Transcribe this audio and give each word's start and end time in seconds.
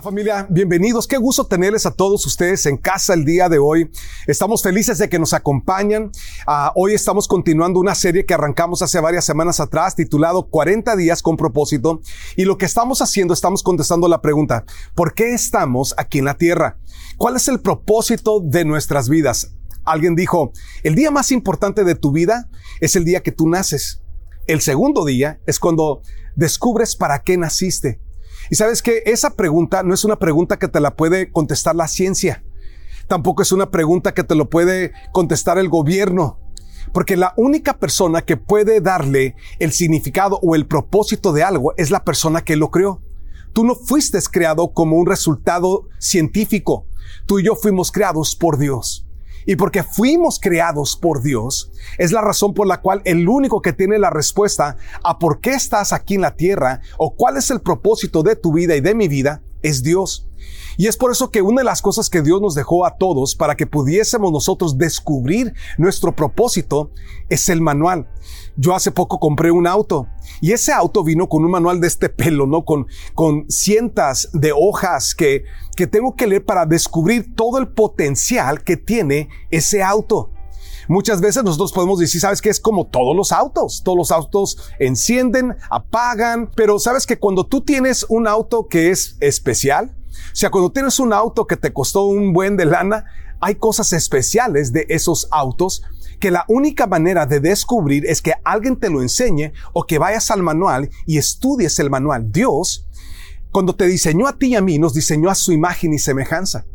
Hola 0.00 0.12
familia, 0.12 0.46
bienvenidos. 0.48 1.06
Qué 1.06 1.18
gusto 1.18 1.46
tenerles 1.46 1.84
a 1.84 1.90
todos 1.90 2.24
ustedes 2.24 2.64
en 2.64 2.78
casa 2.78 3.12
el 3.12 3.26
día 3.26 3.50
de 3.50 3.58
hoy. 3.58 3.90
Estamos 4.26 4.62
felices 4.62 4.96
de 4.96 5.10
que 5.10 5.18
nos 5.18 5.34
acompañan. 5.34 6.10
Ah, 6.46 6.72
hoy 6.74 6.94
estamos 6.94 7.28
continuando 7.28 7.78
una 7.78 7.94
serie 7.94 8.24
que 8.24 8.32
arrancamos 8.32 8.80
hace 8.80 8.98
varias 8.98 9.26
semanas 9.26 9.60
atrás 9.60 9.94
titulado 9.94 10.48
40 10.48 10.96
días 10.96 11.20
con 11.20 11.36
propósito. 11.36 12.00
Y 12.34 12.46
lo 12.46 12.56
que 12.56 12.64
estamos 12.64 13.02
haciendo, 13.02 13.34
estamos 13.34 13.62
contestando 13.62 14.08
la 14.08 14.22
pregunta, 14.22 14.64
¿por 14.94 15.12
qué 15.12 15.34
estamos 15.34 15.94
aquí 15.98 16.20
en 16.20 16.24
la 16.24 16.38
tierra? 16.38 16.78
¿Cuál 17.18 17.36
es 17.36 17.46
el 17.48 17.60
propósito 17.60 18.40
de 18.42 18.64
nuestras 18.64 19.10
vidas? 19.10 19.52
Alguien 19.84 20.16
dijo, 20.16 20.52
el 20.82 20.94
día 20.94 21.10
más 21.10 21.30
importante 21.30 21.84
de 21.84 21.94
tu 21.94 22.10
vida 22.10 22.48
es 22.80 22.96
el 22.96 23.04
día 23.04 23.22
que 23.22 23.32
tú 23.32 23.50
naces. 23.50 24.00
El 24.46 24.62
segundo 24.62 25.04
día 25.04 25.42
es 25.46 25.60
cuando 25.60 26.00
descubres 26.36 26.96
para 26.96 27.18
qué 27.18 27.36
naciste. 27.36 28.00
Y 28.50 28.56
sabes 28.56 28.82
que 28.82 29.02
esa 29.06 29.30
pregunta 29.30 29.82
no 29.82 29.94
es 29.94 30.04
una 30.04 30.18
pregunta 30.18 30.58
que 30.58 30.68
te 30.68 30.80
la 30.80 30.96
puede 30.96 31.30
contestar 31.30 31.76
la 31.76 31.86
ciencia. 31.86 32.42
Tampoco 33.06 33.42
es 33.42 33.52
una 33.52 33.70
pregunta 33.70 34.12
que 34.12 34.24
te 34.24 34.34
lo 34.34 34.50
puede 34.50 34.92
contestar 35.12 35.58
el 35.58 35.68
gobierno. 35.68 36.38
Porque 36.92 37.16
la 37.16 37.32
única 37.36 37.78
persona 37.78 38.22
que 38.22 38.36
puede 38.36 38.80
darle 38.80 39.36
el 39.60 39.72
significado 39.72 40.40
o 40.42 40.56
el 40.56 40.66
propósito 40.66 41.32
de 41.32 41.44
algo 41.44 41.74
es 41.76 41.90
la 41.90 42.04
persona 42.04 42.42
que 42.42 42.56
lo 42.56 42.70
creó. 42.70 43.00
Tú 43.52 43.64
no 43.64 43.76
fuiste 43.76 44.18
creado 44.30 44.72
como 44.72 44.96
un 44.96 45.06
resultado 45.06 45.88
científico. 45.98 46.86
Tú 47.26 47.38
y 47.38 47.44
yo 47.44 47.54
fuimos 47.54 47.92
creados 47.92 48.34
por 48.34 48.58
Dios. 48.58 49.06
Y 49.50 49.56
porque 49.56 49.82
fuimos 49.82 50.38
creados 50.38 50.94
por 50.94 51.24
Dios, 51.24 51.72
es 51.98 52.12
la 52.12 52.20
razón 52.20 52.54
por 52.54 52.68
la 52.68 52.80
cual 52.80 53.02
el 53.04 53.28
único 53.28 53.60
que 53.60 53.72
tiene 53.72 53.98
la 53.98 54.08
respuesta 54.08 54.76
a 55.02 55.18
por 55.18 55.40
qué 55.40 55.50
estás 55.50 55.92
aquí 55.92 56.14
en 56.14 56.20
la 56.20 56.36
tierra 56.36 56.82
o 56.98 57.16
cuál 57.16 57.36
es 57.36 57.50
el 57.50 57.60
propósito 57.60 58.22
de 58.22 58.36
tu 58.36 58.52
vida 58.52 58.76
y 58.76 58.80
de 58.80 58.94
mi 58.94 59.08
vida 59.08 59.42
es 59.62 59.82
Dios. 59.82 60.26
Y 60.76 60.86
es 60.86 60.96
por 60.96 61.10
eso 61.10 61.30
que 61.30 61.42
una 61.42 61.60
de 61.60 61.66
las 61.66 61.82
cosas 61.82 62.08
que 62.08 62.22
Dios 62.22 62.40
nos 62.40 62.54
dejó 62.54 62.86
a 62.86 62.96
todos 62.96 63.34
para 63.34 63.54
que 63.54 63.66
pudiésemos 63.66 64.32
nosotros 64.32 64.78
descubrir 64.78 65.52
nuestro 65.76 66.16
propósito 66.16 66.90
es 67.28 67.48
el 67.48 67.60
manual. 67.60 68.08
Yo 68.56 68.74
hace 68.74 68.90
poco 68.90 69.18
compré 69.18 69.50
un 69.50 69.66
auto 69.66 70.06
y 70.40 70.52
ese 70.52 70.72
auto 70.72 71.04
vino 71.04 71.28
con 71.28 71.44
un 71.44 71.50
manual 71.50 71.80
de 71.80 71.86
este 71.86 72.08
pelo, 72.08 72.46
¿no? 72.46 72.64
Con, 72.64 72.86
con 73.14 73.44
cientos 73.50 74.30
de 74.32 74.52
hojas 74.52 75.14
que, 75.14 75.44
que 75.76 75.86
tengo 75.86 76.14
que 76.16 76.26
leer 76.26 76.44
para 76.44 76.66
descubrir 76.66 77.34
todo 77.34 77.58
el 77.58 77.68
potencial 77.68 78.62
que 78.62 78.76
tiene 78.76 79.28
ese 79.50 79.82
auto. 79.82 80.32
Muchas 80.90 81.20
veces 81.20 81.44
nosotros 81.44 81.70
podemos 81.70 82.00
decir, 82.00 82.20
sabes 82.20 82.42
que 82.42 82.48
es 82.48 82.58
como 82.58 82.88
todos 82.88 83.14
los 83.14 83.30
autos. 83.30 83.82
Todos 83.84 83.96
los 83.96 84.10
autos 84.10 84.58
encienden, 84.80 85.54
apagan, 85.70 86.50
pero 86.56 86.80
sabes 86.80 87.06
que 87.06 87.16
cuando 87.16 87.46
tú 87.46 87.60
tienes 87.60 88.04
un 88.08 88.26
auto 88.26 88.66
que 88.66 88.90
es 88.90 89.16
especial, 89.20 89.94
o 90.08 90.34
sea, 90.36 90.50
cuando 90.50 90.72
tienes 90.72 90.98
un 90.98 91.12
auto 91.12 91.46
que 91.46 91.56
te 91.56 91.72
costó 91.72 92.06
un 92.06 92.32
buen 92.32 92.56
de 92.56 92.64
lana, 92.64 93.04
hay 93.40 93.54
cosas 93.54 93.92
especiales 93.92 94.72
de 94.72 94.86
esos 94.88 95.28
autos 95.30 95.84
que 96.18 96.32
la 96.32 96.44
única 96.48 96.88
manera 96.88 97.24
de 97.24 97.38
descubrir 97.38 98.04
es 98.06 98.20
que 98.20 98.34
alguien 98.42 98.76
te 98.76 98.90
lo 98.90 99.00
enseñe 99.00 99.52
o 99.72 99.84
que 99.84 99.98
vayas 99.98 100.32
al 100.32 100.42
manual 100.42 100.90
y 101.06 101.18
estudies 101.18 101.78
el 101.78 101.88
manual. 101.88 102.32
Dios, 102.32 102.88
cuando 103.52 103.76
te 103.76 103.86
diseñó 103.86 104.26
a 104.26 104.38
ti 104.38 104.48
y 104.48 104.56
a 104.56 104.60
mí, 104.60 104.80
nos 104.80 104.94
diseñó 104.94 105.30
a 105.30 105.36
su 105.36 105.52
imagen 105.52 105.94
y 105.94 106.00
semejanza. 106.00 106.66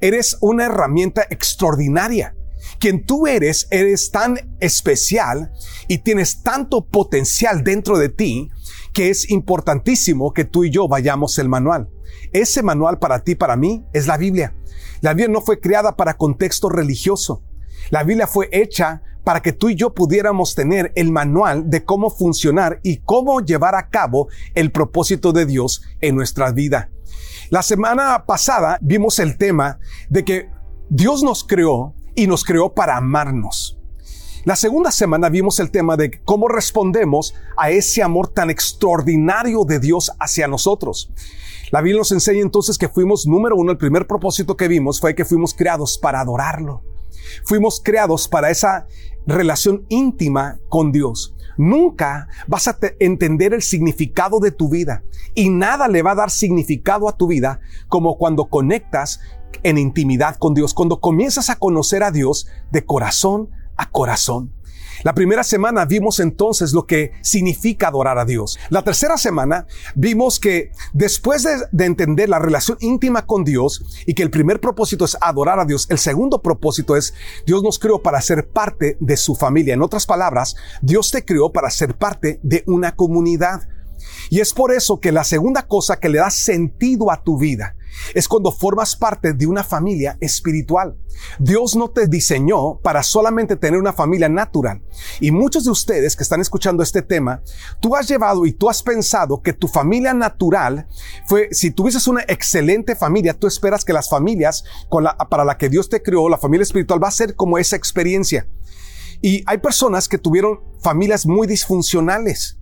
Eres 0.00 0.36
una 0.40 0.64
herramienta 0.64 1.24
extraordinaria. 1.30 2.35
Quien 2.78 3.04
tú 3.04 3.26
eres, 3.26 3.68
eres 3.70 4.10
tan 4.10 4.56
especial 4.60 5.52
y 5.88 5.98
tienes 5.98 6.42
tanto 6.42 6.86
potencial 6.86 7.64
dentro 7.64 7.98
de 7.98 8.08
ti 8.08 8.50
que 8.92 9.10
es 9.10 9.30
importantísimo 9.30 10.32
que 10.32 10.44
tú 10.44 10.64
y 10.64 10.70
yo 10.70 10.88
vayamos 10.88 11.38
el 11.38 11.48
manual. 11.48 11.88
Ese 12.32 12.62
manual 12.62 12.98
para 12.98 13.20
ti, 13.24 13.34
para 13.34 13.56
mí, 13.56 13.84
es 13.92 14.06
la 14.06 14.16
Biblia. 14.16 14.54
La 15.00 15.12
Biblia 15.12 15.32
no 15.32 15.40
fue 15.40 15.60
creada 15.60 15.96
para 15.96 16.16
contexto 16.16 16.68
religioso. 16.68 17.42
La 17.90 18.04
Biblia 18.04 18.26
fue 18.26 18.48
hecha 18.52 19.02
para 19.26 19.42
que 19.42 19.52
tú 19.52 19.68
y 19.68 19.74
yo 19.74 19.92
pudiéramos 19.92 20.54
tener 20.54 20.92
el 20.94 21.10
manual 21.10 21.68
de 21.68 21.84
cómo 21.84 22.10
funcionar 22.10 22.78
y 22.84 22.98
cómo 22.98 23.40
llevar 23.40 23.74
a 23.74 23.88
cabo 23.90 24.28
el 24.54 24.70
propósito 24.70 25.32
de 25.32 25.46
Dios 25.46 25.82
en 26.00 26.14
nuestra 26.14 26.52
vida. 26.52 26.90
La 27.50 27.62
semana 27.62 28.24
pasada 28.24 28.78
vimos 28.80 29.18
el 29.18 29.36
tema 29.36 29.80
de 30.08 30.24
que 30.24 30.48
Dios 30.88 31.24
nos 31.24 31.42
creó 31.42 31.95
y 32.16 32.26
nos 32.26 32.42
creó 32.42 32.74
para 32.74 32.96
amarnos. 32.96 33.78
La 34.44 34.56
segunda 34.56 34.90
semana 34.90 35.28
vimos 35.28 35.58
el 35.60 35.70
tema 35.70 35.96
de 35.96 36.20
cómo 36.24 36.48
respondemos 36.48 37.34
a 37.56 37.70
ese 37.70 38.02
amor 38.02 38.28
tan 38.28 38.48
extraordinario 38.48 39.64
de 39.64 39.80
Dios 39.80 40.12
hacia 40.18 40.48
nosotros. 40.48 41.10
La 41.72 41.80
Biblia 41.80 41.98
nos 41.98 42.12
enseña 42.12 42.42
entonces 42.42 42.78
que 42.78 42.88
fuimos, 42.88 43.26
número 43.26 43.56
uno, 43.56 43.72
el 43.72 43.78
primer 43.78 44.06
propósito 44.06 44.56
que 44.56 44.68
vimos 44.68 45.00
fue 45.00 45.16
que 45.16 45.24
fuimos 45.24 45.52
creados 45.52 45.98
para 45.98 46.20
adorarlo. 46.20 46.82
Fuimos 47.44 47.80
creados 47.84 48.28
para 48.28 48.50
esa 48.50 48.86
relación 49.26 49.84
íntima 49.88 50.60
con 50.68 50.92
Dios. 50.92 51.34
Nunca 51.56 52.28
vas 52.46 52.68
a 52.68 52.78
entender 53.00 53.52
el 53.52 53.62
significado 53.62 54.38
de 54.38 54.52
tu 54.52 54.68
vida 54.68 55.02
y 55.34 55.50
nada 55.50 55.88
le 55.88 56.02
va 56.02 56.12
a 56.12 56.16
dar 56.16 56.30
significado 56.30 57.08
a 57.08 57.16
tu 57.16 57.26
vida 57.26 57.60
como 57.88 58.16
cuando 58.16 58.44
conectas 58.44 59.20
en 59.62 59.78
intimidad 59.78 60.36
con 60.36 60.54
Dios, 60.54 60.74
cuando 60.74 61.00
comienzas 61.00 61.50
a 61.50 61.56
conocer 61.56 62.02
a 62.02 62.10
Dios 62.10 62.46
de 62.70 62.84
corazón 62.84 63.50
a 63.76 63.90
corazón. 63.90 64.52
La 65.02 65.14
primera 65.14 65.44
semana 65.44 65.84
vimos 65.84 66.20
entonces 66.20 66.72
lo 66.72 66.86
que 66.86 67.12
significa 67.20 67.88
adorar 67.88 68.18
a 68.18 68.24
Dios. 68.24 68.58
La 68.70 68.82
tercera 68.82 69.18
semana 69.18 69.66
vimos 69.94 70.40
que 70.40 70.72
después 70.94 71.44
de, 71.44 71.84
entender 71.84 72.28
la 72.28 72.38
relación 72.38 72.78
íntima 72.80 73.26
con 73.26 73.44
Dios 73.44 73.84
y 74.06 74.14
que 74.14 74.22
el 74.22 74.30
primer 74.30 74.58
propósito 74.58 75.04
es 75.04 75.16
adorar 75.20 75.60
a 75.60 75.64
Dios, 75.64 75.86
el 75.90 75.98
segundo 75.98 76.40
propósito 76.40 76.96
es 76.96 77.14
Dios 77.46 77.62
nos 77.62 77.78
creó 77.78 78.02
para 78.02 78.20
ser 78.20 78.48
parte 78.48 78.96
de 78.98 79.16
su 79.16 79.34
familia. 79.34 79.74
En 79.74 79.82
otras 79.82 80.06
palabras, 80.06 80.56
Dios 80.80 81.10
te 81.10 81.24
creó 81.24 81.52
para 81.52 81.70
ser 81.70 81.96
parte 81.96 82.40
de 82.42 82.64
una 82.66 82.96
comunidad. 82.96 83.68
Y 84.30 84.40
es 84.40 84.52
por 84.52 84.72
eso 84.72 84.98
que 84.98 85.12
la 85.12 85.24
segunda 85.24 85.66
cosa 85.68 86.00
que 86.00 86.08
le 86.08 86.18
da 86.18 86.30
sentido 86.30 87.10
a 87.10 87.22
tu 87.22 87.38
vida 87.38 87.75
es 88.14 88.28
cuando 88.28 88.50
formas 88.50 88.96
parte 88.96 89.32
de 89.32 89.46
una 89.46 89.64
familia 89.64 90.16
espiritual. 90.20 90.96
Dios 91.38 91.76
no 91.76 91.88
te 91.90 92.06
diseñó 92.06 92.78
para 92.80 93.02
solamente 93.02 93.56
tener 93.56 93.80
una 93.80 93.92
familia 93.92 94.28
natural. 94.28 94.82
Y 95.20 95.30
muchos 95.30 95.64
de 95.64 95.70
ustedes 95.70 96.16
que 96.16 96.22
están 96.22 96.40
escuchando 96.40 96.82
este 96.82 97.02
tema, 97.02 97.42
tú 97.80 97.96
has 97.96 98.08
llevado 98.08 98.46
y 98.46 98.52
tú 98.52 98.68
has 98.68 98.82
pensado 98.82 99.42
que 99.42 99.52
tu 99.52 99.68
familia 99.68 100.14
natural 100.14 100.86
fue, 101.26 101.48
si 101.52 101.70
tuvieses 101.70 102.06
una 102.06 102.22
excelente 102.28 102.96
familia, 102.96 103.34
tú 103.34 103.46
esperas 103.46 103.84
que 103.84 103.92
las 103.92 104.08
familias 104.08 104.64
para 105.30 105.44
la 105.44 105.58
que 105.58 105.68
Dios 105.68 105.88
te 105.88 106.02
creó, 106.02 106.28
la 106.28 106.38
familia 106.38 106.62
espiritual, 106.62 107.02
va 107.02 107.08
a 107.08 107.12
ser 107.12 107.34
como 107.34 107.58
esa 107.58 107.76
experiencia. 107.76 108.46
Y 109.22 109.42
hay 109.46 109.58
personas 109.58 110.08
que 110.08 110.18
tuvieron 110.18 110.60
familias 110.80 111.26
muy 111.26 111.46
disfuncionales. 111.46 112.58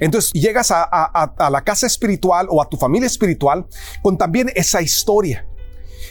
Entonces 0.00 0.32
llegas 0.32 0.70
a, 0.70 1.50
la 1.50 1.62
casa 1.62 1.86
espiritual 1.86 2.46
o 2.50 2.62
a 2.62 2.68
tu 2.68 2.76
familia 2.76 3.06
espiritual 3.06 3.66
con 4.02 4.16
también 4.16 4.50
esa 4.54 4.82
historia. 4.82 5.46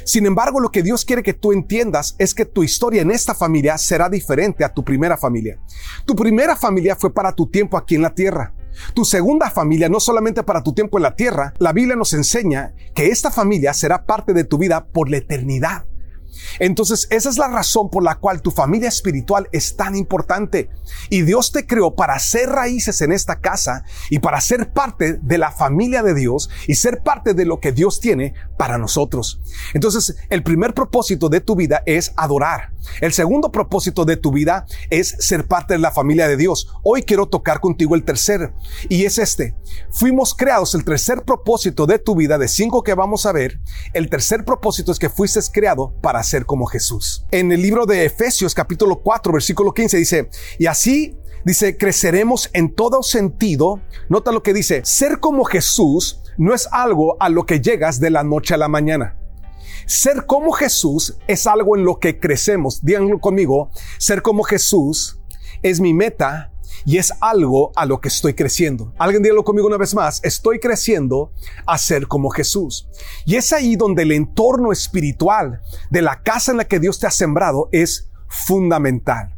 Sin 0.06 0.26
embargo, 0.26 0.60
lo 0.60 0.72
que 0.72 0.84
Dios 0.84 1.04
quiere 1.04 1.24
que 1.24 1.34
tú 1.34 1.52
entiendas 1.52 2.16
es 2.18 2.34
que 2.34 2.46
tu 2.46 2.64
historia 2.64 3.02
en 3.02 3.12
esta 3.12 3.34
familia 3.34 3.78
será 3.78 4.10
diferente 4.10 4.64
a 4.64 4.74
tu 4.74 4.84
primera 4.84 5.18
familia. 5.18 5.60
Tu 6.06 6.16
primera 6.16 6.56
familia 6.56 6.96
fue 6.96 7.14
para 7.14 7.34
tu 7.34 7.48
tiempo 7.48 7.78
aquí 7.78 7.96
en 7.96 8.04
la 8.04 8.14
tierra. 8.16 8.54
Tu 8.94 9.04
segunda 9.06 9.50
familia 9.50 9.90
no 9.90 10.00
solamente 10.00 10.44
para 10.44 10.64
tu 10.64 10.74
tiempo 10.74 10.98
en 10.98 11.04
la 11.04 11.16
tierra, 11.16 11.54
la 11.60 11.74
Biblia 11.74 11.96
nos 11.96 12.14
enseña 12.14 12.74
que 12.94 13.08
esta 13.08 13.32
familia 13.32 13.74
será 13.74 14.06
parte 14.06 14.34
de 14.34 14.44
tu 14.44 14.58
vida 14.58 14.86
por 14.86 15.10
la 15.10 15.18
eternidad. 15.18 15.86
Entonces, 16.60 17.08
esa 17.10 17.30
es 17.30 17.38
la 17.38 17.48
razón 17.48 17.90
por 17.90 18.04
la 18.04 18.16
cual 18.16 18.42
tu 18.42 18.52
familia 18.52 18.90
espiritual 18.90 19.48
es 19.52 19.76
tan 19.76 19.96
importante. 19.96 20.70
Y 21.10 21.22
Dios 21.22 21.52
te 21.52 21.66
creó 21.66 21.96
para 21.96 22.16
hacer 22.16 22.50
raíces 22.50 23.02
en 23.02 23.12
esta 23.12 23.40
casa 23.40 23.84
y 24.10 24.20
para 24.20 24.42
ser 24.42 24.74
parte 24.74 25.14
de 25.22 25.38
la 25.38 25.52
familia 25.52 26.04
de 26.04 26.14
Dios 26.14 26.50
y 26.68 26.76
ser 26.76 27.04
parte 27.04 27.34
de 27.34 27.46
lo 27.46 27.60
que 27.60 27.72
Dios 27.72 28.00
tiene 28.00 28.34
para 28.58 28.78
nosotros. 28.78 29.42
Entonces, 29.74 30.18
el 30.30 30.44
primer 30.44 30.74
propósito 30.74 31.30
de 31.30 31.42
tu 31.42 31.56
vida 31.56 31.84
es 31.86 32.14
adorar. 32.18 32.74
El 33.02 33.14
segundo 33.14 33.52
propósito 33.52 34.06
de 34.06 34.18
tu 34.18 34.32
vida 34.32 34.66
es 34.90 35.16
ser 35.20 35.48
parte 35.48 35.74
de 35.74 35.80
la 35.80 35.92
familia 35.92 36.28
de 36.28 36.38
Dios. 36.38 36.74
Hoy 36.84 37.04
quiero 37.04 37.28
tocar 37.28 37.60
contigo 37.60 37.96
el 37.96 38.04
tercer 38.04 38.54
y 38.90 39.06
es 39.06 39.18
este. 39.18 39.56
Fuimos 39.92 40.34
creados, 40.34 40.74
el 40.76 40.86
tercer 40.86 41.24
propósito 41.24 41.86
de 41.86 42.00
tu 42.00 42.16
vida, 42.16 42.38
de 42.38 42.48
cinco 42.48 42.84
que 42.84 42.94
vamos 42.94 43.26
a 43.26 43.32
ver, 43.32 43.60
el 43.94 44.10
tercer 44.10 44.46
propósito 44.46 44.92
es 44.92 45.00
que 45.00 45.10
fuiste 45.10 45.38
creado 45.52 45.94
para 46.02 46.24
ser 46.28 46.46
como 46.46 46.66
Jesús. 46.66 47.26
En 47.32 47.52
el 47.52 47.62
libro 47.62 47.86
de 47.86 48.06
Efesios 48.06 48.54
capítulo 48.54 49.02
4 49.02 49.34
versículo 49.34 49.74
15 49.74 49.98
dice, 49.98 50.30
y 50.60 50.68
así 50.68 51.18
Dice, 51.48 51.78
creceremos 51.78 52.50
en 52.52 52.74
todo 52.74 53.04
sentido. 53.04 53.80
Nota 54.10 54.34
lo 54.34 54.44
que 54.44 54.54
dice, 54.54 54.82
ser 54.84 55.22
como 55.22 55.46
Jesús 55.46 56.20
no 56.38 56.54
es 56.54 56.68
algo 56.74 57.16
a 57.22 57.30
lo 57.30 57.46
que 57.46 57.62
llegas 57.62 58.02
de 58.02 58.10
la 58.10 58.24
noche 58.24 58.54
a 58.54 58.58
la 58.58 58.68
mañana. 58.68 59.18
Ser 59.86 60.26
como 60.26 60.52
Jesús 60.52 61.18
es 61.26 61.48
algo 61.48 61.78
en 61.78 61.86
lo 61.86 62.00
que 62.00 62.20
crecemos. 62.20 62.84
Díganlo 62.84 63.20
conmigo, 63.20 63.72
ser 63.98 64.22
como 64.22 64.44
Jesús 64.44 65.20
es 65.62 65.80
mi 65.80 65.94
meta 65.94 66.52
y 66.86 66.98
es 66.98 67.14
algo 67.22 67.72
a 67.76 67.86
lo 67.86 68.00
que 68.00 68.08
estoy 68.08 68.34
creciendo. 68.34 68.94
Alguien 68.98 69.24
dígalo 69.24 69.44
conmigo 69.44 69.68
una 69.68 69.78
vez 69.78 69.94
más, 69.94 70.20
estoy 70.24 70.60
creciendo 70.60 71.32
a 71.66 71.78
ser 71.78 72.08
como 72.08 72.30
Jesús. 72.30 72.88
Y 73.26 73.36
es 73.36 73.54
ahí 73.54 73.76
donde 73.76 74.04
el 74.04 74.12
entorno 74.12 74.72
espiritual 74.72 75.62
de 75.90 76.02
la 76.02 76.22
casa 76.24 76.52
en 76.52 76.58
la 76.58 76.66
que 76.66 76.80
Dios 76.80 77.00
te 77.00 77.08
ha 77.08 77.12
sembrado 77.12 77.70
es 77.72 78.10
fundamental. 78.28 79.36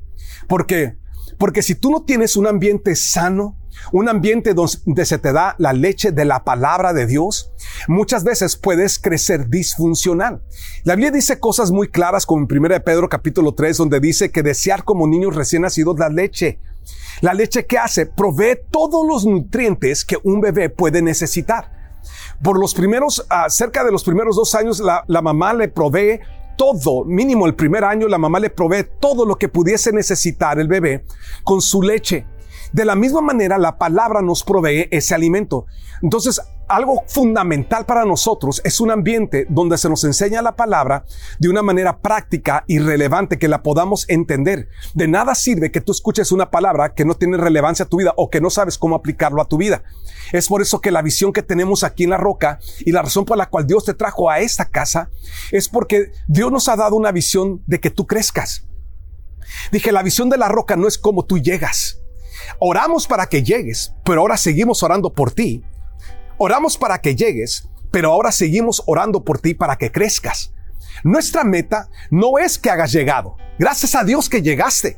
¿Por 0.47 0.65
qué? 0.65 0.97
Porque 1.37 1.61
si 1.61 1.75
tú 1.75 1.91
no 1.91 2.03
tienes 2.03 2.35
un 2.35 2.47
ambiente 2.47 2.95
sano, 2.95 3.58
un 3.91 4.09
ambiente 4.09 4.53
donde 4.53 5.05
se 5.05 5.17
te 5.17 5.33
da 5.33 5.55
la 5.57 5.73
leche 5.73 6.11
de 6.11 6.25
la 6.25 6.43
palabra 6.43 6.93
de 6.93 7.05
Dios, 7.05 7.51
muchas 7.87 8.23
veces 8.23 8.55
puedes 8.55 8.99
crecer 8.99 9.49
disfuncional. 9.49 10.41
La 10.83 10.95
Biblia 10.95 11.11
dice 11.11 11.39
cosas 11.39 11.71
muy 11.71 11.89
claras 11.89 12.25
como 12.25 12.41
en 12.41 12.57
1 12.65 12.83
Pedro 12.83 13.09
capítulo 13.09 13.53
3, 13.53 13.77
donde 13.77 13.99
dice 13.99 14.31
que 14.31 14.43
desear 14.43 14.83
como 14.83 15.07
niños 15.07 15.35
recién 15.35 15.63
nacidos 15.63 15.97
la 15.97 16.09
leche. 16.09 16.59
La 17.21 17.33
leche 17.33 17.65
que 17.65 17.77
hace 17.77 18.05
provee 18.05 18.59
todos 18.71 19.05
los 19.05 19.25
nutrientes 19.25 20.05
que 20.05 20.17
un 20.23 20.41
bebé 20.41 20.69
puede 20.69 21.01
necesitar. 21.01 21.77
Por 22.41 22.57
los 22.57 22.73
primeros, 22.73 23.19
uh, 23.19 23.49
cerca 23.49 23.83
de 23.83 23.91
los 23.91 24.03
primeros 24.03 24.35
dos 24.35 24.55
años, 24.55 24.79
la 24.79 25.21
mamá 25.21 25.53
le 25.53 25.67
provee 25.67 26.19
todo, 26.59 27.05
mínimo 27.05 27.45
el 27.45 27.55
primer 27.55 27.85
año, 27.85 28.09
la 28.09 28.17
mamá 28.17 28.37
le 28.37 28.49
provee 28.49 28.85
todo 28.99 29.25
lo 29.25 29.37
que 29.37 29.47
pudiese 29.47 29.93
necesitar 29.93 30.59
el 30.59 30.67
bebé 30.67 31.05
con 31.45 31.61
su 31.61 31.81
leche. 31.81 32.25
De 32.73 32.85
la 32.85 32.95
misma 32.95 33.21
manera, 33.21 33.57
la 33.57 33.77
palabra 33.77 34.21
nos 34.21 34.43
provee 34.43 34.87
ese 34.91 35.15
alimento. 35.15 35.65
Entonces, 36.01 36.41
algo 36.69 37.03
fundamental 37.07 37.85
para 37.85 38.05
nosotros 38.05 38.61
es 38.63 38.79
un 38.79 38.91
ambiente 38.91 39.47
donde 39.49 39.77
se 39.77 39.89
nos 39.89 40.03
enseña 40.03 40.43
la 40.43 40.55
palabra 40.55 41.03
de 41.39 41.49
una 41.49 41.63
manera 41.63 41.99
práctica 41.99 42.63
y 42.67 42.77
relevante 42.77 43.39
que 43.39 43.47
la 43.47 43.63
podamos 43.63 44.05
entender. 44.07 44.69
De 44.93 45.07
nada 45.07 45.33
sirve 45.33 45.71
que 45.71 45.81
tú 45.81 45.91
escuches 45.91 46.31
una 46.31 46.51
palabra 46.51 46.93
que 46.93 47.05
no 47.05 47.15
tiene 47.15 47.37
relevancia 47.37 47.85
a 47.85 47.89
tu 47.89 47.97
vida 47.97 48.13
o 48.17 48.29
que 48.29 48.39
no 48.39 48.51
sabes 48.51 48.77
cómo 48.77 48.95
aplicarlo 48.95 49.41
a 49.41 49.47
tu 49.47 49.57
vida. 49.57 49.81
Es 50.31 50.47
por 50.47 50.61
eso 50.61 50.79
que 50.79 50.91
la 50.91 51.01
visión 51.01 51.33
que 51.33 51.41
tenemos 51.41 51.83
aquí 51.83 52.03
en 52.03 52.11
la 52.11 52.17
roca 52.17 52.59
y 52.79 52.91
la 52.91 53.01
razón 53.01 53.25
por 53.25 53.37
la 53.37 53.49
cual 53.49 53.65
Dios 53.65 53.85
te 53.85 53.95
trajo 53.95 54.29
a 54.29 54.39
esta 54.39 54.65
casa 54.65 55.09
es 55.51 55.69
porque 55.69 56.11
Dios 56.27 56.51
nos 56.51 56.69
ha 56.69 56.75
dado 56.75 56.95
una 56.95 57.11
visión 57.11 57.63
de 57.65 57.79
que 57.79 57.89
tú 57.89 58.05
crezcas. 58.05 58.67
Dije, 59.71 59.91
la 59.91 60.03
visión 60.03 60.29
de 60.29 60.37
la 60.37 60.49
roca 60.49 60.75
no 60.75 60.87
es 60.87 60.99
como 60.99 61.25
tú 61.25 61.39
llegas. 61.39 61.99
Oramos 62.57 63.07
para 63.07 63.27
que 63.27 63.43
llegues, 63.43 63.93
pero 64.03 64.21
ahora 64.21 64.37
seguimos 64.37 64.81
orando 64.81 65.13
por 65.13 65.31
ti 65.31 65.63
Oramos 66.41 66.77
para 66.77 67.01
que 67.01 67.17
llegues, 67.17 67.67
pero 67.91 68.13
ahora 68.13 68.31
seguimos 68.31 68.81
orando 68.85 69.25
por 69.25 69.39
ti 69.39 69.53
para 69.53 69.75
que 69.75 69.91
crezcas. 69.91 70.53
Nuestra 71.03 71.43
meta 71.43 71.89
no 72.11 72.39
es 72.39 72.57
que 72.57 72.69
hagas 72.69 72.93
llegado. 72.93 73.35
Gracias 73.59 73.93
a 73.93 74.05
Dios 74.05 74.29
que 74.29 74.41
llegaste. 74.41 74.97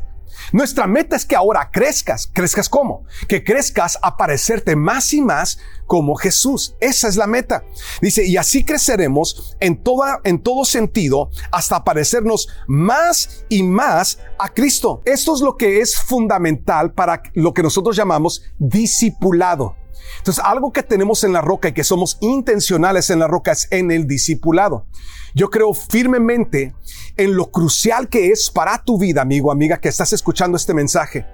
Nuestra 0.52 0.88
meta 0.88 1.16
es 1.16 1.26
que 1.26 1.36
ahora 1.36 1.70
crezcas. 1.72 2.30
¿Crezcas 2.32 2.70
cómo? 2.70 3.06
Que 3.28 3.44
crezcas 3.44 3.98
a 4.02 4.18
parecerte 4.18 4.76
más 4.76 5.14
y 5.14 5.22
más 5.22 5.60
como 5.88 6.16
Jesús. 6.16 6.76
Esa 6.80 7.08
es 7.08 7.18
la 7.18 7.28
meta. 7.28 7.64
Dice, 8.02 8.26
y 8.26 8.38
así 8.38 8.64
creceremos 8.64 9.56
en 9.60 9.82
toda, 9.84 10.22
en 10.24 10.42
todo 10.42 10.66
sentido 10.66 11.30
hasta 11.52 11.84
parecernos 11.84 12.48
más 12.68 13.46
y 13.50 13.64
más 13.64 14.20
a 14.40 14.50
Cristo. 14.50 15.02
Esto 15.06 15.36
es 15.36 15.42
lo 15.42 15.58
que 15.58 15.82
es 15.82 15.98
fundamental 15.98 16.94
para 16.94 17.22
lo 17.34 17.54
que 17.54 17.64
nosotros 17.64 17.96
llamamos 17.96 18.44
discipulado. 18.58 19.76
Entonces, 20.18 20.44
algo 20.45 20.71
que 20.71 20.83
tenemos 20.83 21.24
en 21.24 21.33
la 21.33 21.42
roca 21.42 21.69
y 21.69 21.74
que 21.74 21.83
somos 21.83 22.18
intencionales 22.21 23.09
en 23.09 23.19
la 23.19 23.27
roca 23.27 23.51
es 23.51 23.68
en 23.71 23.92
el 23.92 24.07
discipulado. 24.07 24.86
Yo 25.33 25.50
creo 25.50 25.74
firmemente 25.74 26.75
en 27.18 27.36
lo 27.36 27.51
crucial 27.51 28.09
que 28.09 28.31
es 28.31 28.50
para 28.50 28.83
tu 28.83 28.98
vida, 28.98 29.21
amigo, 29.21 29.51
amiga, 29.51 29.80
que 29.80 29.89
estás 29.89 30.13
escuchando 30.13 30.57
este 30.57 30.74
mensaje. 30.74 31.25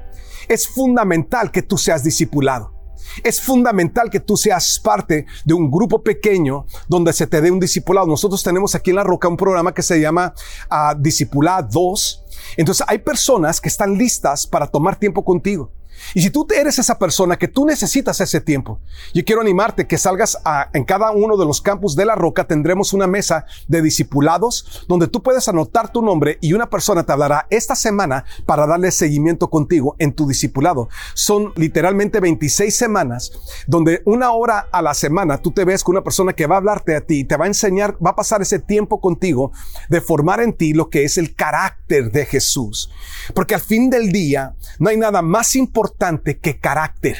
Es 0.47 0.67
fundamental 0.67 1.51
que 1.51 1.61
tú 1.61 1.77
seas 1.77 2.03
discipulado. 2.03 2.77
Es 3.23 3.41
fundamental 3.41 4.09
que 4.09 4.19
tú 4.19 4.37
seas 4.37 4.79
parte 4.79 5.25
de 5.45 5.53
un 5.53 5.71
grupo 5.71 6.03
pequeño 6.03 6.65
donde 6.87 7.13
se 7.13 7.27
te 7.27 7.41
dé 7.41 7.51
un 7.51 7.59
discipulado. 7.59 8.07
Nosotros 8.07 8.43
tenemos 8.43 8.75
aquí 8.75 8.91
en 8.91 8.97
La 8.97 9.03
Roca 9.03 9.27
un 9.27 9.37
programa 9.37 9.73
que 9.73 9.81
se 9.81 9.99
llama 9.99 10.33
uh, 10.71 10.99
Discipulado 10.99 11.67
2. 11.71 12.25
Entonces 12.57 12.85
hay 12.87 12.99
personas 12.99 13.59
que 13.59 13.69
están 13.69 13.97
listas 13.97 14.45
para 14.45 14.67
tomar 14.67 14.97
tiempo 14.97 15.23
contigo. 15.23 15.71
Y 16.13 16.21
si 16.21 16.29
tú 16.29 16.47
eres 16.55 16.79
esa 16.79 16.97
persona 16.97 17.37
que 17.37 17.47
tú 17.47 17.65
necesitas 17.65 18.19
ese 18.21 18.41
tiempo, 18.41 18.79
yo 19.13 19.23
quiero 19.25 19.41
animarte 19.41 19.87
que 19.87 19.97
salgas 19.97 20.37
a, 20.45 20.69
en 20.73 20.83
cada 20.83 21.11
uno 21.11 21.37
de 21.37 21.45
los 21.45 21.61
campus 21.61 21.95
de 21.95 22.05
la 22.05 22.15
roca 22.15 22.45
tendremos 22.45 22.93
una 22.93 23.07
mesa 23.07 23.45
de 23.67 23.81
discipulados 23.81 24.85
donde 24.87 25.07
tú 25.07 25.21
puedes 25.21 25.47
anotar 25.47 25.91
tu 25.91 26.01
nombre 26.01 26.37
y 26.41 26.53
una 26.53 26.69
persona 26.69 27.03
te 27.03 27.11
hablará 27.11 27.47
esta 27.49 27.75
semana 27.75 28.25
para 28.45 28.67
darle 28.67 28.91
seguimiento 28.91 29.49
contigo 29.49 29.95
en 29.99 30.13
tu 30.13 30.27
discipulado. 30.27 30.89
Son 31.13 31.53
literalmente 31.55 32.19
26 32.19 32.75
semanas 32.75 33.31
donde 33.67 34.01
una 34.05 34.31
hora 34.31 34.67
a 34.71 34.81
la 34.81 34.93
semana 34.93 35.37
tú 35.37 35.51
te 35.51 35.65
ves 35.65 35.83
con 35.83 35.95
una 35.95 36.03
persona 36.03 36.33
que 36.33 36.47
va 36.47 36.55
a 36.55 36.59
hablarte 36.59 36.95
a 36.95 37.01
ti, 37.01 37.23
te 37.23 37.37
va 37.37 37.45
a 37.45 37.47
enseñar, 37.47 37.97
va 38.03 38.11
a 38.11 38.15
pasar 38.15 38.41
ese 38.41 38.59
tiempo 38.59 38.99
contigo 39.01 39.51
de 39.89 40.01
formar 40.01 40.41
en 40.41 40.53
ti 40.53 40.73
lo 40.73 40.89
que 40.89 41.03
es 41.03 41.17
el 41.17 41.35
carácter 41.35 42.11
de 42.11 42.25
Jesús. 42.25 42.89
Porque 43.33 43.55
al 43.55 43.61
fin 43.61 43.89
del 43.89 44.11
día 44.11 44.55
no 44.79 44.89
hay 44.89 44.97
nada 44.97 45.21
más 45.21 45.55
importante 45.55 45.86
importante 45.87 46.39
que 46.39 46.59
carácter. 46.59 47.15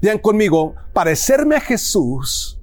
Digan 0.00 0.18
conmigo, 0.18 0.74
parecerme 0.94 1.56
a 1.56 1.60
Jesús 1.60 2.60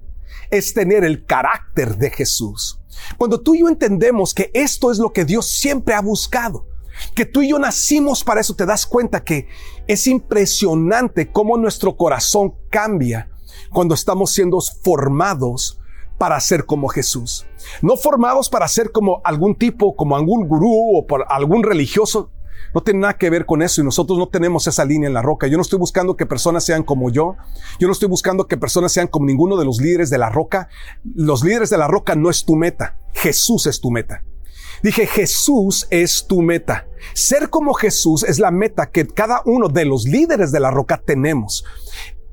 es 0.50 0.74
tener 0.74 1.04
el 1.04 1.26
carácter 1.26 1.98
de 1.98 2.10
Jesús. 2.10 2.80
Cuando 3.18 3.42
tú 3.42 3.56
y 3.56 3.60
yo 3.60 3.70
entendemos 3.70 4.34
que 4.34 4.50
esto 4.54 4.92
es 4.92 4.98
lo 4.98 5.14
que 5.14 5.26
Dios 5.26 5.48
siempre 5.48 5.94
ha 5.94 6.02
buscado, 6.02 6.68
que 7.16 7.26
tú 7.26 7.42
y 7.42 7.50
yo 7.50 7.60
nacimos 7.60 8.24
para 8.24 8.42
eso, 8.42 8.56
te 8.56 8.66
das 8.66 8.86
cuenta 8.86 9.24
que 9.24 9.48
es 9.88 10.08
impresionante 10.08 11.32
cómo 11.32 11.58
nuestro 11.58 11.96
corazón 11.98 12.56
cambia 12.70 13.30
cuando 13.72 13.94
estamos 13.96 14.32
siendo 14.32 14.60
formados 14.84 15.80
para 16.18 16.40
ser 16.40 16.66
como 16.66 16.88
Jesús. 16.88 17.46
No 17.82 17.96
formados 17.98 18.50
para 18.50 18.68
ser 18.68 18.92
como 18.92 19.22
algún 19.24 19.56
tipo, 19.56 19.96
como 19.96 20.16
algún 20.16 20.48
gurú 20.48 20.98
o 20.98 21.06
por 21.08 21.26
algún 21.30 21.64
religioso. 21.64 22.32
No 22.74 22.82
tiene 22.82 23.02
nada 23.02 23.18
que 23.18 23.30
ver 23.30 23.46
con 23.46 23.62
eso 23.62 23.82
y 23.82 23.84
nosotros 23.84 24.18
no 24.18 24.28
tenemos 24.28 24.66
esa 24.68 24.84
línea 24.84 25.08
en 25.08 25.14
la 25.14 25.22
roca. 25.22 25.48
Yo 25.48 25.58
no 25.58 25.62
estoy 25.62 25.80
buscando 25.80 26.18
que 26.18 26.26
personas 26.26 26.66
sean 26.66 26.84
como 26.84 27.12
yo. 27.12 27.36
Yo 27.80 27.88
no 27.88 27.94
estoy 27.94 28.10
buscando 28.10 28.48
que 28.48 28.58
personas 28.58 28.92
sean 28.92 29.08
como 29.08 29.28
ninguno 29.28 29.58
de 29.58 29.66
los 29.66 29.80
líderes 29.80 30.10
de 30.10 30.18
la 30.18 30.30
roca. 30.30 30.70
Los 31.04 31.44
líderes 31.44 31.70
de 31.70 31.78
la 31.78 31.88
roca 31.88 32.16
no 32.16 32.30
es 32.30 32.46
tu 32.46 32.56
meta. 32.56 32.98
Jesús 33.14 33.68
es 33.68 33.80
tu 33.80 33.92
meta. 33.92 34.24
Dije, 34.82 35.08
Jesús 35.08 35.88
es 35.92 36.26
tu 36.28 36.42
meta. 36.42 36.88
Ser 37.14 37.50
como 37.50 37.74
Jesús 37.74 38.24
es 38.24 38.40
la 38.40 38.52
meta 38.52 38.90
que 38.90 39.08
cada 39.08 39.42
uno 39.46 39.70
de 39.70 39.86
los 39.86 40.06
líderes 40.06 40.52
de 40.52 40.60
la 40.60 40.72
roca 40.72 41.02
tenemos. 41.06 41.64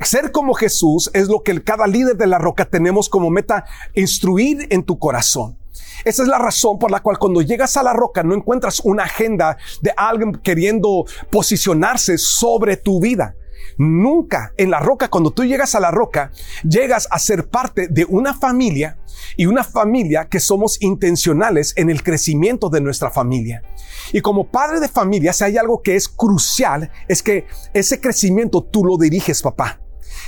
Ser 0.00 0.32
como 0.32 0.54
Jesús 0.54 1.10
es 1.12 1.28
lo 1.28 1.42
que 1.42 1.62
cada 1.62 1.86
líder 1.86 2.16
de 2.16 2.26
la 2.26 2.38
roca 2.38 2.64
tenemos 2.64 3.08
como 3.08 3.30
meta 3.30 3.66
instruir 3.94 4.66
en 4.70 4.82
tu 4.82 4.98
corazón. 4.98 5.59
Esa 6.04 6.22
es 6.22 6.28
la 6.28 6.38
razón 6.38 6.78
por 6.78 6.90
la 6.90 7.00
cual 7.00 7.18
cuando 7.18 7.42
llegas 7.42 7.76
a 7.76 7.82
la 7.82 7.92
roca 7.92 8.22
no 8.22 8.34
encuentras 8.34 8.80
una 8.80 9.04
agenda 9.04 9.56
de 9.82 9.92
alguien 9.96 10.32
queriendo 10.32 11.04
posicionarse 11.30 12.18
sobre 12.18 12.76
tu 12.76 13.00
vida. 13.00 13.34
Nunca 13.78 14.52
en 14.56 14.70
la 14.70 14.80
roca, 14.80 15.08
cuando 15.08 15.30
tú 15.30 15.44
llegas 15.44 15.74
a 15.74 15.80
la 15.80 15.90
roca, 15.90 16.32
llegas 16.68 17.08
a 17.10 17.18
ser 17.18 17.48
parte 17.48 17.88
de 17.88 18.04
una 18.04 18.34
familia 18.34 18.98
y 19.36 19.46
una 19.46 19.64
familia 19.64 20.28
que 20.28 20.40
somos 20.40 20.80
intencionales 20.82 21.72
en 21.76 21.88
el 21.90 22.02
crecimiento 22.02 22.68
de 22.68 22.80
nuestra 22.80 23.10
familia. 23.10 23.62
Y 24.12 24.20
como 24.20 24.50
padre 24.50 24.80
de 24.80 24.88
familia, 24.88 25.32
si 25.32 25.44
hay 25.44 25.56
algo 25.56 25.82
que 25.82 25.96
es 25.96 26.08
crucial, 26.08 26.90
es 27.08 27.22
que 27.22 27.46
ese 27.72 28.00
crecimiento 28.00 28.62
tú 28.62 28.84
lo 28.84 28.96
diriges, 28.96 29.42
papá. 29.42 29.80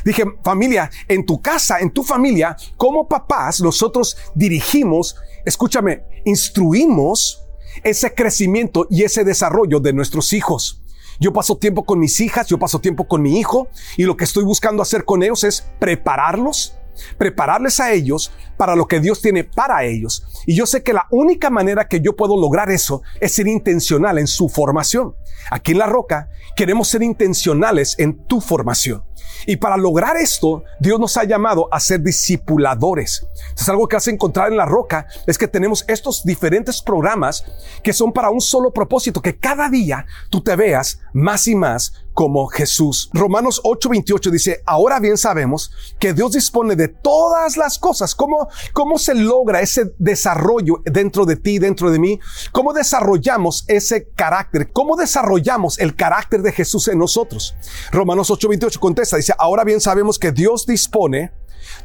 Dije, 0.05 0.25
familia, 0.43 0.91
en 1.09 1.25
tu 1.25 1.41
casa, 1.41 1.79
en 1.81 1.91
tu 1.91 2.03
familia, 2.03 2.57
como 2.77 3.09
papás, 3.09 3.61
nosotros 3.61 4.17
dirigimos, 4.35 5.17
escúchame, 5.45 6.05
instruimos 6.25 7.43
ese 7.83 8.15
crecimiento 8.15 8.87
y 8.91 9.03
ese 9.03 9.25
desarrollo 9.25 9.81
de 9.81 9.93
nuestros 9.93 10.33
hijos. 10.33 10.83
Yo 11.21 11.33
paso 11.33 11.57
tiempo 11.57 11.85
con 11.85 11.99
mis 11.99 12.21
hijas, 12.21 12.49
yo 12.49 12.59
paso 12.59 12.81
tiempo 12.81 13.07
con 13.07 13.23
mi 13.23 13.39
hijo 13.39 13.69
y 13.97 14.05
lo 14.05 14.17
que 14.17 14.25
estoy 14.25 14.45
buscando 14.45 14.83
hacer 14.83 15.05
con 15.05 15.23
ellos 15.23 15.45
es 15.45 15.67
prepararlos, 15.79 16.77
prepararles 17.17 17.81
a 17.81 17.93
ellos 17.93 18.33
para 18.57 18.75
lo 18.75 18.87
que 18.87 19.01
Dios 19.01 19.21
tiene 19.21 19.45
para 19.45 19.85
ellos. 19.85 20.25
Y 20.47 20.57
yo 20.57 20.67
sé 20.67 20.83
que 20.83 20.93
la 20.93 21.07
única 21.11 21.51
manera 21.51 21.87
que 21.87 22.01
yo 22.01 22.17
puedo 22.17 22.37
lograr 22.37 22.71
eso 22.71 23.03
es 23.21 23.35
ser 23.35 23.47
intencional 23.47 24.19
en 24.19 24.27
su 24.27 24.49
formación. 24.49 25.15
Aquí 25.51 25.73
en 25.73 25.79
La 25.79 25.87
Roca 25.87 26.29
queremos 26.57 26.89
ser 26.89 27.03
intencionales 27.03 27.95
en 27.99 28.27
tu 28.27 28.41
formación. 28.41 29.05
Y 29.47 29.57
para 29.57 29.77
lograr 29.77 30.17
esto, 30.17 30.65
Dios 30.81 30.99
nos 30.99 31.17
ha 31.17 31.25
llamado 31.25 31.69
a 31.71 31.81
ser 31.81 32.03
discipuladores. 32.03 33.27
Entonces, 33.43 33.69
algo 33.69 33.89
que 33.89 33.97
a 33.97 34.01
encontrar 34.11 34.51
en 34.51 34.57
la 34.57 34.67
roca 34.67 35.07
es 35.27 35.39
que 35.39 35.49
tenemos 35.49 35.85
estos 35.89 36.25
diferentes 36.25 36.83
programas 36.83 37.45
que 37.83 37.93
son 37.93 38.13
para 38.13 38.31
un 38.31 38.41
solo 38.41 38.73
propósito, 38.73 39.23
que 39.23 39.37
cada 39.37 39.69
día 39.69 40.07
tú 40.31 40.43
te 40.43 40.57
veas 40.57 41.01
más 41.13 41.47
y 41.47 41.55
más 41.55 41.93
como 42.15 42.47
Jesús. 42.47 43.11
Romanos 43.13 43.61
8:28 43.65 44.31
dice, 44.31 44.63
ahora 44.67 45.01
bien 45.01 45.17
sabemos 45.17 45.73
que 45.99 46.13
Dios 46.13 46.33
dispone 46.33 46.77
de 46.77 46.89
todas 46.89 47.57
las 47.57 47.79
cosas. 47.79 48.15
¿Cómo, 48.15 48.49
¿Cómo 48.73 48.99
se 48.99 49.15
logra 49.15 49.61
ese 49.61 49.95
desarrollo 49.99 50.83
dentro 50.85 51.25
de 51.25 51.37
ti, 51.37 51.59
dentro 51.59 51.91
de 51.91 51.99
mí? 51.99 52.21
¿Cómo 52.53 52.73
desarrollamos 52.73 53.65
ese 53.69 54.09
carácter? 54.15 54.71
¿Cómo 54.73 54.97
desarrollamos 54.97 55.79
el 55.79 55.97
carácter 55.97 56.43
de 56.43 56.53
Jesús 56.53 56.89
en 56.89 56.99
nosotros? 56.99 57.55
Romanos 57.91 58.31
8:28 58.31 58.79
contesta, 58.79 59.17
dice, 59.17 59.32
ahora 59.39 59.65
bien 59.65 59.81
sabemos 59.81 60.19
que 60.19 60.33
Dios 60.33 60.67
dispone 60.67 61.33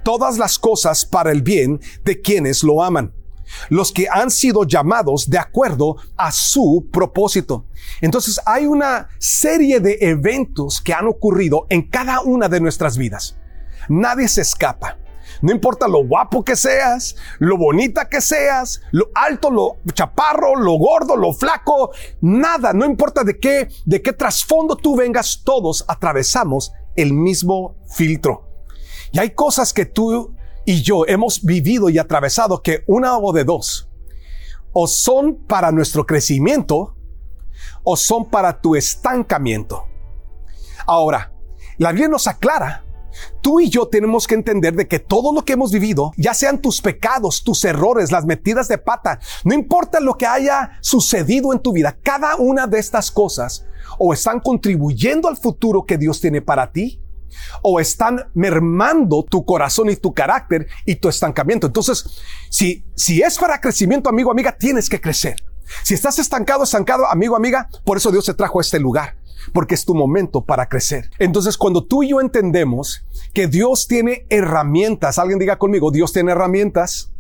todas 0.04 0.38
las 0.38 0.58
cosas 0.60 1.06
para 1.06 1.32
el 1.32 1.42
bien 1.42 1.80
de 2.04 2.22
quienes 2.22 2.64
lo 2.64 2.84
aman 2.84 3.14
los 3.70 3.92
que 3.92 4.08
han 4.12 4.32
sido 4.32 4.64
llamados 4.64 5.30
de 5.30 5.38
acuerdo 5.38 5.98
a 6.16 6.32
su 6.32 6.88
propósito. 6.92 7.66
Entonces 8.02 8.40
hay 8.46 8.66
una 8.66 9.10
serie 9.20 9.80
de 9.80 9.98
eventos 10.02 10.82
que 10.82 10.94
han 10.94 11.08
ocurrido 11.08 11.66
en 11.70 11.90
cada 11.90 12.22
una 12.22 12.50
de 12.50 12.60
nuestras 12.60 12.98
vidas. 12.98 13.38
Nadie 13.90 14.28
se 14.28 14.42
escapa. 14.42 14.98
No 15.42 15.52
importa 15.52 15.88
lo 15.88 16.04
guapo 16.04 16.44
que 16.44 16.56
seas, 16.56 17.16
lo 17.38 17.58
bonita 17.58 18.10
que 18.10 18.22
seas, 18.22 18.82
lo 18.92 19.10
alto, 19.14 19.52
lo 19.52 19.78
chaparro, 19.94 20.56
lo 20.56 20.74
gordo, 20.80 21.16
lo 21.16 21.32
flaco, 21.32 21.92
nada, 22.22 22.74
no 22.74 22.86
importa 22.86 23.24
de 23.24 23.38
qué, 23.38 23.68
de 23.86 24.02
qué 24.02 24.14
trasfondo 24.14 24.76
tú 24.76 24.96
vengas, 24.96 25.42
todos 25.44 25.86
atravesamos 25.88 26.74
el 26.98 27.14
mismo 27.14 27.78
filtro. 27.88 28.50
Y 29.12 29.20
hay 29.20 29.30
cosas 29.30 29.72
que 29.72 29.86
tú 29.86 30.36
y 30.66 30.82
yo 30.82 31.06
hemos 31.08 31.44
vivido 31.44 31.90
y 31.90 31.98
atravesado 31.98 32.62
que 32.62 32.84
una 32.88 33.18
o 33.18 33.32
de 33.32 33.46
dos, 33.46 33.90
o 34.74 34.88
son 34.88 35.46
para 35.48 35.72
nuestro 35.72 36.06
crecimiento, 36.06 36.98
o 37.84 37.96
son 37.96 38.30
para 38.30 38.60
tu 38.60 38.76
estancamiento. 38.76 39.86
Ahora, 40.86 41.32
la 41.78 41.92
Biblia 41.92 42.10
nos 42.10 42.28
aclara 42.28 42.84
Tú 43.42 43.60
y 43.60 43.70
yo 43.70 43.88
tenemos 43.88 44.28
que 44.28 44.36
entender 44.36 44.76
de 44.76 44.88
que 44.88 45.00
todo 45.00 45.34
lo 45.34 45.44
que 45.44 45.54
hemos 45.54 45.72
vivido, 45.72 46.12
ya 46.18 46.34
sean 46.34 46.60
tus 46.60 46.82
pecados, 46.82 47.44
tus 47.44 47.64
errores, 47.64 48.12
las 48.12 48.26
metidas 48.26 48.68
de 48.68 48.78
pata, 48.78 49.20
no 49.44 49.54
importa 49.54 50.00
lo 50.00 50.16
que 50.18 50.26
haya 50.26 50.78
sucedido 50.82 51.54
en 51.54 51.60
tu 51.60 51.72
vida, 51.72 51.98
cada 52.04 52.36
una 52.36 52.68
de 52.68 52.80
estas 52.80 53.12
cosas 53.12 53.66
o 53.98 54.14
están 54.14 54.40
contribuyendo 54.40 55.28
al 55.28 55.38
futuro 55.38 55.86
que 55.86 55.98
Dios 55.98 56.20
tiene 56.22 56.42
para 56.42 56.72
ti, 56.72 57.02
o 57.62 57.80
están 57.80 58.30
mermando 58.34 59.24
tu 59.24 59.46
corazón 59.46 59.90
y 59.90 59.96
tu 59.96 60.14
carácter 60.14 60.68
y 60.86 60.96
tu 60.96 61.10
estancamiento. 61.10 61.68
Entonces, 61.68 62.06
si, 62.50 62.86
si 62.96 63.22
es 63.22 63.38
para 63.38 63.60
crecimiento, 63.60 64.10
amigo, 64.10 64.32
amiga, 64.32 64.56
tienes 64.58 64.90
que 64.90 65.02
crecer. 65.02 65.36
Si 65.84 65.94
estás 65.94 66.20
estancado, 66.20 66.64
estancado, 66.64 67.08
amigo, 67.08 67.36
amiga, 67.36 67.70
por 67.84 67.98
eso 67.98 68.12
Dios 68.12 68.26
te 68.26 68.34
trajo 68.34 68.60
a 68.60 68.62
este 68.62 68.80
lugar, 68.80 69.18
porque 69.54 69.76
es 69.76 69.86
tu 69.86 69.96
momento 69.96 70.44
para 70.44 70.68
crecer. 70.70 71.10
Entonces, 71.20 71.58
cuando 71.58 71.86
tú 71.86 72.04
y 72.04 72.10
yo 72.10 72.22
entendemos 72.22 73.06
que 73.34 73.48
Dios 73.48 73.88
tiene 73.88 74.26
herramientas, 74.30 75.20
alguien 75.20 75.40
diga 75.40 75.58
conmigo, 75.58 75.92
Dios 75.92 76.14
tiene 76.14 76.32
herramientas, 76.32 77.12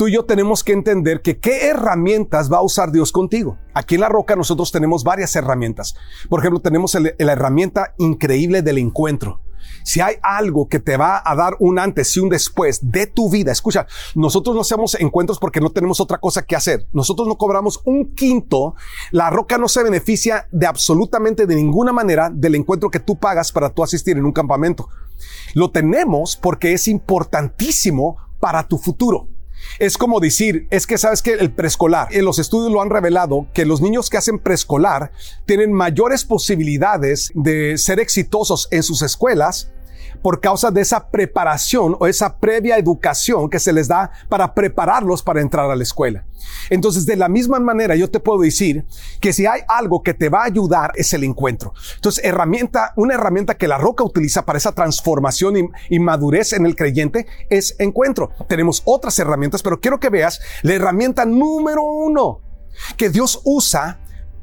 tú 0.00 0.08
y 0.08 0.14
yo 0.14 0.24
tenemos 0.24 0.64
que 0.64 0.72
entender 0.72 1.20
que 1.20 1.40
qué 1.40 1.66
herramientas 1.66 2.50
va 2.50 2.56
a 2.56 2.62
usar 2.62 2.90
Dios 2.90 3.12
contigo. 3.12 3.58
Aquí 3.74 3.96
en 3.96 4.00
La 4.00 4.08
Roca 4.08 4.34
nosotros 4.34 4.72
tenemos 4.72 5.04
varias 5.04 5.36
herramientas. 5.36 5.94
Por 6.30 6.40
ejemplo, 6.40 6.58
tenemos 6.62 6.94
la 6.94 7.32
herramienta 7.32 7.92
increíble 7.98 8.62
del 8.62 8.78
encuentro. 8.78 9.42
Si 9.84 10.00
hay 10.00 10.14
algo 10.22 10.70
que 10.70 10.78
te 10.78 10.96
va 10.96 11.22
a 11.22 11.36
dar 11.36 11.54
un 11.60 11.78
antes 11.78 12.16
y 12.16 12.20
un 12.20 12.30
después 12.30 12.80
de 12.90 13.08
tu 13.08 13.28
vida, 13.28 13.52
escucha, 13.52 13.86
nosotros 14.14 14.54
no 14.54 14.62
hacemos 14.62 14.94
encuentros 14.98 15.38
porque 15.38 15.60
no 15.60 15.68
tenemos 15.68 16.00
otra 16.00 16.16
cosa 16.16 16.46
que 16.46 16.56
hacer. 16.56 16.86
Nosotros 16.94 17.28
no 17.28 17.36
cobramos 17.36 17.82
un 17.84 18.14
quinto. 18.14 18.76
La 19.10 19.28
roca 19.28 19.58
no 19.58 19.68
se 19.68 19.82
beneficia 19.82 20.48
de 20.50 20.66
absolutamente 20.66 21.46
de 21.46 21.56
ninguna 21.56 21.92
manera 21.92 22.30
del 22.32 22.54
encuentro 22.54 22.90
que 22.90 23.00
tú 23.00 23.18
pagas 23.18 23.52
para 23.52 23.68
tú 23.68 23.82
asistir 23.82 24.16
en 24.16 24.24
un 24.24 24.32
campamento. 24.32 24.88
Lo 25.52 25.70
tenemos 25.70 26.38
porque 26.38 26.72
es 26.72 26.88
importantísimo 26.88 28.16
para 28.40 28.66
tu 28.66 28.78
futuro. 28.78 29.28
Es 29.78 29.96
como 29.96 30.20
decir, 30.20 30.66
es 30.70 30.86
que 30.86 30.98
sabes 30.98 31.22
que 31.22 31.32
el 31.34 31.50
preescolar, 31.50 32.08
en 32.10 32.24
los 32.24 32.38
estudios 32.38 32.72
lo 32.72 32.82
han 32.82 32.90
revelado, 32.90 33.46
que 33.54 33.64
los 33.64 33.80
niños 33.80 34.10
que 34.10 34.18
hacen 34.18 34.38
preescolar 34.38 35.12
tienen 35.46 35.72
mayores 35.72 36.24
posibilidades 36.24 37.30
de 37.34 37.78
ser 37.78 38.00
exitosos 38.00 38.68
en 38.70 38.82
sus 38.82 39.02
escuelas 39.02 39.70
por 40.22 40.40
causa 40.40 40.70
de 40.70 40.80
esa 40.80 41.10
preparación 41.10 41.96
o 41.98 42.06
esa 42.06 42.38
previa 42.38 42.78
educación 42.78 43.48
que 43.48 43.58
se 43.58 43.72
les 43.72 43.88
da 43.88 44.10
para 44.28 44.54
prepararlos 44.54 45.22
para 45.22 45.40
entrar 45.40 45.70
a 45.70 45.76
la 45.76 45.82
escuela. 45.82 46.24
Entonces, 46.68 47.06
de 47.06 47.16
la 47.16 47.28
misma 47.28 47.60
manera, 47.60 47.96
yo 47.96 48.10
te 48.10 48.20
puedo 48.20 48.40
decir 48.40 48.84
que 49.20 49.32
si 49.32 49.46
hay 49.46 49.60
algo 49.68 50.02
que 50.02 50.14
te 50.14 50.28
va 50.28 50.42
a 50.42 50.46
ayudar 50.46 50.92
es 50.94 51.12
el 51.12 51.24
encuentro. 51.24 51.72
Entonces, 51.96 52.24
herramienta, 52.24 52.92
una 52.96 53.14
herramienta 53.14 53.56
que 53.56 53.68
la 53.68 53.78
roca 53.78 54.04
utiliza 54.04 54.44
para 54.44 54.58
esa 54.58 54.72
transformación 54.72 55.70
y, 55.88 55.98
madurez 55.98 56.52
en 56.52 56.66
el 56.66 56.76
creyente 56.76 57.26
es 57.50 57.76
encuentro. 57.78 58.30
Tenemos 58.48 58.82
otras 58.84 59.18
herramientas, 59.18 59.62
pero 59.62 59.80
quiero 59.80 60.00
que 60.00 60.08
veas 60.08 60.40
la 60.62 60.74
herramienta 60.74 61.24
número 61.24 61.82
uno 61.82 62.40
que 62.96 63.10
Dios 63.10 63.40
usa 63.44 64.00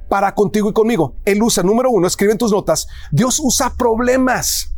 para 0.09 0.33
contigo 0.33 0.69
y 0.69 0.73
conmigo. 0.73 1.15
Él 1.25 1.41
usa, 1.41 1.63
número 1.63 1.89
uno, 1.89 2.07
escribe 2.07 2.31
en 2.31 2.37
tus 2.37 2.51
notas, 2.51 2.87
Dios 3.11 3.39
usa 3.41 3.73
problemas. 3.75 4.76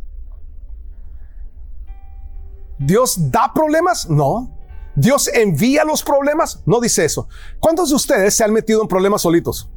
¿Dios 2.80 3.30
da 3.30 3.52
problemas? 3.52 4.08
No. 4.08 4.56
¿Dios 4.96 5.28
envía 5.28 5.84
los 5.84 6.02
problemas? 6.02 6.62
No 6.64 6.80
dice 6.80 7.04
eso. 7.04 7.28
¿Cuántos 7.60 7.90
de 7.90 7.94
ustedes 7.94 8.34
se 8.34 8.42
han 8.42 8.54
metido 8.54 8.80
en 8.80 8.88
problemas 8.88 9.20
solitos? 9.20 9.70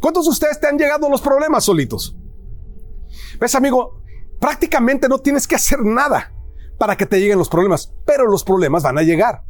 ¿Cuántos 0.00 0.26
de 0.26 0.30
ustedes 0.30 0.60
te 0.60 0.68
han 0.68 0.78
llegado 0.78 1.10
los 1.10 1.20
problemas 1.20 1.64
solitos? 1.64 2.16
¿Ves, 3.40 3.54
amigo? 3.56 4.00
Prácticamente 4.40 5.08
no 5.08 5.18
tienes 5.18 5.48
que 5.48 5.56
hacer 5.56 5.84
nada 5.84 6.32
para 6.78 6.96
que 6.96 7.04
te 7.04 7.18
lleguen 7.18 7.38
los 7.38 7.48
problemas, 7.48 7.92
pero 8.06 8.28
los 8.28 8.44
problemas 8.44 8.84
van 8.84 8.98
a 8.98 9.02
llegar. 9.02 9.42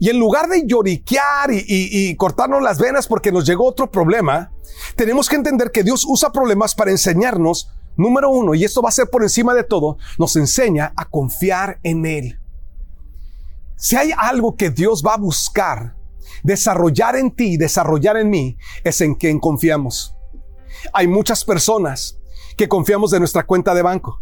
Y 0.00 0.08
en 0.08 0.18
lugar 0.18 0.48
de 0.48 0.66
lloriquear 0.66 1.52
y, 1.52 1.64
y, 1.68 2.16
cortarnos 2.16 2.62
las 2.62 2.78
venas 2.78 3.06
porque 3.06 3.30
nos 3.30 3.46
llegó 3.46 3.68
otro 3.68 3.90
problema, 3.90 4.52
tenemos 4.96 5.28
que 5.28 5.36
entender 5.36 5.70
que 5.70 5.84
Dios 5.84 6.04
usa 6.08 6.32
problemas 6.32 6.74
para 6.74 6.90
enseñarnos 6.90 7.70
Número 7.96 8.30
uno, 8.30 8.54
y 8.54 8.64
esto 8.64 8.82
va 8.82 8.88
a 8.88 8.92
ser 8.92 9.08
por 9.10 9.22
encima 9.22 9.54
de 9.54 9.64
todo, 9.64 9.98
nos 10.18 10.36
enseña 10.36 10.92
a 10.96 11.04
confiar 11.04 11.80
en 11.82 12.06
Él. 12.06 12.40
Si 13.76 13.96
hay 13.96 14.12
algo 14.16 14.56
que 14.56 14.70
Dios 14.70 15.02
va 15.06 15.14
a 15.14 15.18
buscar 15.18 15.96
desarrollar 16.42 17.16
en 17.16 17.30
ti, 17.30 17.56
desarrollar 17.56 18.16
en 18.16 18.30
mí, 18.30 18.56
es 18.84 19.00
en 19.00 19.14
quien 19.14 19.38
confiamos. 19.38 20.14
Hay 20.92 21.08
muchas 21.08 21.44
personas 21.44 22.18
que 22.56 22.68
confiamos 22.68 23.10
de 23.10 23.18
nuestra 23.18 23.46
cuenta 23.46 23.74
de 23.74 23.82
banco, 23.82 24.20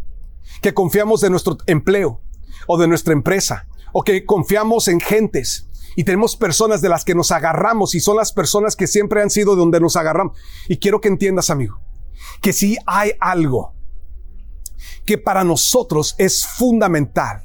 que 0.62 0.74
confiamos 0.74 1.20
de 1.20 1.30
nuestro 1.30 1.58
empleo 1.66 2.20
o 2.66 2.78
de 2.78 2.88
nuestra 2.88 3.12
empresa, 3.12 3.66
o 3.92 4.02
que 4.02 4.24
confiamos 4.24 4.88
en 4.88 5.00
gentes. 5.00 5.68
Y 5.96 6.04
tenemos 6.04 6.36
personas 6.36 6.80
de 6.80 6.88
las 6.88 7.04
que 7.04 7.14
nos 7.14 7.32
agarramos 7.32 7.94
y 7.94 8.00
son 8.00 8.16
las 8.16 8.32
personas 8.32 8.76
que 8.76 8.86
siempre 8.86 9.22
han 9.22 9.30
sido 9.30 9.54
de 9.54 9.60
donde 9.60 9.80
nos 9.80 9.96
agarramos. 9.96 10.38
Y 10.68 10.76
quiero 10.78 11.00
que 11.00 11.08
entiendas, 11.08 11.50
amigo, 11.50 11.80
que 12.40 12.52
si 12.52 12.76
hay 12.86 13.12
algo 13.20 13.74
que 15.04 15.18
para 15.18 15.44
nosotros 15.44 16.14
es 16.18 16.46
fundamental, 16.46 17.42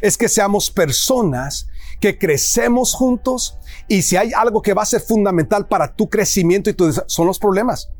es 0.00 0.16
que 0.16 0.28
seamos 0.28 0.70
personas 0.70 1.68
que 2.00 2.18
crecemos 2.18 2.94
juntos 2.94 3.56
y 3.88 4.02
si 4.02 4.16
hay 4.16 4.32
algo 4.32 4.60
que 4.60 4.74
va 4.74 4.82
a 4.82 4.86
ser 4.86 5.00
fundamental 5.00 5.68
para 5.68 5.94
tu 5.94 6.10
crecimiento 6.10 6.68
y 6.68 6.74
tu 6.74 6.92
son 7.06 7.26
los 7.26 7.38
problemas. 7.38 7.90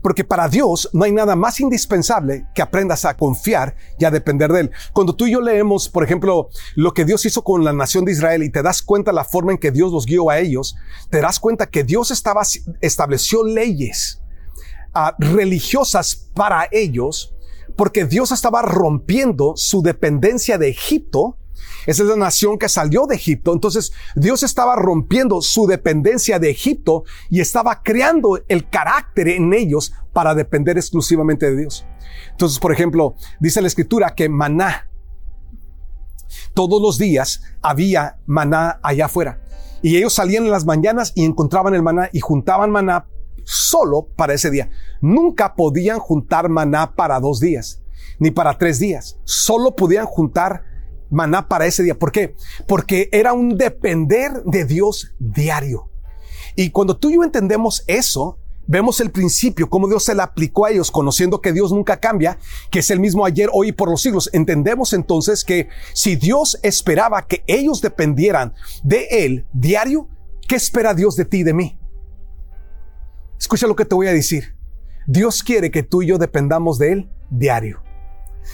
Porque 0.00 0.24
para 0.24 0.48
Dios 0.48 0.88
no 0.94 1.04
hay 1.04 1.12
nada 1.12 1.36
más 1.36 1.60
indispensable 1.60 2.46
que 2.54 2.62
aprendas 2.62 3.04
a 3.04 3.14
confiar 3.14 3.76
y 3.98 4.06
a 4.06 4.10
depender 4.10 4.50
de 4.50 4.60
Él. 4.60 4.70
Cuando 4.94 5.14
tú 5.14 5.26
y 5.26 5.32
yo 5.32 5.42
leemos, 5.42 5.90
por 5.90 6.02
ejemplo, 6.02 6.48
lo 6.76 6.94
que 6.94 7.04
Dios 7.04 7.26
hizo 7.26 7.44
con 7.44 7.62
la 7.62 7.74
nación 7.74 8.06
de 8.06 8.12
Israel 8.12 8.42
y 8.42 8.50
te 8.50 8.62
das 8.62 8.80
cuenta 8.80 9.12
la 9.12 9.24
forma 9.24 9.52
en 9.52 9.58
que 9.58 9.70
Dios 9.70 9.92
los 9.92 10.06
guió 10.06 10.30
a 10.30 10.38
ellos, 10.38 10.76
te 11.10 11.20
das 11.20 11.38
cuenta 11.38 11.66
que 11.66 11.84
Dios 11.84 12.10
estaba, 12.10 12.40
estableció 12.80 13.44
leyes 13.44 14.21
religiosas 15.18 16.30
para 16.34 16.68
ellos, 16.70 17.34
porque 17.76 18.04
Dios 18.04 18.32
estaba 18.32 18.62
rompiendo 18.62 19.54
su 19.56 19.82
dependencia 19.82 20.58
de 20.58 20.68
Egipto. 20.68 21.38
Esa 21.86 22.02
es 22.02 22.08
la 22.08 22.16
nación 22.16 22.58
que 22.58 22.68
salió 22.68 23.06
de 23.06 23.16
Egipto. 23.16 23.52
Entonces 23.52 23.92
Dios 24.14 24.42
estaba 24.42 24.76
rompiendo 24.76 25.40
su 25.42 25.66
dependencia 25.66 26.38
de 26.38 26.50
Egipto 26.50 27.04
y 27.28 27.40
estaba 27.40 27.82
creando 27.82 28.40
el 28.48 28.68
carácter 28.68 29.28
en 29.28 29.52
ellos 29.52 29.92
para 30.12 30.34
depender 30.34 30.76
exclusivamente 30.76 31.50
de 31.50 31.56
Dios. 31.56 31.84
Entonces, 32.30 32.58
por 32.58 32.72
ejemplo, 32.72 33.14
dice 33.40 33.60
la 33.60 33.68
escritura 33.68 34.14
que 34.14 34.28
maná, 34.28 34.88
todos 36.54 36.80
los 36.80 36.98
días 36.98 37.42
había 37.62 38.18
maná 38.26 38.78
allá 38.82 39.06
afuera. 39.06 39.42
Y 39.82 39.96
ellos 39.96 40.14
salían 40.14 40.44
en 40.44 40.50
las 40.50 40.64
mañanas 40.64 41.12
y 41.14 41.24
encontraban 41.24 41.74
el 41.74 41.82
maná 41.82 42.08
y 42.12 42.20
juntaban 42.20 42.70
maná 42.70 43.06
solo 43.44 44.08
para 44.16 44.34
ese 44.34 44.50
día. 44.50 44.70
Nunca 45.00 45.54
podían 45.54 45.98
juntar 45.98 46.48
maná 46.48 46.94
para 46.94 47.20
dos 47.20 47.40
días, 47.40 47.82
ni 48.18 48.30
para 48.30 48.58
tres 48.58 48.78
días. 48.78 49.18
Solo 49.24 49.74
podían 49.76 50.06
juntar 50.06 50.64
maná 51.10 51.48
para 51.48 51.66
ese 51.66 51.82
día. 51.82 51.98
¿Por 51.98 52.10
qué? 52.10 52.34
Porque 52.66 53.08
era 53.12 53.32
un 53.32 53.56
depender 53.56 54.42
de 54.44 54.64
Dios 54.64 55.14
diario. 55.18 55.90
Y 56.56 56.70
cuando 56.70 56.96
tú 56.96 57.10
y 57.10 57.14
yo 57.14 57.24
entendemos 57.24 57.84
eso, 57.86 58.38
vemos 58.66 59.00
el 59.00 59.10
principio, 59.10 59.68
cómo 59.68 59.88
Dios 59.88 60.04
se 60.04 60.14
la 60.14 60.24
aplicó 60.24 60.66
a 60.66 60.70
ellos, 60.70 60.90
conociendo 60.90 61.40
que 61.40 61.52
Dios 61.52 61.72
nunca 61.72 61.98
cambia, 61.98 62.38
que 62.70 62.80
es 62.80 62.90
el 62.90 63.00
mismo 63.00 63.24
ayer, 63.24 63.50
hoy 63.52 63.68
y 63.68 63.72
por 63.72 63.90
los 63.90 64.02
siglos. 64.02 64.30
Entendemos 64.32 64.92
entonces 64.92 65.44
que 65.44 65.68
si 65.92 66.16
Dios 66.16 66.58
esperaba 66.62 67.26
que 67.26 67.44
ellos 67.46 67.80
dependieran 67.80 68.54
de 68.82 69.06
Él 69.10 69.46
diario, 69.52 70.08
¿qué 70.48 70.56
espera 70.56 70.94
Dios 70.94 71.16
de 71.16 71.24
ti 71.24 71.38
y 71.38 71.42
de 71.42 71.54
mí? 71.54 71.78
Escucha 73.42 73.66
lo 73.66 73.74
que 73.74 73.84
te 73.84 73.96
voy 73.96 74.06
a 74.06 74.12
decir. 74.12 74.54
Dios 75.04 75.42
quiere 75.42 75.72
que 75.72 75.82
tú 75.82 76.00
y 76.00 76.06
yo 76.06 76.16
dependamos 76.16 76.78
de 76.78 76.92
Él 76.92 77.10
diario. 77.28 77.82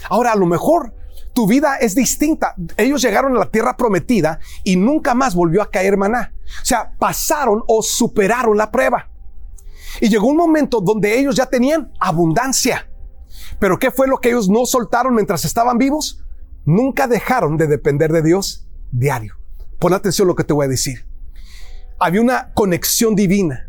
Ahora, 0.09 0.31
a 0.31 0.35
lo 0.35 0.47
mejor 0.47 0.95
tu 1.35 1.45
vida 1.45 1.75
es 1.75 1.93
distinta. 1.93 2.55
Ellos 2.75 2.99
llegaron 2.99 3.35
a 3.35 3.39
la 3.39 3.51
tierra 3.51 3.77
prometida 3.77 4.39
y 4.63 4.77
nunca 4.77 5.13
más 5.13 5.35
volvió 5.35 5.61
a 5.61 5.69
caer 5.69 5.95
maná. 5.95 6.33
O 6.63 6.65
sea, 6.65 6.95
pasaron 6.97 7.61
o 7.67 7.83
superaron 7.83 8.57
la 8.57 8.71
prueba. 8.71 9.11
Y 10.01 10.09
llegó 10.09 10.25
un 10.25 10.37
momento 10.37 10.81
donde 10.81 11.19
ellos 11.19 11.35
ya 11.35 11.45
tenían 11.45 11.93
abundancia. 11.99 12.89
Pero 13.59 13.77
¿qué 13.77 13.91
fue 13.91 14.07
lo 14.07 14.17
que 14.17 14.29
ellos 14.29 14.49
no 14.49 14.65
soltaron 14.65 15.13
mientras 15.13 15.45
estaban 15.45 15.77
vivos? 15.77 16.23
Nunca 16.65 17.07
dejaron 17.07 17.57
de 17.57 17.67
depender 17.67 18.11
de 18.11 18.23
Dios 18.23 18.67
diario. 18.91 19.35
Pon 19.77 19.93
atención 19.93 20.25
a 20.25 20.29
lo 20.29 20.35
que 20.35 20.45
te 20.45 20.53
voy 20.53 20.65
a 20.65 20.69
decir. 20.69 21.07
Había 21.99 22.21
una 22.21 22.53
conexión 22.55 23.13
divina 23.13 23.68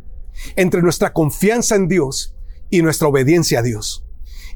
entre 0.56 0.82
nuestra 0.82 1.12
confianza 1.12 1.76
en 1.76 1.88
Dios 1.88 2.37
y 2.70 2.82
nuestra 2.82 3.09
obediencia 3.09 3.61
a 3.61 3.62
Dios. 3.62 4.04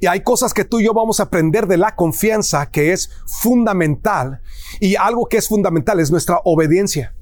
Y 0.00 0.06
hay 0.06 0.22
cosas 0.22 0.52
que 0.52 0.64
tú 0.64 0.80
y 0.80 0.84
yo 0.84 0.92
vamos 0.92 1.20
a 1.20 1.24
aprender 1.24 1.66
de 1.66 1.76
la 1.76 1.94
confianza 1.94 2.66
que 2.70 2.92
es 2.92 3.10
fundamental. 3.26 4.42
Y 4.80 4.96
algo 4.96 5.26
que 5.26 5.36
es 5.36 5.48
fundamental 5.48 6.00
es 6.00 6.10
nuestra 6.10 6.40
obediencia. 6.44 7.14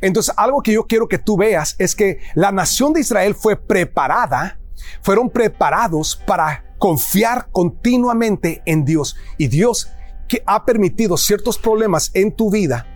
Entonces, 0.00 0.34
algo 0.36 0.62
que 0.62 0.72
yo 0.72 0.86
quiero 0.86 1.08
que 1.08 1.18
tú 1.18 1.36
veas 1.36 1.74
es 1.78 1.94
que 1.94 2.18
la 2.34 2.52
nación 2.52 2.92
de 2.92 3.00
Israel 3.00 3.34
fue 3.34 3.56
preparada, 3.56 4.60
fueron 5.02 5.30
preparados 5.30 6.16
para 6.26 6.74
confiar 6.78 7.48
continuamente 7.50 8.62
en 8.66 8.84
Dios. 8.84 9.16
Y 9.38 9.48
Dios 9.48 9.90
que 10.28 10.42
ha 10.46 10.64
permitido 10.64 11.16
ciertos 11.16 11.58
problemas 11.58 12.10
en 12.14 12.32
tu 12.32 12.50
vida, 12.50 12.86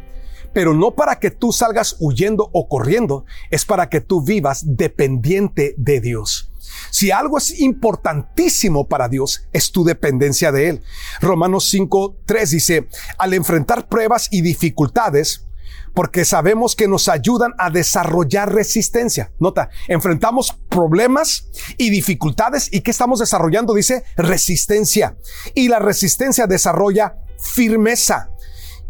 pero 0.53 0.75
no 0.75 0.93
para 0.93 1.19
que 1.19 1.31
tú 1.31 1.53
salgas 1.53 1.97
huyendo 1.99 2.51
o 2.53 2.69
corriendo, 2.69 3.25
es 3.51 3.65
para 3.65 3.89
que 3.89 4.01
tú 4.01 4.23
vivas 4.23 4.63
dependiente 4.77 5.75
de 5.77 6.01
Dios. 6.01 6.51
Si 6.91 7.11
algo 7.11 7.39
es 7.39 7.61
importantísimo 7.61 8.89
para 8.89 9.09
Dios, 9.09 9.47
es 9.53 9.73
tu 9.73 9.85
dependencia 9.85 10.53
de 10.53 10.69
Él. 10.69 10.83
Romanos 11.21 11.69
5, 11.71 12.17
3 12.25 12.51
dice, 12.51 12.89
al 13.19 13.35
enfrentar 13.35 13.89
pruebas 13.89 14.29
y 14.31 14.43
dificultades, 14.43 15.47
porque 15.95 16.25
sabemos 16.25 16.75
que 16.75 16.89
nos 16.89 17.09
ayudan 17.09 17.53
a 17.59 17.71
desarrollar 17.71 18.53
resistencia. 18.53 19.33
Nota, 19.39 19.71
enfrentamos 19.89 20.59
problemas 20.69 21.49
y 21.77 21.91
dificultades 21.91 22.69
y 22.73 22.81
¿qué 22.81 22.91
estamos 22.91 23.19
desarrollando? 23.19 23.75
Dice 23.75 24.05
resistencia. 24.17 25.17
Y 25.55 25.69
la 25.69 25.79
resistencia 25.79 26.47
desarrolla 26.47 27.17
firmeza 27.39 28.31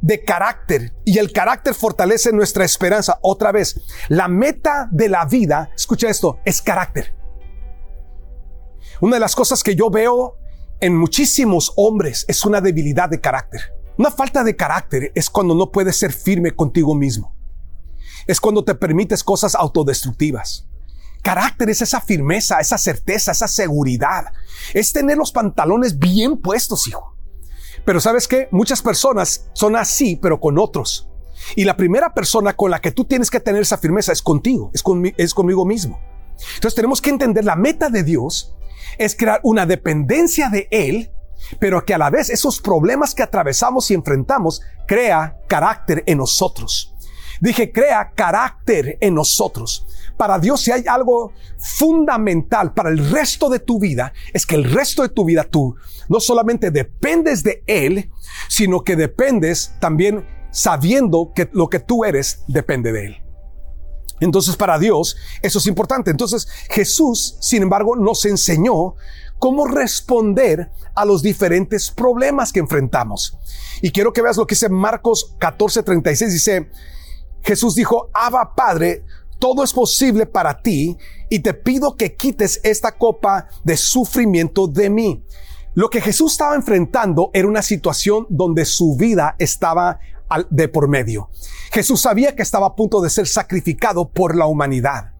de 0.03 0.25
carácter 0.25 0.93
y 1.05 1.19
el 1.19 1.33
carácter 1.33 1.75
fortalece 1.75 2.33
nuestra 2.33 2.65
esperanza. 2.65 3.19
Otra 3.23 3.53
vez, 3.53 3.81
la 4.09 4.29
meta 4.29 4.89
de 4.91 5.09
la 5.09 5.25
vida, 5.25 5.71
escucha 5.75 6.11
esto, 6.11 6.41
es 6.45 6.61
carácter. 6.61 7.15
Una 9.01 9.17
de 9.17 9.21
las 9.21 9.35
cosas 9.35 9.63
que 9.63 9.75
yo 9.75 9.91
veo 9.91 10.37
en 10.81 10.97
muchísimos 10.97 11.73
hombres 11.77 12.25
es 12.29 12.45
una 12.45 12.61
debilidad 12.61 13.09
de 13.09 13.21
carácter. 13.21 13.61
Una 13.97 14.11
falta 14.11 14.43
de 14.45 14.57
carácter 14.57 15.13
es 15.15 15.31
cuando 15.31 15.55
no 15.55 15.71
puedes 15.71 15.97
ser 15.97 16.13
firme 16.13 16.53
contigo 16.53 16.95
mismo. 16.95 17.35
Es 18.27 18.41
cuando 18.41 18.65
te 18.65 18.75
permites 18.75 19.23
cosas 19.23 19.55
autodestructivas. 19.55 20.69
Carácter 21.23 21.71
es 21.71 21.83
esa 21.83 22.01
firmeza, 22.01 22.59
esa 22.59 22.79
certeza, 22.79 23.31
esa 23.31 23.47
seguridad. 23.47 24.25
Es 24.75 24.93
tener 24.93 25.17
los 25.17 25.31
pantalones 25.31 25.99
bien 25.99 26.41
puestos, 26.41 26.89
hijo. 26.89 27.12
Pero 27.85 28.01
sabes 28.01 28.29
qué? 28.29 28.49
Muchas 28.51 28.83
personas 28.83 29.49
son 29.53 29.77
así, 29.77 30.17
pero 30.17 30.41
con 30.41 30.59
otros. 30.59 31.09
Y 31.57 31.65
la 31.65 31.77
primera 31.77 32.15
persona 32.15 32.55
con 32.55 32.71
la 32.71 32.81
que 32.81 32.93
tú 32.93 33.05
tienes 33.05 33.31
que 33.31 33.41
tener 33.41 33.63
esa 33.63 33.79
firmeza 33.79 34.13
es 34.13 34.23
contigo, 34.23 34.71
es, 34.73 34.83
es 35.17 35.35
conmigo 35.35 35.65
mismo. 35.65 36.01
Entonces 36.55 36.75
tenemos 36.75 37.01
que 37.01 37.11
entender 37.11 37.45
la 37.45 37.57
meta 37.57 37.89
de 37.89 38.03
Dios 38.03 38.55
es 38.99 39.17
crear 39.17 39.41
una 39.43 39.67
dependencia 39.67 40.49
de 40.49 40.69
Él, 40.71 41.11
pero 41.59 41.85
que 41.85 41.95
a 41.95 41.99
la 41.99 42.11
vez 42.11 42.31
esos 42.31 42.61
problemas 42.61 43.15
que 43.15 43.23
atravesamos 43.23 43.91
y 43.91 43.95
enfrentamos 43.95 44.63
crea 44.87 45.39
carácter 45.49 46.03
en 46.07 46.19
nosotros. 46.19 46.95
Dije, 47.41 47.73
crea 47.73 48.13
carácter 48.15 48.99
en 49.01 49.15
nosotros. 49.15 49.87
Para 50.17 50.39
Dios, 50.39 50.61
si 50.61 50.71
hay 50.71 50.85
algo 50.87 51.33
fundamental 51.59 52.73
para 52.73 52.91
el 52.91 53.11
resto 53.11 53.49
de 53.49 53.59
tu 53.59 53.81
vida, 53.81 54.13
es 54.33 54.47
que 54.47 54.55
el 54.55 54.71
resto 54.71 55.03
de 55.03 55.09
tu 55.09 55.25
vida 55.25 55.43
tú 55.43 55.75
no 56.09 56.21
solamente 56.21 56.71
dependes 56.71 57.43
de 57.43 57.63
Él, 57.67 58.11
sino 58.49 58.83
que 58.83 58.97
dependes 58.97 59.75
también 59.81 60.27
sabiendo 60.51 61.33
que 61.35 61.49
lo 61.53 61.69
que 61.69 61.81
tú 61.81 62.05
eres 62.05 62.43
depende 62.47 62.93
de 62.93 63.07
Él. 63.07 63.17
Entonces 64.21 64.57
para 64.57 64.79
Dios 64.79 65.17
eso 65.43 65.59
es 65.59 65.67
importante. 65.67 66.11
Entonces 66.11 66.47
Jesús, 66.71 67.37
sin 67.41 67.63
embargo, 67.63 67.97
nos 67.97 68.25
enseñó 68.25 68.95
cómo 69.39 69.67
responder 69.67 70.71
a 70.95 71.05
los 71.05 71.23
diferentes 71.23 71.91
problemas 71.91 72.53
que 72.53 72.61
enfrentamos. 72.61 73.37
Y 73.81 73.91
quiero 73.91 74.13
que 74.13 74.23
veas 74.23 74.37
lo 74.37 74.47
que 74.47 74.55
dice 74.55 74.69
Marcos 74.69 75.35
14:36. 75.41 76.31
Dice, 76.31 76.71
Jesús 77.43 77.75
dijo, 77.75 78.09
Abba 78.15 78.55
Padre, 78.55 79.05
todo 79.41 79.65
es 79.65 79.73
posible 79.73 80.27
para 80.27 80.63
ti 80.63 80.97
y 81.29 81.41
te 81.41 81.53
pido 81.53 81.97
que 81.97 82.15
quites 82.15 82.61
esta 82.63 82.93
copa 82.93 83.49
de 83.65 83.77
sufrimiento 83.77 84.69
de 84.69 84.89
mí. 84.89 85.25
Lo 85.75 85.89
que 85.89 86.03
Jesús 86.03 86.33
estaba 86.33 86.55
enfrentando 86.55 87.31
era 87.33 87.49
una 87.49 87.63
situación 87.63 88.27
donde 88.29 88.67
su 88.67 88.97
vida 88.97 89.37
estaba 89.39 90.01
de 90.51 90.69
por 90.69 90.89
medio. 90.89 91.31
Jesús 91.71 92.03
sabía 92.03 92.35
que 92.35 92.43
estaba 92.43 92.69
a 92.69 92.77
punto 92.77 93.01
de 93.01 93.11
ser 93.11 93.27
sacrificado 93.27 94.09
por 94.09 94.37
la 94.37 94.47
humanidad. 94.47 95.13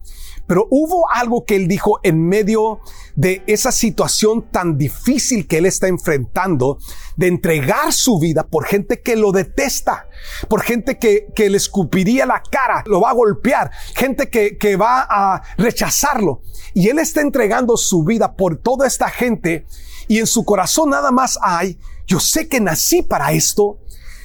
Pero 0.45 0.67
hubo 0.69 1.09
algo 1.09 1.45
que 1.45 1.55
él 1.55 1.67
dijo 1.67 1.99
en 2.03 2.27
medio 2.27 2.81
de 3.15 3.43
esa 3.47 3.71
situación 3.71 4.51
tan 4.51 4.77
difícil 4.77 5.47
que 5.47 5.59
él 5.59 5.65
está 5.65 5.87
enfrentando, 5.87 6.79
de 7.15 7.27
entregar 7.27 7.93
su 7.93 8.19
vida 8.19 8.45
por 8.45 8.65
gente 8.65 9.01
que 9.01 9.15
lo 9.15 9.31
detesta, 9.31 10.09
por 10.49 10.61
gente 10.61 10.99
que, 10.99 11.31
le 11.37 11.57
escupiría 11.57 12.25
la 12.25 12.43
cara, 12.43 12.83
lo 12.87 13.01
va 13.01 13.11
a 13.11 13.13
golpear, 13.13 13.71
gente 13.95 14.29
que 14.29 14.75
va 14.75 15.07
a 15.09 15.41
rechazarlo. 15.57 16.41
Y 16.73 16.89
él 16.89 16.99
está 16.99 17.21
entregando 17.21 17.77
su 17.77 18.03
vida 18.03 18.35
por 18.35 18.57
toda 18.57 18.85
esta 18.85 19.09
gente 19.09 19.65
y 20.07 20.19
en 20.19 20.27
su 20.27 20.43
corazón 20.43 20.89
nada 20.89 21.11
más 21.11 21.37
hay, 21.41 21.77
yo 22.05 22.19
sé 22.19 22.47
que 22.47 22.59
nací 22.59 23.01
para 23.01 23.31
esto, 23.31 23.79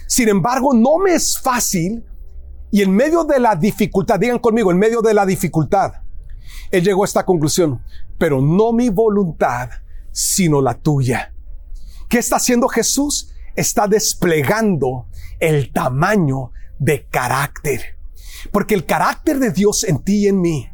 sin 0.07 0.29
embargo, 0.29 0.73
no 0.75 0.99
me 0.99 1.15
es 1.15 1.39
fácil 1.39 2.05
y 2.71 2.83
en 2.83 2.95
medio 2.95 3.25
de 3.25 3.39
la 3.39 3.57
dificultad, 3.57 4.19
digan 4.19 4.39
conmigo, 4.39 4.71
en 4.71 4.79
medio 4.79 5.01
de 5.01 5.15
la 5.15 5.25
dificultad, 5.25 5.93
él 6.71 6.85
llegó 6.85 7.03
a 7.05 7.07
esta 7.07 7.25
conclusión, 7.25 7.83
pero 8.19 8.41
no 8.41 8.73
mi 8.73 8.89
voluntad, 8.89 9.71
sino 10.13 10.61
la 10.61 10.75
tuya. 10.75 11.35
¿Qué 12.09 12.19
está 12.19 12.37
haciendo 12.37 12.69
Jesús? 12.69 13.33
Está 13.55 13.87
desplegando 13.87 15.07
el 15.41 15.73
tamaño 15.73 16.53
de 16.79 17.07
carácter. 17.07 17.99
Porque 18.51 18.75
el 18.75 18.87
carácter 18.87 19.39
de 19.39 19.51
Dios 19.51 19.85
en 19.85 20.03
ti 20.03 20.25
y 20.25 20.29
en 20.29 20.41
mí, 20.41 20.69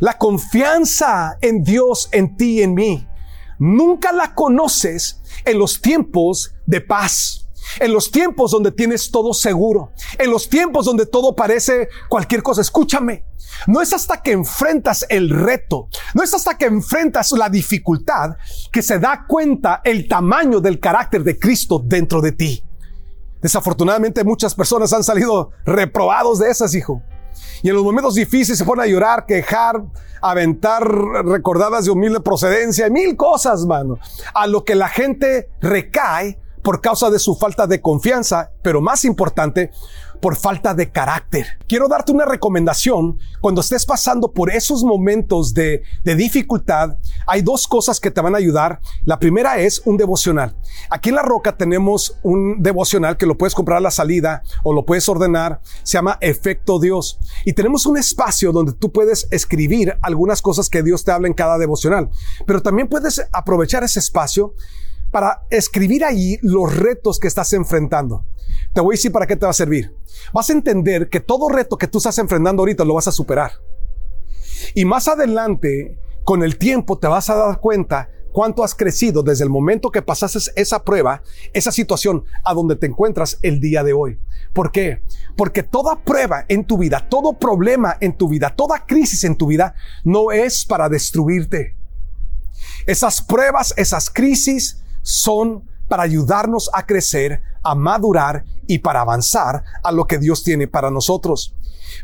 la 0.00 0.18
confianza 0.18 1.38
en 1.40 1.62
Dios 1.62 2.08
en 2.12 2.36
ti 2.36 2.58
y 2.58 2.62
en 2.62 2.74
mí, 2.74 3.06
nunca 3.64 4.12
la 4.12 4.34
conoces 4.34 5.22
en 5.44 5.58
los 5.58 5.80
tiempos 5.80 6.54
de 6.66 6.80
paz 6.80 7.40
en 7.80 7.92
los 7.92 8.10
tiempos 8.10 8.50
donde 8.50 8.70
tienes 8.70 9.10
todo 9.10 9.32
seguro, 9.32 9.92
en 10.18 10.30
los 10.30 10.50
tiempos 10.50 10.84
donde 10.84 11.06
todo 11.06 11.34
parece 11.34 11.88
cualquier 12.10 12.42
cosa. 12.42 12.60
Escúchame, 12.60 13.24
no 13.66 13.80
es 13.80 13.92
hasta 13.92 14.20
que 14.22 14.32
enfrentas 14.32 15.06
el 15.08 15.30
reto, 15.30 15.88
no 16.14 16.22
es 16.22 16.34
hasta 16.34 16.58
que 16.58 16.66
enfrentas 16.66 17.32
la 17.32 17.48
dificultad 17.48 18.36
que 18.70 18.82
se 18.82 18.98
da 18.98 19.24
cuenta 19.26 19.80
el 19.82 20.06
tamaño 20.06 20.60
del 20.60 20.78
carácter 20.78 21.24
de 21.24 21.38
Cristo 21.38 21.80
dentro 21.82 22.20
de 22.20 22.32
ti. 22.32 22.64
Desafortunadamente 23.40 24.24
muchas 24.24 24.54
personas 24.54 24.92
han 24.92 25.04
salido 25.04 25.50
reprobados 25.64 26.38
de 26.38 26.50
esas, 26.50 26.74
hijo. 26.74 27.02
Y 27.62 27.68
en 27.68 27.74
los 27.74 27.84
momentos 27.84 28.14
difíciles 28.14 28.58
se 28.58 28.64
ponen 28.64 28.84
a 28.84 28.86
llorar, 28.86 29.26
quejar, 29.26 29.82
aventar 30.20 30.82
recordadas 30.86 31.84
de 31.84 31.90
humilde 31.90 32.20
procedencia, 32.20 32.88
mil 32.88 33.16
cosas, 33.16 33.66
mano. 33.66 33.98
A 34.34 34.46
lo 34.46 34.64
que 34.64 34.74
la 34.74 34.88
gente 34.88 35.48
recae 35.60 36.38
por 36.62 36.80
causa 36.80 37.10
de 37.10 37.18
su 37.18 37.36
falta 37.36 37.66
de 37.66 37.82
confianza, 37.82 38.50
pero 38.62 38.80
más 38.80 39.04
importante, 39.04 39.70
por 40.24 40.36
falta 40.36 40.72
de 40.72 40.90
carácter. 40.90 41.46
Quiero 41.68 41.86
darte 41.86 42.10
una 42.10 42.24
recomendación. 42.24 43.18
Cuando 43.42 43.60
estés 43.60 43.84
pasando 43.84 44.32
por 44.32 44.50
esos 44.50 44.82
momentos 44.82 45.52
de, 45.52 45.82
dificultad, 46.02 46.96
hay 47.26 47.42
dos 47.42 47.68
cosas 47.68 48.00
que 48.00 48.10
te 48.10 48.22
van 48.22 48.34
a 48.34 48.38
ayudar. 48.38 48.80
La 49.04 49.18
primera 49.18 49.58
es 49.58 49.82
un 49.84 49.98
devocional. 49.98 50.56
Aquí 50.88 51.10
en 51.10 51.16
La 51.16 51.22
Roca 51.22 51.58
tenemos 51.58 52.16
un 52.22 52.62
devocional 52.62 53.18
que 53.18 53.26
lo 53.26 53.36
puedes 53.36 53.54
comprar 53.54 53.76
a 53.76 53.80
la 53.82 53.90
salida 53.90 54.42
o 54.62 54.72
lo 54.72 54.86
puedes 54.86 55.06
ordenar. 55.10 55.60
Se 55.82 55.98
llama 55.98 56.16
Efecto 56.22 56.78
Dios. 56.78 57.18
Y 57.44 57.52
tenemos 57.52 57.84
un 57.84 57.98
espacio 57.98 58.50
donde 58.50 58.72
tú 58.72 58.92
puedes 58.92 59.28
escribir 59.30 59.98
algunas 60.00 60.40
cosas 60.40 60.70
que 60.70 60.82
Dios 60.82 61.04
te 61.04 61.12
habla 61.12 61.28
en 61.28 61.34
cada 61.34 61.58
devocional. 61.58 62.08
Pero 62.46 62.62
también 62.62 62.88
puedes 62.88 63.22
aprovechar 63.30 63.84
ese 63.84 63.98
espacio 63.98 64.54
para 65.14 65.46
escribir 65.48 66.04
ahí 66.04 66.40
los 66.42 66.76
retos 66.76 67.20
que 67.20 67.28
estás 67.28 67.52
enfrentando. 67.52 68.26
Te 68.72 68.80
voy 68.80 68.94
a 68.94 68.96
decir 68.96 69.12
para 69.12 69.28
qué 69.28 69.36
te 69.36 69.46
va 69.46 69.50
a 69.50 69.54
servir. 69.54 69.94
Vas 70.32 70.50
a 70.50 70.54
entender 70.54 71.08
que 71.08 71.20
todo 71.20 71.48
reto 71.48 71.78
que 71.78 71.86
tú 71.86 71.98
estás 71.98 72.18
enfrentando 72.18 72.62
ahorita 72.62 72.84
lo 72.84 72.94
vas 72.94 73.06
a 73.06 73.12
superar. 73.12 73.52
Y 74.74 74.84
más 74.84 75.06
adelante, 75.06 76.00
con 76.24 76.42
el 76.42 76.58
tiempo, 76.58 76.98
te 76.98 77.06
vas 77.06 77.30
a 77.30 77.36
dar 77.36 77.60
cuenta 77.60 78.10
cuánto 78.32 78.64
has 78.64 78.74
crecido 78.74 79.22
desde 79.22 79.44
el 79.44 79.50
momento 79.50 79.92
que 79.92 80.02
pasaste 80.02 80.50
esa 80.56 80.82
prueba, 80.82 81.22
esa 81.52 81.70
situación, 81.70 82.24
a 82.42 82.52
donde 82.52 82.74
te 82.74 82.86
encuentras 82.86 83.38
el 83.42 83.60
día 83.60 83.84
de 83.84 83.92
hoy. 83.92 84.18
¿Por 84.52 84.72
qué? 84.72 85.00
Porque 85.36 85.62
toda 85.62 86.02
prueba 86.02 86.44
en 86.48 86.64
tu 86.64 86.76
vida, 86.76 87.06
todo 87.08 87.38
problema 87.38 87.96
en 88.00 88.16
tu 88.16 88.28
vida, 88.28 88.52
toda 88.56 88.84
crisis 88.84 89.22
en 89.22 89.36
tu 89.36 89.46
vida, 89.46 89.76
no 90.02 90.32
es 90.32 90.66
para 90.66 90.88
destruirte. 90.88 91.76
Esas 92.84 93.22
pruebas, 93.22 93.72
esas 93.76 94.10
crisis, 94.10 94.80
son 95.04 95.62
para 95.88 96.02
ayudarnos 96.02 96.70
a 96.72 96.86
crecer, 96.86 97.40
a 97.62 97.74
madurar 97.74 98.44
y 98.66 98.78
para 98.78 99.02
avanzar 99.02 99.62
a 99.82 99.92
lo 99.92 100.06
que 100.06 100.18
Dios 100.18 100.42
tiene 100.42 100.66
para 100.66 100.90
nosotros. 100.90 101.54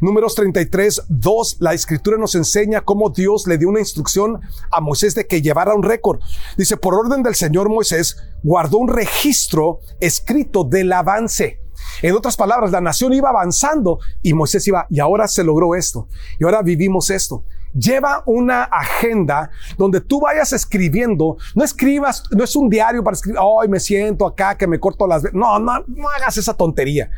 Números 0.01 0.35
33, 0.35 1.03
2, 1.09 1.57
la 1.61 1.75
escritura 1.75 2.17
nos 2.17 2.35
enseña 2.35 2.83
cómo 2.83 3.11
Dios 3.11 3.47
le 3.47 3.59
dio 3.59 3.69
una 3.69 3.81
instrucción 3.81 4.41
a 4.71 4.81
Moisés 4.81 5.15
de 5.15 5.27
que 5.27 5.43
llevara 5.43 5.75
un 5.75 5.83
récord. 5.83 6.21
Dice, 6.57 6.77
por 6.77 6.95
orden 6.95 7.23
del 7.23 7.35
Señor 7.35 7.69
Moisés, 7.69 8.17
guardó 8.43 8.79
un 8.79 8.89
registro 8.89 9.81
escrito 9.99 10.65
del 10.65 10.93
avance. 10.93 11.61
En 12.03 12.15
otras 12.15 12.37
palabras, 12.37 12.71
la 12.71 12.81
nación 12.81 13.13
iba 13.13 13.31
avanzando 13.31 13.99
y 14.23 14.33
Moisés 14.35 14.67
iba, 14.69 14.87
y 14.91 15.01
ahora 15.01 15.27
se 15.27 15.43
logró 15.43 15.75
esto, 15.75 16.09
y 16.39 16.45
ahora 16.45 16.63
vivimos 16.63 17.11
esto. 17.11 17.45
Lleva 17.73 18.23
una 18.27 18.65
agenda 18.65 19.51
donde 19.79 20.01
tú 20.01 20.21
vayas 20.21 20.53
escribiendo. 20.53 21.37
No 21.55 21.65
escribas, 21.65 22.25
no 22.31 22.45
es 22.45 22.57
un 22.57 22.69
diario 22.69 23.05
para 23.05 23.15
escribir, 23.15 23.39
hoy 23.43 23.69
me 23.69 23.81
siento 23.81 24.27
acá 24.27 24.57
que 24.57 24.67
me 24.67 24.81
corto 24.81 25.07
las... 25.07 25.23
No, 25.33 25.59
no, 25.59 25.85
no 25.87 26.09
hagas 26.09 26.37
esa 26.37 26.55
tontería. 26.55 27.11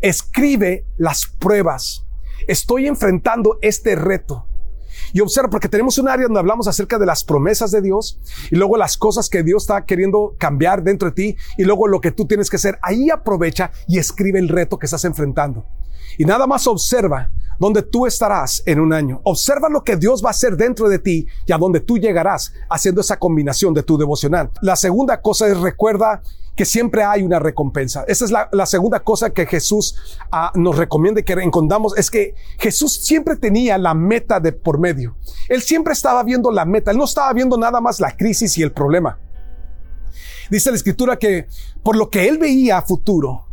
Escribe 0.00 0.86
las 0.96 1.26
pruebas. 1.26 2.06
Estoy 2.46 2.86
enfrentando 2.86 3.58
este 3.60 3.96
reto. 3.96 4.46
Y 5.12 5.20
observa, 5.20 5.48
porque 5.48 5.68
tenemos 5.68 5.98
un 5.98 6.08
área 6.08 6.26
donde 6.26 6.40
hablamos 6.40 6.68
acerca 6.68 6.98
de 6.98 7.06
las 7.06 7.24
promesas 7.24 7.70
de 7.70 7.80
Dios 7.80 8.20
y 8.50 8.56
luego 8.56 8.76
las 8.76 8.96
cosas 8.96 9.28
que 9.28 9.42
Dios 9.42 9.62
está 9.62 9.84
queriendo 9.84 10.34
cambiar 10.38 10.82
dentro 10.82 11.08
de 11.08 11.14
ti 11.14 11.36
y 11.56 11.64
luego 11.64 11.88
lo 11.88 12.00
que 12.00 12.10
tú 12.10 12.26
tienes 12.26 12.50
que 12.50 12.56
hacer. 12.56 12.78
Ahí 12.82 13.10
aprovecha 13.10 13.70
y 13.86 13.98
escribe 13.98 14.38
el 14.38 14.48
reto 14.48 14.78
que 14.78 14.86
estás 14.86 15.04
enfrentando. 15.04 15.66
Y 16.18 16.24
nada 16.24 16.46
más 16.46 16.66
observa 16.66 17.30
dónde 17.58 17.82
tú 17.82 18.06
estarás 18.06 18.62
en 18.66 18.80
un 18.80 18.92
año. 18.92 19.20
Observa 19.24 19.68
lo 19.68 19.82
que 19.82 19.96
Dios 19.96 20.22
va 20.24 20.28
a 20.28 20.30
hacer 20.30 20.56
dentro 20.56 20.88
de 20.88 20.98
ti 20.98 21.26
y 21.46 21.52
a 21.52 21.58
dónde 21.58 21.80
tú 21.80 21.98
llegarás 21.98 22.52
haciendo 22.70 23.00
esa 23.00 23.18
combinación 23.18 23.74
de 23.74 23.82
tu 23.82 23.98
devocional. 23.98 24.50
La 24.62 24.76
segunda 24.76 25.20
cosa 25.20 25.48
es 25.48 25.58
recuerda 25.58 26.22
que 26.58 26.64
siempre 26.64 27.04
hay 27.04 27.22
una 27.22 27.38
recompensa. 27.38 28.04
Esa 28.08 28.24
es 28.24 28.32
la, 28.32 28.66
segunda 28.66 28.98
cosa 28.98 29.30
que 29.30 29.46
Jesús 29.46 29.94
uh, 30.32 30.58
nos 30.58 30.76
recomienda 30.76 31.22
que 31.22 31.34
encontramos, 31.34 31.96
es 31.96 32.10
que 32.10 32.34
Jesús 32.58 32.94
siempre 32.94 33.36
tenía 33.36 33.78
la 33.78 33.94
meta 33.94 34.40
de 34.40 34.50
por 34.50 34.80
medio. 34.80 35.16
Él 35.48 35.62
siempre 35.62 35.92
estaba 35.92 36.24
viendo 36.24 36.50
la 36.50 36.64
meta, 36.64 36.90
él 36.90 36.96
no 36.96 37.04
estaba 37.04 37.32
viendo 37.32 37.56
nada 37.56 37.80
más 37.80 38.00
la 38.00 38.16
crisis 38.16 38.58
y 38.58 38.64
el 38.64 38.72
problema. 38.72 39.20
Dice 40.50 40.70
la 40.70 40.76
escritura 40.76 41.16
que 41.16 41.46
por 41.84 41.94
lo 41.94 42.10
que 42.10 42.26
él 42.26 42.38
veía 42.38 42.82
futuro, 42.82 43.47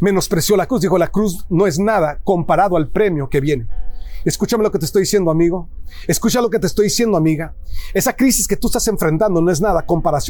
menospreció 0.00 0.56
la 0.56 0.66
cruz. 0.66 0.80
Dijo, 0.80 0.98
la 0.98 1.08
cruz 1.08 1.46
no 1.48 1.66
es 1.66 1.78
nada 1.78 2.20
comparado 2.24 2.76
al 2.76 2.88
premio 2.88 3.28
que 3.28 3.40
viene. 3.40 3.66
Escúchame 4.24 4.62
lo 4.62 4.70
que 4.70 4.78
te 4.78 4.84
estoy 4.84 5.02
diciendo, 5.02 5.30
amigo. 5.30 5.68
Escucha 6.06 6.40
lo 6.40 6.50
que 6.50 6.58
te 6.58 6.66
estoy 6.66 6.86
diciendo, 6.86 7.16
amiga. 7.16 7.54
Esa 7.94 8.14
crisis 8.14 8.48
que 8.48 8.56
tú 8.56 8.66
estás 8.66 8.86
enfrentando 8.88 9.40
no 9.40 9.50
es 9.50 9.60
nada 9.60 9.86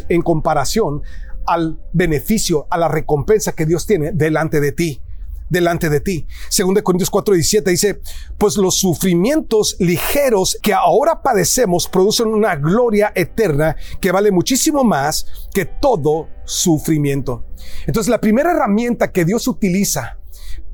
en 0.08 0.22
comparación 0.22 1.02
al 1.46 1.80
beneficio, 1.92 2.66
a 2.70 2.76
la 2.76 2.88
recompensa 2.88 3.52
que 3.52 3.66
Dios 3.66 3.86
tiene 3.86 4.12
delante 4.12 4.60
de 4.60 4.72
ti 4.72 5.02
delante 5.48 5.88
de 5.90 6.00
ti. 6.00 6.26
Según 6.48 6.74
de 6.74 6.82
Corintios 6.82 7.10
4, 7.10 7.34
17 7.34 7.70
dice, 7.70 8.00
pues 8.36 8.56
los 8.56 8.76
sufrimientos 8.78 9.76
ligeros 9.78 10.58
que 10.62 10.74
ahora 10.74 11.22
padecemos 11.22 11.88
producen 11.88 12.28
una 12.28 12.56
gloria 12.56 13.12
eterna 13.14 13.76
que 14.00 14.12
vale 14.12 14.30
muchísimo 14.30 14.84
más 14.84 15.26
que 15.52 15.64
todo 15.64 16.28
sufrimiento. 16.44 17.44
Entonces 17.86 18.10
la 18.10 18.20
primera 18.20 18.52
herramienta 18.52 19.12
que 19.12 19.24
Dios 19.24 19.48
utiliza 19.48 20.18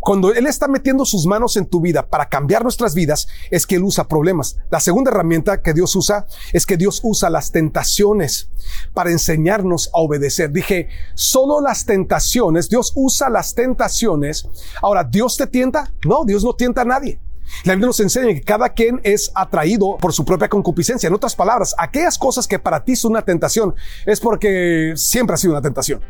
cuando 0.04 0.34
Él 0.34 0.46
está 0.46 0.68
metiendo 0.68 1.04
sus 1.04 1.26
manos 1.26 1.56
en 1.56 1.66
tu 1.66 1.80
vida 1.80 2.06
para 2.06 2.28
cambiar 2.28 2.62
nuestras 2.62 2.94
vidas, 2.94 3.26
es 3.50 3.66
que 3.66 3.76
Él 3.76 3.84
usa 3.84 4.06
problemas. 4.06 4.58
La 4.70 4.78
segunda 4.78 5.10
herramienta 5.10 5.62
que 5.62 5.72
Dios 5.72 5.96
usa 5.96 6.26
es 6.52 6.66
que 6.66 6.76
Dios 6.76 7.00
usa 7.02 7.30
las 7.30 7.52
tentaciones 7.52 8.50
para 8.92 9.10
enseñarnos 9.10 9.88
a 9.94 9.98
obedecer. 9.98 10.52
Dije, 10.52 10.88
solo 11.14 11.60
las 11.60 11.86
tentaciones, 11.86 12.68
Dios 12.68 12.92
usa 12.94 13.30
las 13.30 13.54
tentaciones. 13.54 14.46
Ahora, 14.82 15.04
¿Dios 15.04 15.38
te 15.38 15.46
tienta? 15.46 15.90
No, 16.04 16.24
Dios 16.24 16.44
no 16.44 16.52
tienta 16.52 16.82
a 16.82 16.84
nadie. 16.84 17.18
La 17.64 17.72
Biblia 17.72 17.86
nos 17.86 18.00
enseña 18.00 18.34
que 18.34 18.42
cada 18.42 18.70
quien 18.70 19.00
es 19.04 19.30
atraído 19.34 19.96
por 19.98 20.12
su 20.12 20.24
propia 20.24 20.48
concupiscencia. 20.48 21.06
En 21.06 21.14
otras 21.14 21.34
palabras, 21.34 21.74
aquellas 21.78 22.18
cosas 22.18 22.46
que 22.46 22.58
para 22.58 22.84
ti 22.84 22.96
son 22.96 23.12
una 23.12 23.22
tentación 23.22 23.74
es 24.06 24.20
porque 24.20 24.92
siempre 24.96 25.34
ha 25.34 25.36
sido 25.38 25.52
una 25.52 25.62
tentación. 25.62 26.00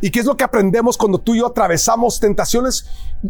¿Y 0.00 0.10
qué 0.10 0.20
es 0.20 0.26
lo 0.26 0.36
que 0.36 0.44
aprendemos 0.44 0.96
cuando 0.96 1.18
tú 1.18 1.34
y 1.34 1.38
yo 1.38 1.46
atravesamos 1.46 2.20
tentaciones? 2.20 2.86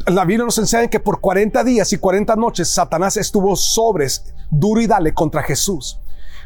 La 0.07 0.25
Biblia 0.25 0.45
nos 0.45 0.59
enseña 0.59 0.89
que 0.89 1.01
por 1.01 1.21
40 1.21 1.63
días 1.65 1.93
y 1.93 1.99
40 1.99 2.37
noches 2.37 2.69
Satanás 2.69 3.17
estuvo 3.17 3.55
sobres, 3.57 4.35
duro 4.51 4.81
y 4.81 4.87
dale 4.87 5.15
contra 5.15 5.43
Jesús. 5.43 6.01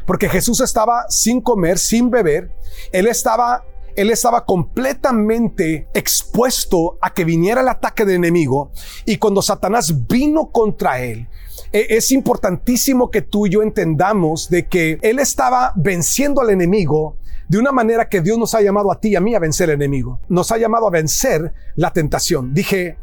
Porque 0.05 0.29
Jesús 0.29 0.61
estaba 0.61 1.05
sin 1.09 1.41
comer, 1.41 1.77
sin 1.77 2.09
beber. 2.09 2.51
Él 2.91 3.07
estaba 3.07 3.63
él 3.95 4.09
estaba 4.09 4.45
completamente 4.45 5.87
expuesto 5.93 6.97
a 7.01 7.13
que 7.13 7.25
viniera 7.25 7.61
el 7.61 7.67
ataque 7.67 8.05
del 8.05 8.15
enemigo 8.15 8.71
y 9.05 9.17
cuando 9.17 9.41
Satanás 9.41 10.07
vino 10.07 10.49
contra 10.49 11.01
él, 11.01 11.27
e, 11.71 11.87
es 11.89 12.11
importantísimo 12.11 13.11
que 13.11 13.21
tú 13.21 13.47
y 13.47 13.49
yo 13.49 13.61
entendamos 13.61 14.49
de 14.49 14.67
que 14.67 14.97
él 15.01 15.19
estaba 15.19 15.73
venciendo 15.75 16.41
al 16.41 16.51
enemigo 16.51 17.17
de 17.51 17.57
una 17.57 17.73
manera 17.73 18.07
que 18.07 18.21
Dios 18.21 18.37
nos 18.37 18.55
ha 18.55 18.61
llamado 18.61 18.89
a 18.93 18.97
ti 18.97 19.09
y 19.09 19.15
a 19.17 19.19
mí 19.19 19.35
a 19.35 19.39
vencer 19.39 19.69
el 19.69 19.75
enemigo. 19.75 20.21
Nos 20.29 20.53
ha 20.53 20.57
llamado 20.57 20.87
a 20.87 20.89
vencer 20.89 21.53
la 21.75 21.91
tentación. 21.91 22.53
Dije, 22.53 22.97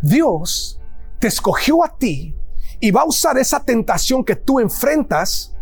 Dios 0.00 0.80
te 1.18 1.28
escogió 1.28 1.84
a 1.84 1.98
ti 1.98 2.34
y 2.80 2.90
va 2.92 3.02
a 3.02 3.04
usar 3.04 3.36
esa 3.36 3.62
tentación 3.62 4.24
que 4.24 4.36
tú 4.36 4.58
enfrentas 4.58 5.54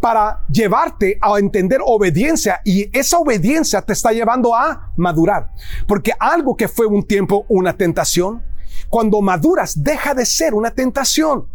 para 0.00 0.44
llevarte 0.50 1.20
a 1.20 1.38
entender 1.38 1.78
obediencia 1.84 2.60
y 2.64 2.90
esa 2.98 3.18
obediencia 3.18 3.80
te 3.80 3.92
está 3.92 4.10
llevando 4.10 4.56
a 4.56 4.90
madurar. 4.96 5.52
Porque 5.86 6.12
algo 6.18 6.56
que 6.56 6.66
fue 6.66 6.86
un 6.86 7.06
tiempo 7.06 7.46
una 7.48 7.76
tentación, 7.76 8.42
cuando 8.88 9.22
maduras 9.22 9.84
deja 9.84 10.14
de 10.14 10.26
ser 10.26 10.52
una 10.52 10.72
tentación. 10.72 11.46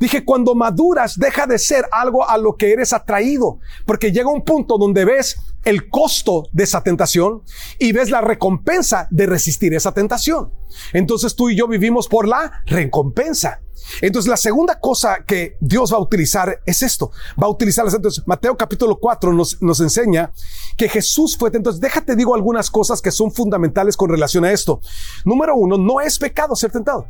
Dije, 0.00 0.24
cuando 0.24 0.54
maduras, 0.54 1.16
deja 1.16 1.46
de 1.46 1.58
ser 1.58 1.86
algo 1.92 2.28
a 2.28 2.36
lo 2.38 2.56
que 2.56 2.72
eres 2.72 2.92
atraído, 2.92 3.58
porque 3.86 4.12
llega 4.12 4.30
un 4.30 4.42
punto 4.42 4.78
donde 4.78 5.04
ves 5.04 5.38
el 5.64 5.88
costo 5.88 6.44
de 6.52 6.64
esa 6.64 6.82
tentación 6.82 7.42
y 7.78 7.92
ves 7.92 8.10
la 8.10 8.20
recompensa 8.20 9.08
de 9.10 9.26
resistir 9.26 9.74
esa 9.74 9.92
tentación. 9.92 10.52
Entonces 10.92 11.34
tú 11.34 11.50
y 11.50 11.56
yo 11.56 11.68
vivimos 11.68 12.08
por 12.08 12.26
la 12.26 12.62
recompensa. 12.66 13.60
Entonces 14.00 14.28
la 14.28 14.36
segunda 14.36 14.78
cosa 14.78 15.24
que 15.26 15.56
Dios 15.60 15.92
va 15.92 15.96
a 15.96 16.00
utilizar 16.00 16.60
es 16.64 16.82
esto. 16.82 17.10
Va 17.42 17.46
a 17.46 17.50
utilizar 17.50 17.86
entonces 17.86 18.22
Mateo 18.26 18.56
capítulo 18.56 18.98
4 18.98 19.32
nos, 19.32 19.60
nos 19.60 19.80
enseña 19.80 20.32
que 20.76 20.88
Jesús 20.88 21.36
fue. 21.36 21.50
Entonces 21.52 21.80
déjate 21.80 22.16
digo 22.16 22.34
algunas 22.34 22.70
cosas 22.70 23.02
que 23.02 23.10
son 23.10 23.32
fundamentales 23.32 23.96
con 23.96 24.10
relación 24.10 24.44
a 24.44 24.52
esto. 24.52 24.80
Número 25.24 25.56
uno, 25.56 25.76
no 25.76 26.00
es 26.00 26.18
pecado 26.18 26.54
ser 26.56 26.70
tentado. 26.70 27.06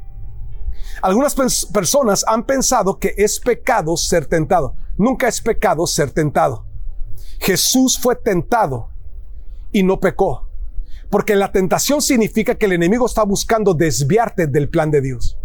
Algunas 1.03 1.35
personas 1.73 2.25
han 2.27 2.45
pensado 2.45 2.99
que 2.99 3.15
es 3.17 3.41
pecado 3.41 3.97
ser 3.97 4.27
tentado. 4.27 4.75
Nunca 4.99 5.29
es 5.29 5.41
pecado 5.41 5.87
ser 5.87 6.11
tentado. 6.11 6.70
Jesús 7.39 7.99
fue 7.99 8.17
tentado 8.17 8.91
y 9.73 9.83
no 9.83 10.01
pecó. 10.01 10.49
Porque 11.11 11.35
la 11.35 11.51
tentación 11.51 12.01
significa 12.01 12.55
que 12.55 12.67
el 12.67 12.73
enemigo 12.73 13.07
está 13.07 13.25
buscando 13.25 13.75
desviarte 13.75 14.47
del 14.47 14.69
plan 14.69 14.91
de 14.91 15.01
Dios. 15.01 15.37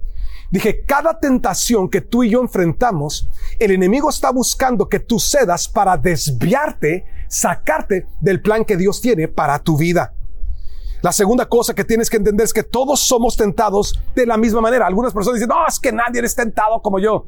Dije, 0.52 0.84
cada 0.86 1.20
tentación 1.20 1.90
que 1.90 2.02
tú 2.02 2.24
y 2.24 2.30
yo 2.30 2.42
enfrentamos, 2.42 3.28
el 3.60 3.72
enemigo 3.72 4.10
está 4.10 4.32
buscando 4.32 4.88
que 4.88 5.00
tú 5.00 5.20
cedas 5.20 5.68
para 5.68 5.98
desviarte, 5.98 7.06
sacarte 7.28 8.08
del 8.22 8.42
plan 8.42 8.64
que 8.64 8.78
Dios 8.78 9.02
tiene 9.02 9.28
para 9.28 9.58
tu 9.60 9.76
vida. 9.76 10.14
La 11.02 11.12
segunda 11.12 11.48
cosa 11.48 11.74
que 11.74 11.84
tienes 11.84 12.10
que 12.10 12.18
entender 12.18 12.46
es 12.46 12.54
que 12.54 12.64
todos 12.64 13.00
somos 13.00 13.36
tentados 13.36 14.00
de 14.16 14.26
la 14.26 14.38
misma 14.38 14.62
manera. 14.62 14.88
Algunas 14.88 15.14
personas 15.14 15.40
dicen, 15.40 15.50
no, 15.50 15.68
es 15.68 15.80
que 15.80 15.92
nadie 15.92 16.22
es 16.22 16.36
tentado 16.36 16.82
como 16.82 17.00
yo. 17.00 17.26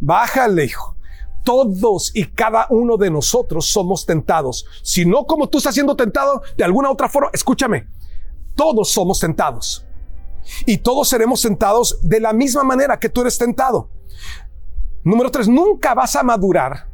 Bájale, 0.00 0.64
hijo. 0.64 0.96
Todos 1.42 2.14
y 2.14 2.26
cada 2.26 2.66
uno 2.70 2.96
de 2.96 3.10
nosotros 3.10 3.66
somos 3.66 4.06
tentados. 4.06 4.66
Si 4.82 5.04
no 5.04 5.26
como 5.26 5.48
tú 5.48 5.58
estás 5.58 5.74
siendo 5.74 5.96
tentado 5.96 6.42
de 6.56 6.64
alguna 6.64 6.90
otra 6.90 7.08
forma, 7.08 7.30
escúchame, 7.32 7.88
todos 8.54 8.90
somos 8.90 9.18
tentados. 9.18 9.86
Y 10.66 10.78
todos 10.78 11.08
seremos 11.08 11.40
tentados 11.42 11.98
de 12.02 12.20
la 12.20 12.32
misma 12.32 12.64
manera 12.64 12.98
que 12.98 13.08
tú 13.08 13.20
eres 13.22 13.38
tentado. 13.38 13.88
Número 15.04 15.30
tres, 15.30 15.48
nunca 15.48 15.94
vas 15.94 16.14
a 16.16 16.22
madurar 16.22 16.88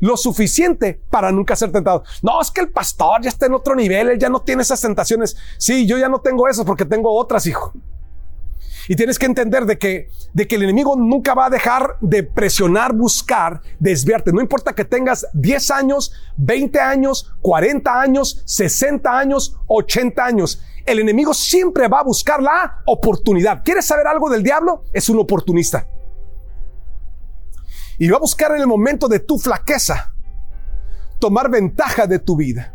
lo 0.00 0.16
suficiente 0.16 1.00
para 1.10 1.30
nunca 1.30 1.54
ser 1.54 1.70
tentado. 1.70 2.02
No, 2.22 2.40
es 2.40 2.50
que 2.50 2.60
el 2.60 2.70
pastor 2.70 3.22
ya 3.22 3.28
está 3.28 3.46
en 3.46 3.54
otro 3.54 3.76
nivel, 3.76 4.10
él 4.10 4.18
ya 4.18 4.28
no 4.28 4.42
tiene 4.42 4.62
esas 4.62 4.80
tentaciones. 4.80 5.36
Sí, 5.58 5.86
yo 5.86 5.96
ya 5.96 6.08
no 6.08 6.20
tengo 6.20 6.48
esas 6.48 6.64
porque 6.64 6.84
tengo 6.84 7.14
otras, 7.14 7.46
hijo. 7.46 7.72
Y 8.88 8.96
tienes 8.96 9.18
que 9.18 9.26
entender 9.26 9.64
de 9.64 9.78
que, 9.78 10.08
de 10.32 10.48
que 10.48 10.56
el 10.56 10.64
enemigo 10.64 10.96
nunca 10.96 11.34
va 11.34 11.46
a 11.46 11.50
dejar 11.50 11.96
de 12.00 12.22
presionar, 12.22 12.92
buscar, 12.92 13.60
desviarte. 13.78 14.32
No 14.32 14.40
importa 14.40 14.74
que 14.74 14.84
tengas 14.84 15.26
10 15.34 15.70
años, 15.70 16.12
20 16.36 16.80
años, 16.80 17.32
40 17.42 18.00
años, 18.00 18.42
60 18.46 19.18
años, 19.18 19.56
80 19.66 20.24
años. 20.24 20.62
El 20.84 20.98
enemigo 20.98 21.32
siempre 21.32 21.86
va 21.88 22.00
a 22.00 22.04
buscar 22.04 22.42
la 22.42 22.82
oportunidad. 22.86 23.62
¿Quieres 23.64 23.86
saber 23.86 24.06
algo 24.06 24.28
del 24.28 24.42
diablo? 24.42 24.84
Es 24.92 25.08
un 25.08 25.18
oportunista. 25.20 25.86
Y 27.98 28.08
va 28.08 28.16
a 28.16 28.20
buscar 28.20 28.52
en 28.52 28.60
el 28.60 28.66
momento 28.66 29.06
de 29.06 29.20
tu 29.20 29.38
flaqueza 29.38 30.12
tomar 31.20 31.48
ventaja 31.48 32.08
de 32.08 32.18
tu 32.18 32.34
vida. 32.34 32.74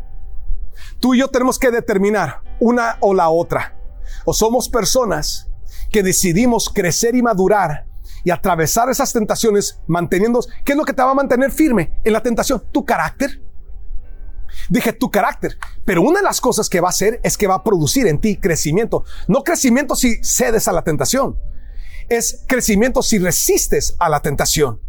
Tú 1.02 1.14
y 1.14 1.20
yo 1.20 1.28
tenemos 1.28 1.60
que 1.60 1.70
determinar 1.70 2.42
una 2.62 2.98
o 3.02 3.14
la 3.14 3.30
otra. 3.30 3.78
O 4.24 4.34
somos 4.34 4.70
personas 4.70 5.47
que 5.92 6.04
decidimos 6.04 6.70
crecer 6.70 7.16
y 7.16 7.22
madurar 7.22 7.86
y 8.24 8.32
atravesar 8.32 8.90
esas 8.90 9.14
tentaciones 9.14 9.80
manteniendo, 9.88 10.42
¿qué 10.66 10.74
es 10.74 10.78
lo 10.78 10.84
que 10.84 10.94
te 10.94 11.02
va 11.02 11.12
a 11.12 11.16
mantener 11.16 11.52
firme 11.52 12.00
en 12.04 12.14
la 12.14 12.22
tentación? 12.22 12.64
Tu 12.72 12.84
carácter. 12.86 13.42
Dije 14.70 14.92
tu 14.92 15.10
carácter, 15.10 15.58
pero 15.86 16.02
una 16.02 16.20
de 16.20 16.26
las 16.26 16.42
cosas 16.42 16.68
que 16.68 16.82
va 16.82 16.88
a 16.88 16.90
hacer 16.90 17.20
es 17.24 17.38
que 17.38 17.48
va 17.48 17.56
a 17.56 17.64
producir 17.64 18.08
en 18.08 18.20
ti 18.20 18.38
crecimiento. 18.38 19.06
No 19.28 19.44
crecimiento 19.44 19.96
si 19.96 20.22
cedes 20.24 20.68
a 20.68 20.74
la 20.74 20.84
tentación, 20.84 21.40
es 22.10 22.44
crecimiento 22.48 23.02
si 23.02 23.20
resistes 23.20 23.96
a 24.00 24.10
la 24.10 24.22
tentación. 24.22 24.82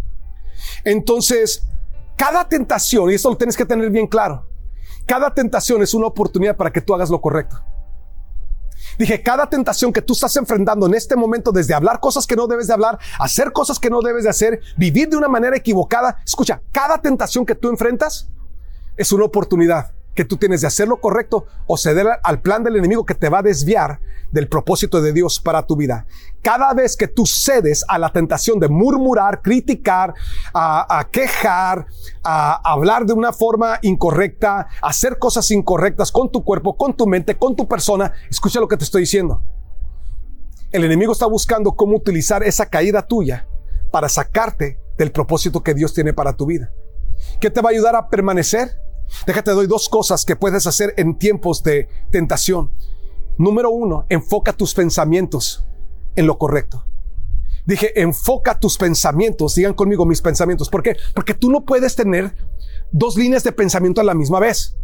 Entonces, 0.85 1.65
cada 2.17 2.49
tentación, 2.49 3.11
y 3.11 3.15
esto 3.15 3.31
lo 3.31 3.37
tienes 3.37 3.57
que 3.57 3.65
tener 3.65 3.91
bien 3.91 4.07
claro, 4.07 4.49
cada 5.07 5.33
tentación 5.33 5.83
es 5.83 5.95
una 5.95 6.07
oportunidad 6.07 6.57
para 6.57 6.73
que 6.73 6.81
tú 6.81 6.95
hagas 6.95 7.11
lo 7.11 7.21
correcto. 7.21 7.63
Dije, 8.99 9.23
cada 9.23 9.49
tentación 9.49 9.93
que 9.93 10.03
tú 10.03 10.13
estás 10.13 10.37
enfrentando 10.37 10.87
en 10.87 10.95
este 10.95 11.15
momento, 11.15 11.53
desde 11.53 11.75
hablar 11.75 12.01
cosas 12.01 12.27
que 12.27 12.35
no 12.35 12.47
debes 12.47 12.67
de 12.67 12.73
hablar, 12.73 12.99
hacer 13.21 13.53
cosas 13.53 13.79
que 13.79 13.91
no 13.91 14.03
debes 14.03 14.25
de 14.25 14.31
hacer, 14.31 14.61
vivir 14.77 15.09
de 15.09 15.17
una 15.17 15.29
manera 15.29 15.57
equivocada, 15.57 16.19
escucha, 16.27 16.61
cada 16.73 17.01
tentación 17.01 17.47
que 17.47 17.55
tú 17.55 17.69
enfrentas 17.69 18.29
es 18.97 19.13
una 19.13 19.25
oportunidad 19.25 19.93
que 20.19 20.25
tú 20.25 20.37
tienes 20.37 20.63
de 20.63 20.67
hacer 20.67 20.89
lo 20.89 21.01
correcto 21.01 21.47
o 21.69 21.77
ceder 21.77 22.09
al 22.25 22.41
plan 22.41 22.65
del 22.65 22.75
enemigo 22.75 23.07
que 23.07 23.15
te 23.15 23.29
va 23.29 23.39
a 23.39 23.43
desviar 23.43 24.01
del 24.33 24.49
propósito 24.49 25.01
de 25.01 25.13
Dios 25.13 25.39
para 25.39 25.65
tu 25.65 25.77
vida. 25.77 26.07
Cada 26.43 26.75
vez 26.75 26.97
que 26.97 27.07
tú 27.07 27.25
cedes 27.25 27.85
a 27.87 28.01
la 28.01 28.11
tentación 28.11 28.59
de 28.59 28.69
murmurar, 28.69 29.43
criticar, 29.43 30.15
a, 30.53 31.07
quejar, 31.13 31.87
a 32.25 32.61
hablar 32.69 33.07
de 33.07 33.13
una 33.13 33.33
forma 33.33 33.79
incorrecta, 33.83 34.67
hacer 34.83 35.21
cosas 35.21 35.53
incorrectas 35.53 36.11
con 36.11 36.33
tu 36.33 36.43
cuerpo, 36.43 36.77
con 36.77 36.97
tu 36.97 37.07
mente, 37.07 37.39
con 37.39 37.55
tu 37.55 37.69
persona, 37.69 38.13
escucha 38.29 38.59
lo 38.59 38.67
que 38.67 38.77
te 38.77 38.83
estoy 38.83 39.03
diciendo. 39.03 39.45
El 40.73 40.83
enemigo 40.83 41.13
está 41.13 41.27
buscando 41.27 41.77
cómo 41.77 41.97
utilizar 41.97 42.43
esa 42.43 42.67
caída 42.67 43.07
tuya 43.07 43.47
para 43.93 44.09
sacarte 44.09 44.81
del 44.97 45.13
propósito 45.13 45.63
que 45.63 45.75
Dios 45.75 45.95
tiene 45.95 46.13
para 46.13 46.33
tu 46.33 46.45
vida. 46.45 46.73
¿Qué 47.41 47.51
te 47.51 47.61
va 47.61 47.69
a 47.69 47.73
ayudar 47.73 47.95
a 47.95 48.09
permanecer? 48.09 48.88
Déjate 49.27 49.53
doy 49.53 49.67
dos 49.67 49.89
cosas 49.89 50.25
que 50.25 50.37
puedes 50.37 50.67
hacer 50.67 50.95
en 50.97 51.19
tiempos 51.19 51.63
de 51.63 51.89
tentación. 52.11 52.73
Número 53.37 53.71
uno, 53.71 54.05
enfoca 54.09 54.53
tus 54.53 54.75
pensamientos 54.75 55.65
en 56.17 56.27
lo 56.27 56.39
correcto. 56.39 56.85
Dije, 57.65 58.01
enfoca 58.01 58.59
tus 58.59 58.79
pensamientos. 58.79 59.55
Digan 59.55 59.75
conmigo 59.75 60.07
mis 60.07 60.23
pensamientos. 60.23 60.71
¿Por 60.71 60.83
qué? 60.83 60.97
Porque 61.15 61.35
tú 61.35 61.51
no 61.51 61.65
puedes 61.65 61.95
tener 61.95 62.35
dos 62.91 63.17
líneas 63.17 63.45
de 63.45 63.53
pensamiento 63.53 64.01
a 64.01 64.05
la 64.05 64.15
misma 64.15 64.41
vez. 64.41 64.75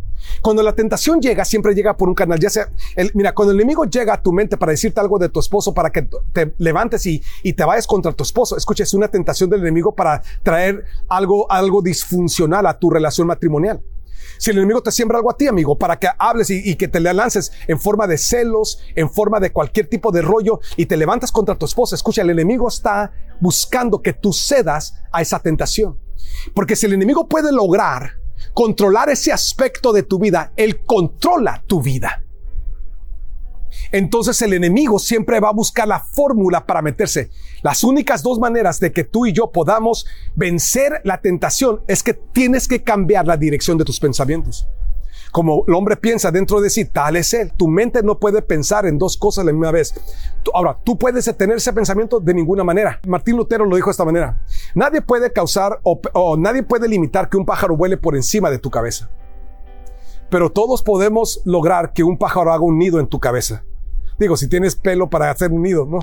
Cuando 0.42 0.62
la 0.62 0.74
tentación 0.74 1.20
llega, 1.20 1.44
siempre 1.44 1.74
llega 1.74 1.96
por 1.96 2.08
un 2.08 2.14
canal. 2.14 2.38
Ya 2.38 2.50
sea, 2.50 2.68
el, 2.94 3.10
mira, 3.14 3.34
cuando 3.34 3.52
el 3.52 3.58
enemigo 3.58 3.84
llega 3.84 4.14
a 4.14 4.22
tu 4.22 4.32
mente 4.32 4.56
para 4.56 4.72
decirte 4.72 5.00
algo 5.00 5.18
de 5.18 5.28
tu 5.28 5.40
esposo, 5.40 5.74
para 5.74 5.90
que 5.90 6.08
te 6.32 6.54
levantes 6.58 7.06
y, 7.06 7.22
y 7.42 7.54
te 7.54 7.64
vayas 7.64 7.86
contra 7.86 8.12
tu 8.12 8.22
esposo, 8.22 8.56
escucha, 8.56 8.82
es 8.82 8.94
una 8.94 9.08
tentación 9.08 9.50
del 9.50 9.60
enemigo 9.60 9.94
para 9.94 10.22
traer 10.42 10.84
algo, 11.08 11.50
algo 11.50 11.82
disfuncional 11.82 12.66
a 12.66 12.78
tu 12.78 12.90
relación 12.90 13.26
matrimonial. 13.26 13.82
Si 14.38 14.50
el 14.50 14.58
enemigo 14.58 14.82
te 14.82 14.90
siembra 14.90 15.18
algo 15.18 15.30
a 15.30 15.36
ti, 15.36 15.46
amigo, 15.46 15.78
para 15.78 15.98
que 15.98 16.08
hables 16.18 16.50
y, 16.50 16.74
que 16.76 16.88
te 16.88 17.00
le 17.00 17.12
lances 17.14 17.52
en 17.68 17.80
forma 17.80 18.06
de 18.06 18.18
celos, 18.18 18.80
en 18.94 19.10
forma 19.10 19.40
de 19.40 19.52
cualquier 19.52 19.88
tipo 19.88 20.10
de 20.10 20.22
rollo 20.22 20.60
y 20.76 20.86
te 20.86 20.96
levantas 20.96 21.32
contra 21.32 21.54
tu 21.56 21.66
esposa, 21.66 21.94
escucha, 21.94 22.22
el 22.22 22.30
enemigo 22.30 22.68
está 22.68 23.12
buscando 23.40 24.02
que 24.02 24.12
tú 24.12 24.32
cedas 24.32 24.94
a 25.12 25.22
esa 25.22 25.38
tentación. 25.40 25.98
Porque 26.54 26.76
si 26.76 26.86
el 26.86 26.94
enemigo 26.94 27.28
puede 27.28 27.52
lograr 27.52 28.12
controlar 28.52 29.08
ese 29.08 29.32
aspecto 29.32 29.92
de 29.92 30.02
tu 30.02 30.18
vida, 30.18 30.52
él 30.56 30.84
controla 30.84 31.62
tu 31.66 31.80
vida 31.80 32.23
entonces 33.92 34.40
el 34.42 34.52
enemigo 34.52 34.98
siempre 34.98 35.40
va 35.40 35.50
a 35.50 35.52
buscar 35.52 35.86
la 35.88 36.00
fórmula 36.00 36.66
para 36.66 36.82
meterse. 36.82 37.30
Las 37.62 37.84
únicas 37.84 38.22
dos 38.22 38.38
maneras 38.38 38.80
de 38.80 38.92
que 38.92 39.04
tú 39.04 39.26
y 39.26 39.32
yo 39.32 39.50
podamos 39.50 40.06
vencer 40.34 41.00
la 41.04 41.20
tentación 41.20 41.82
es 41.86 42.02
que 42.02 42.14
tienes 42.14 42.68
que 42.68 42.82
cambiar 42.82 43.26
la 43.26 43.36
dirección 43.36 43.78
de 43.78 43.84
tus 43.84 44.00
pensamientos. 44.00 44.66
Como 45.34 45.64
el 45.66 45.74
hombre 45.74 45.96
piensa 45.96 46.30
dentro 46.30 46.60
de 46.60 46.70
sí, 46.70 46.84
tal 46.84 47.16
es 47.16 47.34
él. 47.34 47.52
Tu 47.56 47.66
mente 47.66 48.04
no 48.04 48.20
puede 48.20 48.40
pensar 48.40 48.86
en 48.86 48.98
dos 48.98 49.16
cosas 49.16 49.44
la 49.44 49.50
misma 49.50 49.72
vez. 49.72 49.92
Ahora, 50.54 50.78
tú 50.84 50.96
puedes 50.96 51.24
detener 51.24 51.56
ese 51.56 51.72
pensamiento 51.72 52.20
de 52.20 52.34
ninguna 52.34 52.62
manera. 52.62 53.00
Martín 53.08 53.36
Lutero 53.36 53.64
lo 53.64 53.74
dijo 53.74 53.88
de 53.88 53.92
esta 53.92 54.04
manera. 54.04 54.40
Nadie 54.76 55.02
puede 55.02 55.32
causar 55.32 55.80
o, 55.82 56.00
o 56.12 56.36
nadie 56.36 56.62
puede 56.62 56.86
limitar 56.86 57.28
que 57.28 57.36
un 57.36 57.44
pájaro 57.44 57.76
vuele 57.76 57.96
por 57.96 58.14
encima 58.14 58.48
de 58.48 58.60
tu 58.60 58.70
cabeza. 58.70 59.10
Pero 60.30 60.50
todos 60.50 60.82
podemos 60.82 61.40
lograr 61.44 61.92
que 61.92 62.02
un 62.02 62.18
pájaro 62.18 62.52
haga 62.52 62.64
un 62.64 62.78
nido 62.78 63.00
en 63.00 63.06
tu 63.06 63.20
cabeza. 63.20 63.64
Digo, 64.18 64.36
si 64.36 64.48
tienes 64.48 64.76
pelo 64.76 65.10
para 65.10 65.30
hacer 65.30 65.50
un 65.50 65.62
nido, 65.62 65.86
¿no? 65.86 65.98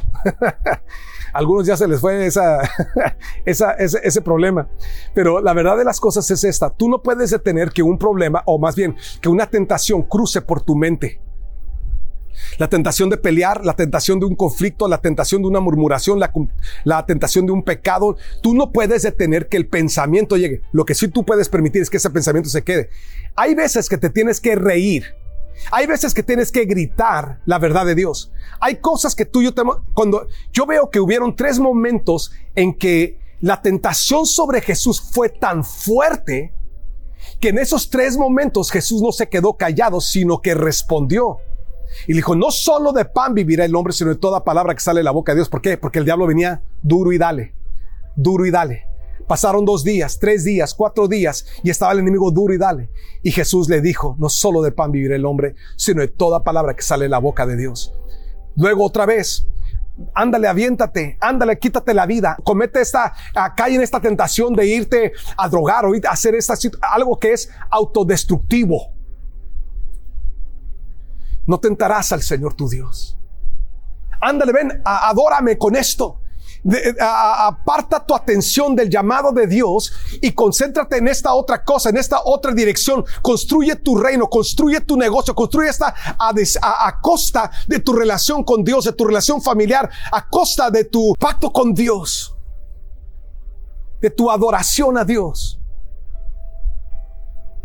Algunos 1.33 1.65
ya 1.65 1.77
se 1.77 1.87
les 1.87 2.01
fue 2.01 2.25
esa, 2.25 2.59
ese, 3.45 4.21
problema. 4.21 4.67
Pero 5.13 5.39
la 5.39 5.53
verdad 5.53 5.77
de 5.77 5.85
las 5.85 5.99
cosas 5.99 6.29
es 6.29 6.43
esta. 6.43 6.69
Tú 6.69 6.89
no 6.89 7.01
puedes 7.01 7.29
detener 7.29 7.71
que 7.71 7.83
un 7.83 7.97
problema, 7.97 8.43
o 8.45 8.59
más 8.59 8.75
bien, 8.75 8.95
que 9.21 9.29
una 9.29 9.47
tentación 9.47 10.03
cruce 10.03 10.41
por 10.41 10.61
tu 10.61 10.75
mente. 10.75 11.21
La 12.57 12.69
tentación 12.69 13.09
de 13.09 13.17
pelear, 13.17 13.65
la 13.65 13.75
tentación 13.75 14.19
de 14.19 14.25
un 14.25 14.35
conflicto, 14.35 14.87
la 14.87 14.99
tentación 14.99 15.41
de 15.41 15.47
una 15.47 15.59
murmuración, 15.59 16.19
la, 16.19 17.05
tentación 17.05 17.45
de 17.45 17.51
un 17.51 17.63
pecado. 17.63 18.17
Tú 18.41 18.53
no 18.53 18.71
puedes 18.71 19.03
detener 19.03 19.47
que 19.47 19.57
el 19.57 19.67
pensamiento 19.67 20.37
llegue. 20.37 20.61
Lo 20.71 20.85
que 20.85 20.95
sí 20.95 21.07
tú 21.07 21.25
puedes 21.25 21.49
permitir 21.49 21.81
es 21.81 21.89
que 21.89 21.97
ese 21.97 22.09
pensamiento 22.09 22.49
se 22.49 22.63
quede. 22.63 22.89
Hay 23.35 23.55
veces 23.55 23.89
que 23.89 23.97
te 23.97 24.09
tienes 24.09 24.39
que 24.39 24.55
reír 24.55 25.05
hay 25.71 25.85
veces 25.85 26.13
que 26.13 26.23
tienes 26.23 26.51
que 26.51 26.65
gritar 26.65 27.41
la 27.45 27.59
verdad 27.59 27.85
de 27.85 27.93
Dios. 27.93 28.31
Hay 28.59 28.77
cosas 28.77 29.13
que 29.13 29.25
tú 29.25 29.41
y 29.41 29.45
yo 29.45 29.53
tenemos, 29.53 29.79
cuando 29.93 30.27
yo 30.51 30.65
veo 30.65 30.89
que 30.89 30.99
hubieron 30.99 31.35
tres 31.35 31.59
momentos 31.59 32.31
en 32.55 32.73
que 32.73 33.19
la 33.41 33.61
tentación 33.61 34.25
sobre 34.25 34.61
Jesús 34.61 35.01
fue 35.01 35.29
tan 35.29 35.63
fuerte 35.63 36.53
que 37.39 37.49
en 37.49 37.59
esos 37.59 37.89
tres 37.89 38.17
momentos 38.17 38.71
Jesús 38.71 39.01
no 39.01 39.11
se 39.11 39.29
quedó 39.29 39.53
callado, 39.53 40.01
sino 40.01 40.41
que 40.41 40.53
respondió. 40.53 41.39
Y 42.07 42.13
dijo, 42.13 42.35
no 42.35 42.51
solo 42.51 42.91
de 42.91 43.05
pan 43.05 43.33
vivirá 43.33 43.65
el 43.65 43.75
hombre, 43.75 43.93
sino 43.93 44.09
de 44.09 44.17
toda 44.17 44.43
palabra 44.43 44.73
que 44.73 44.81
sale 44.81 44.99
de 44.99 45.03
la 45.03 45.11
boca 45.11 45.31
de 45.33 45.37
Dios. 45.37 45.49
¿Por 45.49 45.61
qué? 45.61 45.77
Porque 45.77 45.99
el 45.99 46.05
diablo 46.05 46.27
venía 46.27 46.61
duro 46.81 47.11
y 47.11 47.17
dale, 47.17 47.55
duro 48.15 48.45
y 48.45 48.51
dale. 48.51 48.85
Pasaron 49.27 49.63
dos 49.63 49.83
días, 49.83 50.19
tres 50.19 50.43
días, 50.43 50.73
cuatro 50.73 51.07
días 51.07 51.45
y 51.63 51.69
estaba 51.69 51.93
el 51.93 51.99
enemigo 51.99 52.31
duro 52.31 52.53
y 52.53 52.57
dale. 52.57 52.89
Y 53.23 53.31
Jesús 53.31 53.69
le 53.69 53.81
dijo, 53.81 54.15
no 54.19 54.29
solo 54.29 54.61
de 54.61 54.71
pan 54.71 54.91
vivirá 54.91 55.15
el 55.15 55.25
hombre, 55.25 55.55
sino 55.77 56.01
de 56.01 56.07
toda 56.09 56.43
palabra 56.43 56.75
que 56.75 56.81
sale 56.81 57.05
de 57.05 57.09
la 57.09 57.19
boca 57.19 57.45
de 57.45 57.55
Dios. 57.55 57.93
Luego 58.57 58.85
otra 58.85 59.05
vez, 59.05 59.47
ándale, 60.13 60.47
aviéntate, 60.47 61.17
ándale, 61.21 61.59
quítate 61.59 61.93
la 61.93 62.05
vida, 62.05 62.37
comete 62.43 62.81
esta, 62.81 63.13
cae 63.55 63.75
en 63.75 63.81
esta 63.81 64.01
tentación 64.01 64.53
de 64.53 64.65
irte 64.65 65.13
a 65.37 65.47
drogar 65.47 65.85
o 65.85 65.93
a 65.93 66.11
hacer 66.11 66.35
esta, 66.35 66.55
algo 66.81 67.17
que 67.17 67.33
es 67.33 67.49
autodestructivo. 67.69 68.93
No 71.51 71.59
tentarás 71.59 72.13
al 72.13 72.21
Señor 72.21 72.53
tu 72.53 72.69
Dios. 72.69 73.17
Ándale, 74.21 74.53
ven, 74.53 74.81
adórame 74.85 75.57
con 75.57 75.75
esto. 75.75 76.21
aparta 76.97 78.05
tu 78.05 78.15
atención 78.15 78.73
del 78.73 78.89
llamado 78.89 79.33
de 79.33 79.47
Dios 79.47 79.91
y 80.21 80.31
concéntrate 80.31 80.99
en 80.99 81.09
esta 81.09 81.33
otra 81.33 81.61
cosa, 81.65 81.89
en 81.89 81.97
esta 81.97 82.21
otra 82.23 82.53
dirección. 82.53 83.03
Construye 83.21 83.75
tu 83.75 83.97
reino, 83.97 84.29
construye 84.29 84.79
tu 84.79 84.95
negocio, 84.95 85.35
construye 85.35 85.69
esta 85.69 85.93
a, 86.17 86.87
a, 86.87 87.01
costa 87.01 87.51
de 87.67 87.79
tu 87.79 87.91
relación 87.91 88.45
con 88.45 88.63
Dios, 88.63 88.85
de 88.85 88.93
tu 88.93 89.03
relación 89.03 89.41
familiar, 89.41 89.89
a 90.09 90.29
costa 90.29 90.71
de 90.71 90.85
tu 90.85 91.13
pacto 91.19 91.51
con 91.51 91.73
Dios, 91.73 92.33
de 93.99 94.09
tu 94.09 94.31
adoración 94.31 94.97
a 94.97 95.03
Dios. 95.03 95.59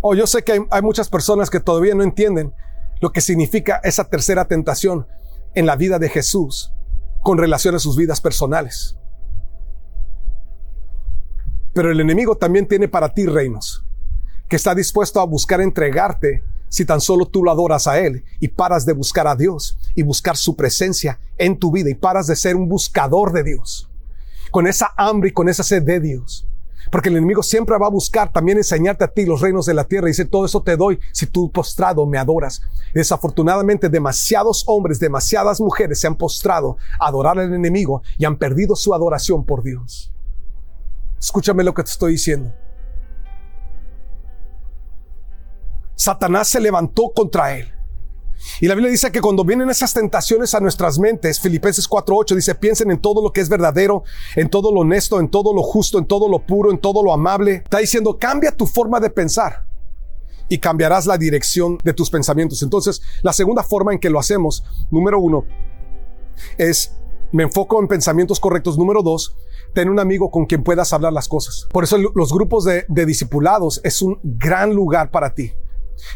Oh, 0.01 0.12
yo 0.16 0.27
sé 0.27 0.42
que 0.42 0.66
hay 0.68 0.83
muchas 0.83 1.09
personas 1.09 1.49
que 1.49 1.61
todavía 1.61 1.94
no 1.94 2.03
entienden 2.03 2.53
lo 3.00 3.12
que 3.12 3.20
significa 3.20 3.80
esa 3.85 4.04
tercera 4.04 4.46
tentación 4.46 5.06
en 5.54 5.66
la 5.66 5.76
vida 5.76 5.98
de 5.98 6.09
Jesús 6.09 6.72
con 7.22 7.38
relación 7.38 7.74
a 7.74 7.78
sus 7.78 7.96
vidas 7.96 8.20
personales. 8.20 8.96
Pero 11.74 11.90
el 11.90 12.00
enemigo 12.00 12.37
también 12.37 12.66
tiene 12.66 12.88
para 12.88 13.12
ti 13.12 13.26
reinos, 13.26 13.85
que 14.48 14.56
está 14.56 14.74
dispuesto 14.74 15.20
a 15.20 15.26
buscar 15.26 15.61
entregarte 15.61 16.42
si 16.68 16.85
tan 16.85 17.00
solo 17.00 17.26
tú 17.26 17.42
lo 17.44 17.50
adoras 17.50 17.87
a 17.87 17.98
Él 17.98 18.24
y 18.40 18.48
paras 18.48 18.87
de 18.87 18.92
buscar 18.92 19.26
a 19.26 19.37
Dios 19.37 19.78
y 19.94 20.02
buscar 20.02 20.37
su 20.37 20.56
presencia 20.56 21.20
en 21.38 21.59
tu 21.59 21.70
vida 21.70 21.90
y 21.90 21.94
paras 21.94 22.26
de 22.26 22.37
ser 22.37 22.56
un 22.56 22.68
buscador 22.68 23.32
de 23.32 23.44
Dios, 23.44 23.90
con 24.50 24.66
esa 24.66 24.92
hambre 24.96 25.30
y 25.30 25.32
con 25.32 25.48
esa 25.48 25.62
sed 25.62 25.82
de 25.82 26.00
Dios. 26.00 26.46
Porque 26.90 27.09
el 27.09 27.16
enemigo 27.16 27.42
siempre 27.42 27.77
va 27.79 27.87
a 27.87 27.90
buscar 27.90 28.33
también 28.33 28.59
enseñarte 28.59 29.05
a 29.05 29.09
ti 29.09 29.25
los 29.27 29.40
reinos 29.40 29.66
de 29.66 29.75
la 29.75 29.85
tierra 29.85 30.09
y 30.09 30.11
dice, 30.11 30.25
todo 30.25 30.44
eso 30.44 30.62
te 30.62 30.77
doy 30.77 30.99
si 31.12 31.27
tú 31.27 31.51
postrado 31.51 32.07
me 32.07 32.18
adoras. 32.18 32.62
Desafortunadamente, 32.94 33.88
demasiados 33.88 34.64
hombres, 34.66 34.99
demasiadas 34.99 35.61
mujeres 35.61 36.01
se 36.01 36.07
han 36.07 36.16
postrado 36.16 36.77
a 36.99 37.09
adorar 37.09 37.38
al 37.38 37.53
enemigo 37.53 38.03
y 38.18 38.25
han 38.25 38.37
perdido 38.37 38.77
su 38.77 38.94
adoración 38.94 39.44
por 39.44 39.62
Dios. 39.62 40.12
Escúchame 41.18 41.64
lo 41.64 41.75
que 41.75 41.83
te 41.83 41.90
estoy 41.90 42.12
diciendo. 42.12 42.53
Satanás 45.94 46.49
se 46.49 46.61
levantó 46.61 47.11
contra 47.14 47.57
él 47.57 47.76
y 48.61 48.66
la 48.66 48.75
Biblia 48.75 48.90
dice 48.90 49.11
que 49.12 49.20
cuando 49.20 49.44
vienen 49.44 49.70
esas 49.70 49.92
tentaciones 49.92 50.55
a 50.55 50.61
nuestras 50.61 50.99
mentes, 50.99 51.40
Filipenses 51.40 51.88
4:8 51.88 52.35
dice, 52.35 52.55
piensen 52.55 52.90
en 52.90 53.01
todo 53.01 53.22
lo 53.22 53.33
que 53.33 53.40
es 53.40 53.49
verdadero, 53.49 54.05
en 54.35 54.49
todo 54.49 54.72
lo 54.72 54.81
honesto, 54.81 55.20
en 55.20 55.29
todo 55.29 55.55
lo 55.55 55.62
justo, 55.62 55.99
en 55.99 56.07
todo 56.07 56.29
lo 56.29 56.44
puro, 56.44 56.70
en 56.70 56.79
todo 56.79 57.03
lo 57.03 57.12
amable. 57.12 57.57
Está 57.57 57.79
diciendo, 57.79 58.18
cambia 58.18 58.53
tu 58.53 58.66
forma 58.66 59.01
de 59.01 59.11
pensar 59.11 59.66
y 60.49 60.59
cambiarás 60.59 61.07
la 61.07 61.18
dirección 61.18 61.79
de 61.83 61.92
tus 61.92 62.11
pensamientos. 62.11 62.62
Entonces, 62.62 63.03
la 63.22 63.33
segunda 63.33 63.62
forma 63.62 63.92
en 63.92 63.99
que 63.99 64.11
lo 64.11 64.18
hacemos, 64.18 64.64
número 64.90 65.18
uno, 65.18 65.44
es 66.59 66.92
me 67.33 67.42
enfoco 67.42 67.81
en 67.81 67.88
pensamientos 67.88 68.40
correctos. 68.40 68.79
Número 68.79 69.03
dos, 69.03 69.37
ten 69.75 69.88
un 69.88 69.99
amigo 69.99 70.31
con 70.31 70.46
quien 70.46 70.62
puedas 70.62 70.92
hablar 70.92 71.12
las 71.12 71.29
cosas. 71.29 71.66
Por 71.72 71.85
eso 71.85 71.99
los 71.99 72.33
grupos 72.33 72.64
de, 72.64 72.85
de 72.88 73.05
discipulados 73.07 73.81
es 73.85 74.01
un 74.01 74.18
gran 74.22 74.72
lugar 74.72 75.11
para 75.11 75.35
ti. 75.35 75.53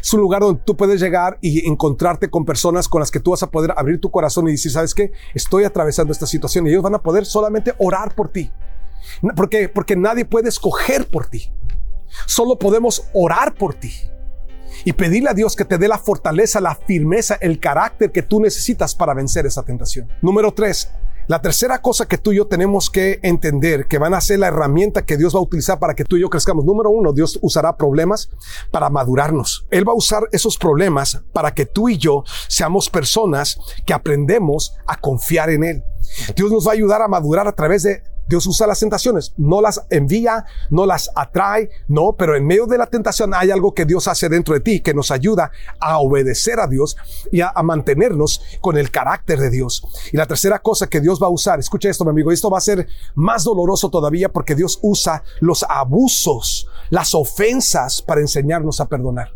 Es 0.01 0.13
un 0.13 0.21
lugar 0.21 0.41
donde 0.41 0.61
tú 0.65 0.75
puedes 0.75 0.99
llegar 0.99 1.37
y 1.41 1.67
encontrarte 1.67 2.29
con 2.29 2.45
personas 2.45 2.87
con 2.87 2.99
las 2.99 3.11
que 3.11 3.19
tú 3.19 3.31
vas 3.31 3.43
a 3.43 3.49
poder 3.49 3.73
abrir 3.75 3.99
tu 3.99 4.11
corazón 4.11 4.47
y 4.47 4.51
decir, 4.51 4.71
¿sabes 4.71 4.93
qué? 4.93 5.11
Estoy 5.33 5.63
atravesando 5.63 6.11
esta 6.11 6.25
situación 6.25 6.67
y 6.67 6.69
ellos 6.69 6.83
van 6.83 6.95
a 6.95 7.01
poder 7.01 7.25
solamente 7.25 7.73
orar 7.79 8.15
por 8.15 8.29
ti. 8.29 8.51
¿Por 9.35 9.49
qué? 9.49 9.69
Porque 9.69 9.95
nadie 9.95 10.25
puede 10.25 10.49
escoger 10.49 11.07
por 11.07 11.27
ti. 11.27 11.51
Solo 12.25 12.57
podemos 12.57 13.03
orar 13.13 13.55
por 13.55 13.73
ti 13.73 13.91
y 14.85 14.93
pedirle 14.93 15.29
a 15.29 15.33
Dios 15.33 15.55
que 15.55 15.65
te 15.65 15.77
dé 15.77 15.87
la 15.87 15.97
fortaleza, 15.97 16.59
la 16.59 16.75
firmeza, 16.75 17.37
el 17.41 17.59
carácter 17.59 18.11
que 18.11 18.23
tú 18.23 18.39
necesitas 18.39 18.95
para 18.95 19.13
vencer 19.13 19.45
esa 19.45 19.63
tentación. 19.63 20.07
Número 20.21 20.53
tres, 20.53 20.91
la 21.27 21.41
tercera 21.41 21.81
cosa 21.81 22.07
que 22.07 22.17
tú 22.17 22.31
y 22.31 22.37
yo 22.37 22.47
tenemos 22.47 22.89
que 22.89 23.19
entender, 23.23 23.87
que 23.87 23.97
van 23.97 24.13
a 24.13 24.21
ser 24.21 24.39
la 24.39 24.47
herramienta 24.47 25.05
que 25.05 25.17
Dios 25.17 25.35
va 25.35 25.39
a 25.39 25.43
utilizar 25.43 25.79
para 25.79 25.93
que 25.93 26.03
tú 26.03 26.17
y 26.17 26.21
yo 26.21 26.29
crezcamos. 26.29 26.65
Número 26.65 26.89
uno, 26.89 27.13
Dios 27.13 27.39
usará 27.41 27.77
problemas 27.77 28.29
para 28.71 28.89
madurarnos. 28.89 29.65
Él 29.69 29.87
va 29.87 29.93
a 29.93 29.95
usar 29.95 30.23
esos 30.31 30.57
problemas 30.57 31.21
para 31.33 31.53
que 31.53 31.65
tú 31.65 31.89
y 31.89 31.97
yo 31.97 32.23
seamos 32.47 32.89
personas 32.89 33.57
que 33.85 33.93
aprendemos 33.93 34.75
a 34.87 34.99
confiar 34.99 35.49
en 35.49 35.63
Él. 35.63 35.83
Dios 36.35 36.51
nos 36.51 36.67
va 36.67 36.71
a 36.71 36.73
ayudar 36.73 37.01
a 37.01 37.07
madurar 37.07 37.47
a 37.47 37.53
través 37.53 37.83
de 37.83 38.03
Dios 38.31 38.47
usa 38.47 38.65
las 38.65 38.79
tentaciones, 38.79 39.33
no 39.35 39.59
las 39.59 39.85
envía, 39.89 40.45
no 40.69 40.85
las 40.85 41.11
atrae, 41.15 41.69
no, 41.89 42.15
pero 42.17 42.37
en 42.37 42.47
medio 42.47 42.65
de 42.65 42.77
la 42.77 42.87
tentación 42.87 43.33
hay 43.33 43.51
algo 43.51 43.73
que 43.73 43.83
Dios 43.83 44.07
hace 44.07 44.29
dentro 44.29 44.53
de 44.53 44.61
ti 44.61 44.79
que 44.79 44.93
nos 44.93 45.11
ayuda 45.11 45.51
a 45.81 45.99
obedecer 45.99 46.61
a 46.61 46.67
Dios 46.67 46.95
y 47.29 47.41
a, 47.41 47.51
mantenernos 47.61 48.41
con 48.61 48.77
el 48.77 48.89
carácter 48.89 49.37
de 49.37 49.49
Dios. 49.49 49.83
Y 50.13 50.17
la 50.17 50.25
tercera 50.25 50.59
cosa 50.59 50.87
que 50.87 51.01
Dios 51.01 51.21
va 51.21 51.27
a 51.27 51.29
usar, 51.29 51.59
escucha 51.59 51.89
esto, 51.89 52.05
mi 52.05 52.11
amigo, 52.11 52.31
esto 52.31 52.49
va 52.49 52.57
a 52.57 52.61
ser 52.61 52.87
más 53.15 53.43
doloroso 53.43 53.89
todavía 53.89 54.31
porque 54.31 54.55
Dios 54.55 54.79
usa 54.81 55.23
los 55.41 55.63
abusos, 55.67 56.69
las 56.89 57.13
ofensas 57.13 58.01
para 58.01 58.21
enseñarnos 58.21 58.79
a 58.79 58.87
perdonar. 58.87 59.33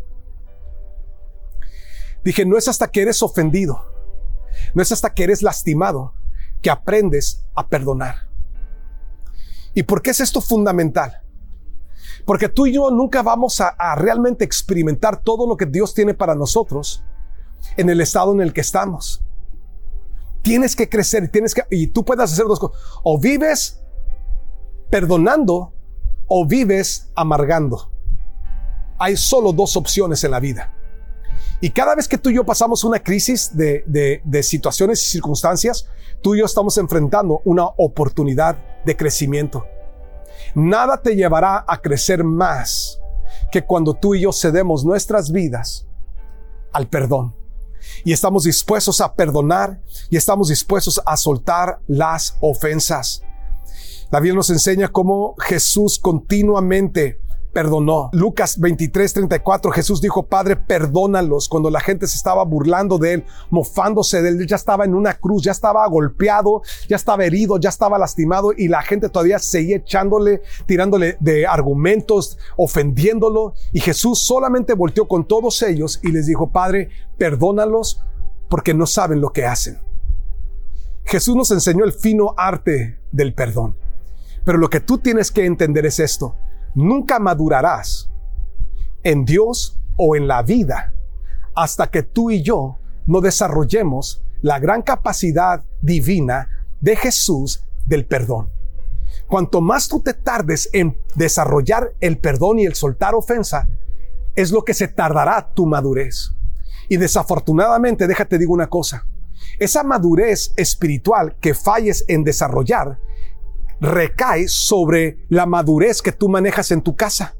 Dije, 2.24 2.46
no 2.46 2.56
es 2.56 2.66
hasta 2.66 2.88
que 2.88 3.02
eres 3.02 3.22
ofendido, 3.22 3.84
no 4.72 4.80
es 4.82 4.90
hasta 4.90 5.12
que 5.12 5.24
eres 5.24 5.42
lastimado 5.42 6.14
que 6.62 6.70
aprendes 6.70 7.44
a 7.54 7.68
perdonar. 7.68 8.26
¿Y 9.76 9.82
por 9.82 10.00
qué 10.00 10.10
es 10.10 10.20
esto 10.20 10.40
fundamental? 10.40 11.20
Porque 12.24 12.48
tú 12.48 12.66
y 12.66 12.72
yo 12.72 12.90
nunca 12.90 13.22
vamos 13.22 13.60
a, 13.60 13.94
realmente 13.94 14.42
experimentar 14.42 15.20
todo 15.20 15.46
lo 15.46 15.54
que 15.54 15.66
Dios 15.66 15.92
tiene 15.92 16.14
para 16.14 16.34
nosotros 16.34 17.04
en 17.76 17.90
el 17.90 18.00
estado 18.00 18.32
en 18.32 18.40
el 18.40 18.54
que 18.54 18.62
estamos. 18.62 19.22
Tienes 20.40 20.74
que 20.74 20.88
crecer 20.88 21.24
y 21.24 21.28
tienes 21.28 21.54
que, 21.54 21.62
y 21.70 21.88
tú 21.88 22.06
puedes 22.06 22.32
hacer 22.32 22.46
dos 22.46 22.58
cosas. 22.58 22.80
O 23.04 23.20
vives 23.20 23.82
perdonando 24.88 25.74
o 26.26 26.46
vives 26.46 27.12
amargando. 27.14 27.92
Hay 28.98 29.14
solo 29.18 29.52
dos 29.52 29.76
opciones 29.76 30.24
en 30.24 30.30
la 30.30 30.40
vida. 30.40 30.72
Y 31.60 31.68
cada 31.68 31.94
vez 31.94 32.08
que 32.08 32.16
tú 32.16 32.30
y 32.30 32.36
yo 32.36 32.44
pasamos 32.44 32.82
una 32.82 32.98
crisis 33.00 33.54
de, 33.54 33.84
de, 34.24 34.42
situaciones 34.42 35.02
y 35.02 35.10
circunstancias, 35.10 35.86
tú 36.22 36.34
y 36.34 36.38
yo 36.38 36.46
estamos 36.46 36.78
enfrentando 36.78 37.42
una 37.44 37.66
oportunidad 37.76 38.56
de 38.86 38.96
crecimiento. 38.96 39.66
Nada 40.54 41.02
te 41.02 41.14
llevará 41.14 41.64
a 41.68 41.82
crecer 41.82 42.24
más 42.24 42.98
que 43.52 43.64
cuando 43.64 43.92
tú 43.92 44.14
y 44.14 44.22
yo 44.22 44.32
cedemos 44.32 44.84
nuestras 44.84 45.30
vidas 45.30 45.86
al 46.72 46.88
perdón. 46.88 47.34
Y 48.04 48.12
estamos 48.12 48.44
dispuestos 48.44 49.00
a 49.00 49.14
perdonar 49.14 49.80
y 50.08 50.16
estamos 50.16 50.48
dispuestos 50.48 51.00
a 51.04 51.16
soltar 51.16 51.80
las 51.86 52.36
ofensas. 52.40 53.22
La 54.10 54.20
Biblia 54.20 54.36
nos 54.36 54.50
enseña 54.50 54.88
cómo 54.88 55.34
Jesús 55.38 55.98
continuamente 55.98 57.20
perdonó. 57.56 58.10
Lucas 58.12 58.60
23, 58.60 59.14
34, 59.14 59.70
Jesús 59.70 60.02
dijo, 60.02 60.24
Padre, 60.24 60.56
perdónalos. 60.56 61.48
Cuando 61.48 61.70
la 61.70 61.80
gente 61.80 62.06
se 62.06 62.18
estaba 62.18 62.44
burlando 62.44 62.98
de 62.98 63.14
él, 63.14 63.24
mofándose 63.48 64.20
de 64.20 64.28
él, 64.28 64.46
ya 64.46 64.56
estaba 64.56 64.84
en 64.84 64.94
una 64.94 65.14
cruz, 65.14 65.44
ya 65.44 65.52
estaba 65.52 65.88
golpeado, 65.88 66.60
ya 66.86 66.96
estaba 66.96 67.24
herido, 67.24 67.58
ya 67.58 67.70
estaba 67.70 67.98
lastimado 67.98 68.52
y 68.54 68.68
la 68.68 68.82
gente 68.82 69.08
todavía 69.08 69.38
seguía 69.38 69.76
echándole, 69.76 70.42
tirándole 70.66 71.16
de 71.18 71.46
argumentos, 71.46 72.36
ofendiéndolo. 72.58 73.54
Y 73.72 73.80
Jesús 73.80 74.18
solamente 74.18 74.74
volteó 74.74 75.08
con 75.08 75.26
todos 75.26 75.62
ellos 75.62 75.98
y 76.02 76.12
les 76.12 76.26
dijo, 76.26 76.50
Padre, 76.50 76.90
perdónalos 77.16 78.04
porque 78.50 78.74
no 78.74 78.84
saben 78.84 79.22
lo 79.22 79.32
que 79.32 79.46
hacen. 79.46 79.78
Jesús 81.04 81.34
nos 81.34 81.50
enseñó 81.52 81.86
el 81.86 81.94
fino 81.94 82.34
arte 82.36 83.00
del 83.12 83.32
perdón. 83.32 83.78
Pero 84.44 84.58
lo 84.58 84.68
que 84.68 84.80
tú 84.80 84.98
tienes 84.98 85.32
que 85.32 85.46
entender 85.46 85.86
es 85.86 86.00
esto 86.00 86.36
nunca 86.76 87.18
madurarás 87.18 88.10
en 89.02 89.24
Dios 89.24 89.80
o 89.96 90.14
en 90.14 90.28
la 90.28 90.42
vida 90.42 90.92
hasta 91.54 91.88
que 91.88 92.02
tú 92.02 92.30
y 92.30 92.42
yo 92.42 92.78
no 93.06 93.20
desarrollemos 93.20 94.22
la 94.42 94.58
gran 94.58 94.82
capacidad 94.82 95.64
divina 95.80 96.48
de 96.80 96.94
Jesús 96.94 97.64
del 97.86 98.04
perdón. 98.04 98.50
Cuanto 99.26 99.60
más 99.60 99.88
tú 99.88 100.00
te 100.00 100.12
tardes 100.12 100.68
en 100.72 100.98
desarrollar 101.14 101.94
el 102.00 102.18
perdón 102.18 102.58
y 102.58 102.66
el 102.66 102.74
soltar 102.74 103.14
ofensa, 103.14 103.68
es 104.34 104.52
lo 104.52 104.62
que 104.62 104.74
se 104.74 104.86
tardará 104.86 105.54
tu 105.54 105.64
madurez. 105.64 106.32
Y 106.88 106.98
desafortunadamente, 106.98 108.06
déjate 108.06 108.38
digo 108.38 108.52
una 108.52 108.68
cosa, 108.68 109.06
esa 109.58 109.82
madurez 109.82 110.52
espiritual 110.56 111.36
que 111.40 111.54
falles 111.54 112.04
en 112.06 112.22
desarrollar 112.22 112.98
recae 113.80 114.48
sobre 114.48 115.18
la 115.28 115.46
madurez 115.46 116.02
que 116.02 116.12
tú 116.12 116.28
manejas 116.28 116.70
en 116.70 116.82
tu 116.82 116.96
casa, 116.96 117.36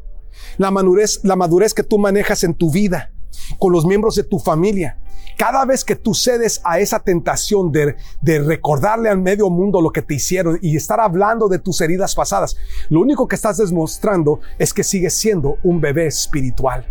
la 0.59 0.71
madurez, 0.71 1.21
la 1.23 1.37
madurez 1.37 1.75
que 1.75 1.83
tú 1.83 1.99
manejas 1.99 2.45
en 2.45 2.55
tu 2.55 2.71
vida, 2.71 3.13
con 3.59 3.73
los 3.73 3.87
miembros 3.87 4.15
de 4.15 4.25
tu 4.25 4.39
familia. 4.39 5.01
Cada 5.37 5.67
vez 5.67 5.85
que 5.85 5.97
tú 5.97 6.15
cedes 6.15 6.63
a 6.65 6.79
esa 6.79 7.01
tentación 7.01 7.71
de, 7.71 7.97
de 8.23 8.39
recordarle 8.39 9.11
al 9.11 9.21
medio 9.21 9.51
mundo 9.51 9.83
lo 9.83 9.91
que 9.91 10.01
te 10.01 10.15
hicieron 10.15 10.59
y 10.63 10.77
estar 10.77 10.99
hablando 10.99 11.49
de 11.49 11.59
tus 11.59 11.81
heridas 11.83 12.15
pasadas, 12.15 12.57
lo 12.89 13.01
único 13.01 13.29
que 13.29 13.37
estás 13.37 13.59
demostrando 13.59 14.41
es 14.59 14.73
que 14.73 14.83
sigues 14.83 15.13
siendo 15.13 15.59
un 15.63 15.81
bebé 15.81 16.07
espiritual. 16.07 16.87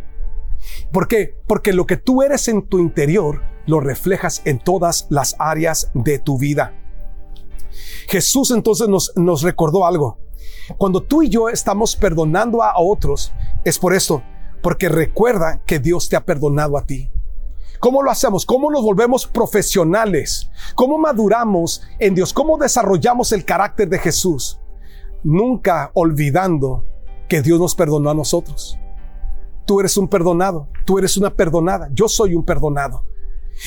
¿Por 0.92 1.08
qué? 1.08 1.36
Porque 1.48 1.74
lo 1.74 1.86
que 1.86 1.98
tú 1.98 2.22
eres 2.22 2.48
en 2.48 2.68
tu 2.68 2.80
interior 2.80 3.42
lo 3.66 3.80
reflejas 3.80 4.42
en 4.46 4.60
todas 4.60 5.08
las 5.10 5.36
áreas 5.40 5.90
de 5.94 6.20
tu 6.20 6.38
vida. 6.38 6.74
Jesús 8.08 8.52
entonces 8.52 8.88
nos, 8.88 9.12
nos 9.16 9.42
recordó 9.42 9.86
algo. 9.86 10.18
Cuando 10.78 11.02
tú 11.02 11.24
y 11.24 11.30
yo 11.30 11.50
estamos 11.50 11.96
perdonando 11.96 12.64
a 12.64 12.74
otros, 12.78 13.32
es 13.64 13.78
por 13.78 13.94
esto, 13.94 14.24
porque 14.62 14.90
recuerda 14.90 15.62
que 15.66 15.80
Dios 15.80 16.10
te 16.10 16.16
ha 16.16 16.26
perdonado 16.26 16.78
a 16.78 16.86
ti. 16.86 17.10
¿Cómo 17.80 18.02
lo 18.02 18.10
hacemos? 18.10 18.46
¿Cómo 18.46 18.72
nos 18.72 18.84
volvemos 18.84 19.28
profesionales? 19.28 20.50
¿Cómo 20.76 20.98
maduramos 20.98 21.84
en 22.00 22.16
Dios? 22.16 22.34
¿Cómo 22.34 22.58
desarrollamos 22.58 23.32
el 23.32 23.46
carácter 23.46 23.88
de 23.90 24.00
Jesús? 24.00 24.60
Nunca 25.24 25.92
olvidando 25.94 26.84
que 27.28 27.42
Dios 27.42 27.60
nos 27.60 27.76
perdonó 27.76 28.10
a 28.10 28.16
nosotros. 28.16 28.80
Tú 29.66 29.80
eres 29.80 29.98
un 29.98 30.08
perdonado, 30.08 30.68
tú 30.86 30.98
eres 30.98 31.18
una 31.18 31.32
perdonada, 31.32 31.90
yo 31.92 32.08
soy 32.08 32.36
un 32.36 32.46
perdonado. 32.46 33.04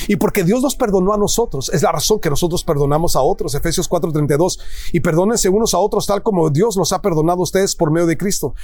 Y 0.07 0.17
porque 0.17 0.45
Dios 0.45 0.63
nos 0.63 0.77
perdonó 0.77 1.13
a 1.13 1.19
nosotros, 1.19 1.71
es 1.73 1.83
la 1.83 1.93
razón 1.93 2.21
que 2.21 2.31
nosotros 2.31 2.65
perdonamos 2.65 3.17
a 3.17 3.21
otros, 3.21 3.55
Efesios 3.55 3.89
4:32, 3.89 4.59
y 4.93 5.01
perdónense 5.01 5.49
unos 5.49 5.75
a 5.75 5.79
otros 5.79 6.07
tal 6.07 6.23
como 6.23 6.51
Dios 6.51 6.77
los 6.77 6.93
ha 6.93 7.03
perdonado 7.03 7.41
a 7.41 7.43
ustedes 7.43 7.75
por 7.77 7.91
medio 7.91 8.07
de 8.07 8.17
Cristo. 8.17 8.55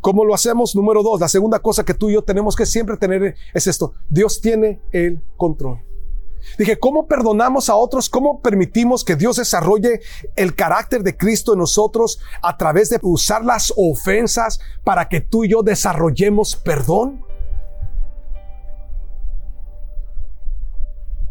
¿Cómo 0.00 0.24
lo 0.24 0.34
hacemos? 0.34 0.74
Número 0.76 1.02
dos, 1.02 1.20
la 1.20 1.28
segunda 1.28 1.58
cosa 1.58 1.84
que 1.84 1.94
tú 1.94 2.10
y 2.10 2.14
yo 2.14 2.22
tenemos 2.22 2.56
que 2.56 2.66
siempre 2.66 2.96
tener 2.96 3.34
es 3.52 3.66
esto, 3.66 3.94
Dios 4.08 4.40
tiene 4.40 4.80
el 4.92 5.22
control. 5.36 5.82
Dije, 6.58 6.78
¿cómo 6.78 7.06
perdonamos 7.06 7.68
a 7.68 7.74
otros? 7.74 8.08
¿Cómo 8.08 8.40
permitimos 8.40 9.04
que 9.04 9.16
Dios 9.16 9.36
desarrolle 9.36 10.00
el 10.36 10.54
carácter 10.54 11.02
de 11.02 11.16
Cristo 11.16 11.54
en 11.54 11.58
nosotros 11.58 12.20
a 12.42 12.56
través 12.56 12.90
de 12.90 12.98
usar 13.02 13.44
las 13.44 13.72
ofensas 13.76 14.60
para 14.84 15.08
que 15.08 15.20
tú 15.20 15.44
y 15.44 15.50
yo 15.50 15.62
desarrollemos 15.62 16.56
perdón? 16.56 17.23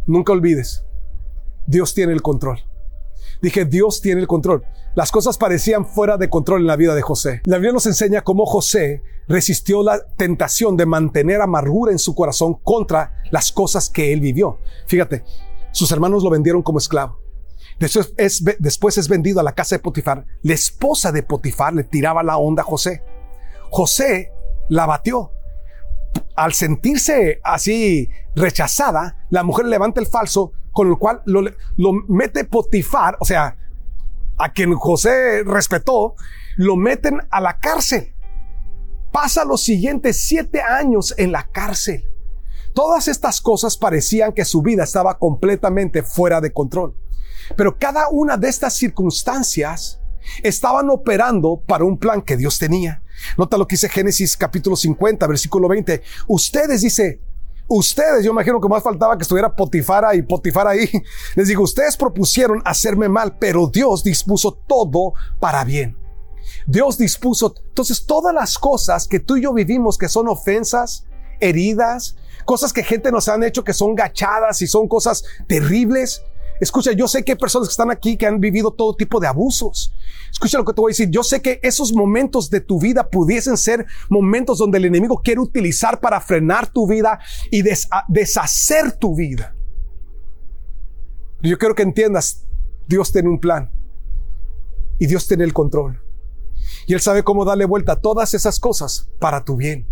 Nunca 0.05 0.33
olvides, 0.33 0.85
Dios 1.65 1.93
tiene 1.93 2.13
el 2.13 2.21
control. 2.21 2.59
Dije, 3.41 3.65
Dios 3.65 4.01
tiene 4.01 4.21
el 4.21 4.27
control. 4.27 4.63
Las 4.95 5.11
cosas 5.11 5.37
parecían 5.37 5.85
fuera 5.85 6.17
de 6.17 6.29
control 6.29 6.61
en 6.61 6.67
la 6.67 6.75
vida 6.75 6.95
de 6.95 7.01
José. 7.01 7.41
La 7.45 7.57
Biblia 7.57 7.73
nos 7.73 7.85
enseña 7.85 8.21
cómo 8.21 8.45
José 8.45 9.01
resistió 9.27 9.83
la 9.83 9.99
tentación 10.15 10.77
de 10.77 10.85
mantener 10.85 11.41
amargura 11.41 11.91
en 11.91 11.99
su 11.99 12.15
corazón 12.15 12.55
contra 12.63 13.21
las 13.31 13.51
cosas 13.51 13.89
que 13.89 14.13
él 14.13 14.19
vivió. 14.19 14.59
Fíjate, 14.87 15.23
sus 15.71 15.91
hermanos 15.91 16.23
lo 16.23 16.29
vendieron 16.29 16.61
como 16.61 16.77
esclavo. 16.77 17.19
Después 17.79 18.97
es, 18.97 19.07
vendido 19.09 19.39
a 19.39 19.43
la 19.43 19.55
casa 19.55 19.75
de 19.75 19.79
Potifar. 19.79 20.25
La 20.43 20.53
esposa 20.53 21.11
de 21.11 21.23
Potifar 21.23 21.73
le 21.73 21.83
tiraba 21.83 22.23
la 22.23 22.37
onda 22.37 22.61
a 22.61 22.65
José. 22.65 23.03
José 23.71 24.31
la 24.69 24.85
batió 24.85 25.31
al 26.35 26.53
sentirse 26.53 27.39
así 27.43 28.09
rechazada, 28.35 29.25
la 29.29 29.43
mujer 29.43 29.65
levanta 29.65 29.99
el 29.99 30.07
falso, 30.07 30.53
con 30.71 30.87
el 30.89 30.97
cual 30.97 31.21
lo, 31.25 31.43
mete 32.07 32.45
Potifar, 32.45 33.17
o 33.19 33.25
sea, 33.25 33.57
a 34.37 34.51
quien 34.51 34.73
José 34.73 35.43
respetó, 35.43 36.15
lo 36.57 36.75
meten 36.75 37.19
a 37.29 37.39
la 37.39 37.57
cárcel. 37.57 38.15
Pasa 39.11 39.45
los 39.45 39.61
siguientes 39.61 40.27
siete 40.27 40.61
años 40.61 41.13
en 41.17 41.31
la 41.31 41.47
cárcel. 41.51 42.03
Todas 42.73 43.07
estas 43.07 43.39
cosas 43.39 43.77
parecían 43.77 44.33
que 44.33 44.45
su 44.45 44.63
vida 44.63 44.83
estaba 44.83 45.19
completamente 45.19 46.01
fuera 46.01 46.41
de 46.41 46.51
control. 46.51 46.97
Pero 47.55 47.77
cada 47.77 48.07
una 48.09 48.37
de 48.37 48.49
estas 48.49 48.73
circunstancias 48.73 50.01
estaban 50.41 50.89
operando 50.89 51.61
para 51.67 51.83
un 51.83 51.99
plan 51.99 52.23
que 52.23 52.37
Dios 52.37 52.57
tenía. 52.57 53.02
Nota 53.37 53.57
lo 53.57 53.67
que 53.67 53.75
dice 53.75 53.89
Génesis 53.89 54.37
capítulo 54.37 54.75
50, 54.75 55.25
versículo 55.27 55.67
20. 55.67 56.01
Ustedes, 56.27 56.81
dice, 56.81 57.21
ustedes, 57.67 58.23
yo 58.23 58.31
imagino 58.31 58.59
que 58.59 58.67
más 58.67 58.83
faltaba 58.83 59.17
que 59.17 59.23
estuviera 59.23 59.55
Potifara 59.55 60.15
y 60.15 60.21
Potifara 60.21 60.71
ahí. 60.71 60.89
Les 61.35 61.47
digo, 61.47 61.63
ustedes 61.63 61.97
propusieron 61.97 62.61
hacerme 62.65 63.09
mal, 63.09 63.37
pero 63.37 63.67
Dios 63.67 64.03
dispuso 64.03 64.53
todo 64.67 65.13
para 65.39 65.63
bien. 65.63 65.97
Dios 66.65 66.97
dispuso, 66.97 67.53
entonces 67.69 68.05
todas 68.05 68.33
las 68.33 68.57
cosas 68.57 69.07
que 69.07 69.19
tú 69.19 69.37
y 69.37 69.43
yo 69.43 69.53
vivimos 69.53 69.97
que 69.97 70.07
son 70.07 70.27
ofensas, 70.27 71.05
heridas, 71.39 72.15
cosas 72.45 72.73
que 72.73 72.83
gente 72.83 73.11
nos 73.11 73.27
han 73.27 73.43
hecho 73.43 73.63
que 73.63 73.73
son 73.73 73.95
gachadas 73.95 74.61
y 74.61 74.67
son 74.67 74.87
cosas 74.87 75.23
terribles, 75.47 76.23
Escucha, 76.63 76.93
yo 76.93 77.09
sé 77.09 77.25
que 77.25 77.33
hay 77.33 77.37
personas 77.37 77.67
que 77.67 77.73
están 77.73 77.91
aquí 77.91 78.15
que 78.15 78.25
han 78.25 78.39
vivido 78.39 78.71
todo 78.71 78.95
tipo 78.95 79.19
de 79.19 79.27
abusos. 79.27 79.93
Escucha 80.31 80.57
lo 80.57 80.63
que 80.63 80.71
te 80.71 80.79
voy 80.79 80.91
a 80.91 80.93
decir. 80.93 81.09
Yo 81.09 81.21
sé 81.21 81.41
que 81.41 81.59
esos 81.61 81.91
momentos 81.91 82.49
de 82.49 82.61
tu 82.61 82.79
vida 82.79 83.09
pudiesen 83.09 83.57
ser 83.57 83.85
momentos 84.09 84.59
donde 84.59 84.77
el 84.77 84.85
enemigo 84.85 85.19
quiere 85.21 85.41
utilizar 85.41 85.99
para 85.99 86.21
frenar 86.21 86.71
tu 86.71 86.87
vida 86.87 87.19
y 87.51 87.63
deshacer 88.07 88.93
tu 88.93 89.13
vida. 89.13 89.53
Yo 91.41 91.57
quiero 91.57 91.75
que 91.75 91.83
entiendas, 91.83 92.45
Dios 92.87 93.11
tiene 93.11 93.27
un 93.27 93.41
plan 93.41 93.69
y 94.99 95.07
Dios 95.07 95.27
tiene 95.27 95.43
el 95.43 95.51
control. 95.51 96.01
Y 96.87 96.93
Él 96.93 97.01
sabe 97.01 97.23
cómo 97.23 97.43
darle 97.43 97.65
vuelta 97.65 97.91
a 97.91 97.99
todas 97.99 98.33
esas 98.33 98.57
cosas 98.57 99.09
para 99.19 99.43
tu 99.43 99.57
bien. 99.57 99.85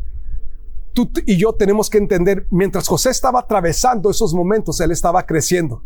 Tú 0.94 1.12
y 1.26 1.36
yo 1.36 1.52
tenemos 1.52 1.90
que 1.90 1.98
entender, 1.98 2.48
mientras 2.50 2.88
José 2.88 3.10
estaba 3.10 3.42
atravesando 3.42 4.10
esos 4.10 4.34
momentos, 4.34 4.80
Él 4.80 4.92
estaba 4.92 5.26
creciendo. 5.26 5.84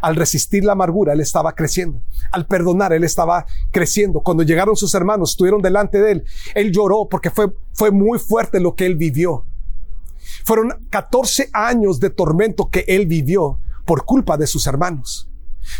Al 0.00 0.16
resistir 0.16 0.64
la 0.64 0.72
amargura, 0.72 1.12
él 1.12 1.20
estaba 1.20 1.54
creciendo. 1.54 2.02
Al 2.30 2.46
perdonar, 2.46 2.92
él 2.92 3.04
estaba 3.04 3.46
creciendo. 3.70 4.20
Cuando 4.20 4.42
llegaron 4.42 4.76
sus 4.76 4.94
hermanos, 4.94 5.30
estuvieron 5.30 5.62
delante 5.62 6.00
de 6.00 6.12
él, 6.12 6.24
él 6.54 6.72
lloró 6.72 7.08
porque 7.08 7.30
fue, 7.30 7.52
fue 7.72 7.90
muy 7.90 8.18
fuerte 8.18 8.60
lo 8.60 8.74
que 8.74 8.86
él 8.86 8.96
vivió. 8.96 9.44
Fueron 10.44 10.86
14 10.90 11.50
años 11.52 12.00
de 12.00 12.10
tormento 12.10 12.68
que 12.70 12.84
él 12.88 13.06
vivió 13.06 13.58
por 13.84 14.04
culpa 14.04 14.36
de 14.36 14.46
sus 14.46 14.66
hermanos. 14.66 15.28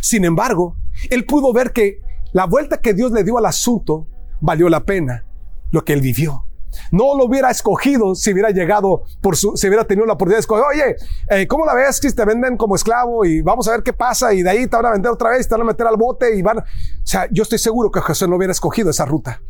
Sin 0.01 0.25
embargo, 0.25 0.77
él 1.11 1.25
pudo 1.27 1.53
ver 1.53 1.73
que 1.73 2.01
la 2.33 2.47
vuelta 2.47 2.81
que 2.81 2.95
Dios 2.95 3.13
le 3.13 3.25
dio 3.25 3.39
al 3.39 3.47
asunto 3.47 4.07
valió 4.41 4.69
la 4.69 4.85
pena 4.85 5.25
lo 5.71 5.85
que 5.85 5.93
él 5.93 6.01
vivió. 6.01 6.47
No 6.91 7.17
lo 7.17 7.27
hubiera 7.27 7.51
escogido 7.51 8.15
si 8.15 8.33
hubiera 8.33 8.51
llegado 8.51 9.03
por 9.21 9.37
su, 9.37 9.57
si 9.57 9.69
hubiera 9.69 9.85
tenido 9.85 10.07
la 10.07 10.15
oportunidad 10.15 10.39
de 10.39 10.41
escoger, 10.41 10.65
oye, 10.65 10.97
eh, 11.31 11.47
¿cómo 11.47 11.65
la 11.65 11.75
ves? 11.75 12.01
Que 12.01 12.11
te 12.11 12.25
venden 12.25 12.57
como 12.57 12.77
esclavo 12.77 13.25
y 13.25 13.43
vamos 13.43 13.69
a 13.69 13.73
ver 13.73 13.83
qué 13.83 13.93
pasa 13.93 14.33
y 14.33 14.43
de 14.43 14.51
ahí 14.51 14.67
te 14.67 14.77
van 14.77 14.87
a 14.87 14.91
vender 14.93 15.13
otra 15.13 15.31
vez, 15.31 15.49
te 15.49 15.55
van 15.55 15.63
a 15.63 15.65
meter 15.65 15.87
al 15.87 15.97
bote 15.97 16.37
y 16.37 16.43
van, 16.43 16.59
o 16.59 16.65
sea, 17.03 17.29
yo 17.31 17.43
estoy 17.43 17.59
seguro 17.59 17.91
que 17.91 18.01
Jesús 18.01 18.29
no 18.29 18.37
hubiera 18.37 18.53
escogido 18.53 18.91
esa 18.91 19.05
ruta 19.05 19.41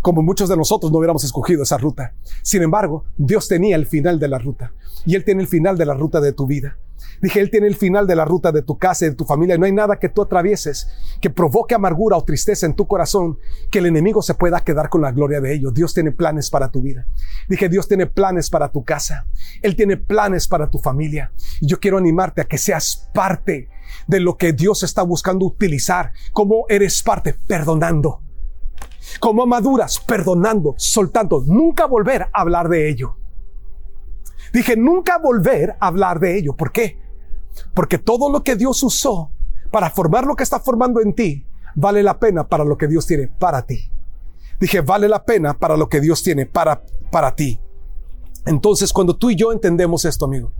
como 0.00 0.22
muchos 0.22 0.48
de 0.48 0.56
nosotros 0.56 0.92
no 0.92 0.98
hubiéramos 0.98 1.24
escogido 1.24 1.62
esa 1.62 1.78
ruta. 1.78 2.14
Sin 2.42 2.62
embargo, 2.62 3.04
Dios 3.16 3.48
tenía 3.48 3.76
el 3.76 3.86
final 3.86 4.18
de 4.18 4.28
la 4.28 4.38
ruta 4.38 4.72
y 5.04 5.14
Él 5.14 5.24
tiene 5.24 5.42
el 5.42 5.48
final 5.48 5.76
de 5.76 5.86
la 5.86 5.94
ruta 5.94 6.20
de 6.20 6.32
tu 6.32 6.46
vida. 6.46 6.78
Dije, 7.20 7.40
Él 7.40 7.50
tiene 7.50 7.66
el 7.66 7.76
final 7.76 8.06
de 8.06 8.16
la 8.16 8.24
ruta 8.24 8.52
de 8.52 8.62
tu 8.62 8.78
casa 8.78 9.06
y 9.06 9.10
de 9.10 9.14
tu 9.14 9.24
familia. 9.24 9.58
No 9.58 9.66
hay 9.66 9.72
nada 9.72 9.98
que 9.98 10.08
tú 10.08 10.22
atravieses 10.22 10.88
que 11.20 11.30
provoque 11.30 11.74
amargura 11.74 12.16
o 12.16 12.24
tristeza 12.24 12.66
en 12.66 12.74
tu 12.74 12.86
corazón 12.86 13.38
que 13.70 13.80
el 13.80 13.86
enemigo 13.86 14.22
se 14.22 14.34
pueda 14.34 14.60
quedar 14.60 14.88
con 14.88 15.02
la 15.02 15.12
gloria 15.12 15.40
de 15.40 15.54
ello. 15.54 15.70
Dios 15.70 15.94
tiene 15.94 16.12
planes 16.12 16.50
para 16.50 16.70
tu 16.70 16.82
vida. 16.82 17.06
Dije, 17.48 17.68
Dios 17.68 17.88
tiene 17.88 18.06
planes 18.06 18.50
para 18.50 18.70
tu 18.70 18.84
casa. 18.84 19.26
Él 19.62 19.74
tiene 19.74 19.96
planes 19.96 20.48
para 20.48 20.70
tu 20.70 20.78
familia. 20.78 21.32
Y 21.60 21.66
yo 21.66 21.80
quiero 21.80 21.98
animarte 21.98 22.40
a 22.40 22.44
que 22.44 22.58
seas 22.58 23.10
parte 23.14 23.68
de 24.06 24.20
lo 24.20 24.36
que 24.36 24.52
Dios 24.52 24.82
está 24.82 25.02
buscando 25.02 25.46
utilizar. 25.46 26.12
como 26.32 26.66
eres 26.68 27.02
parte? 27.02 27.34
Perdonando 27.46 28.22
como 29.20 29.46
maduras, 29.46 29.98
perdonando, 30.00 30.74
soltando, 30.76 31.42
nunca 31.46 31.86
volver 31.86 32.22
a 32.22 32.40
hablar 32.40 32.68
de 32.68 32.88
ello. 32.88 33.16
Dije, 34.52 34.76
nunca 34.76 35.18
volver 35.18 35.76
a 35.80 35.88
hablar 35.88 36.20
de 36.20 36.38
ello. 36.38 36.54
¿Por 36.54 36.72
qué? 36.72 36.98
Porque 37.74 37.98
todo 37.98 38.30
lo 38.30 38.42
que 38.42 38.56
Dios 38.56 38.82
usó 38.82 39.30
para 39.70 39.90
formar 39.90 40.24
lo 40.24 40.36
que 40.36 40.44
está 40.44 40.60
formando 40.60 41.00
en 41.00 41.14
ti, 41.14 41.46
vale 41.74 42.02
la 42.02 42.18
pena 42.18 42.48
para 42.48 42.64
lo 42.64 42.76
que 42.76 42.86
Dios 42.86 43.06
tiene 43.06 43.28
para 43.28 43.66
ti. 43.66 43.90
Dije, 44.60 44.80
vale 44.80 45.08
la 45.08 45.24
pena 45.24 45.54
para 45.54 45.76
lo 45.76 45.88
que 45.88 46.00
Dios 46.00 46.22
tiene 46.22 46.46
para, 46.46 46.82
para 47.10 47.34
ti. 47.34 47.60
Entonces, 48.46 48.92
cuando 48.92 49.16
tú 49.16 49.30
y 49.30 49.36
yo 49.36 49.52
entendemos 49.52 50.04
esto, 50.04 50.24
amigo, 50.24 50.52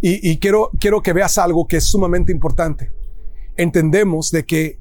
y, 0.00 0.30
y 0.30 0.38
quiero, 0.38 0.70
quiero 0.80 1.02
que 1.02 1.12
veas 1.12 1.38
algo 1.38 1.66
que 1.66 1.76
es 1.76 1.84
sumamente 1.84 2.32
importante, 2.32 2.92
entendemos 3.56 4.30
de 4.30 4.44
que 4.44 4.78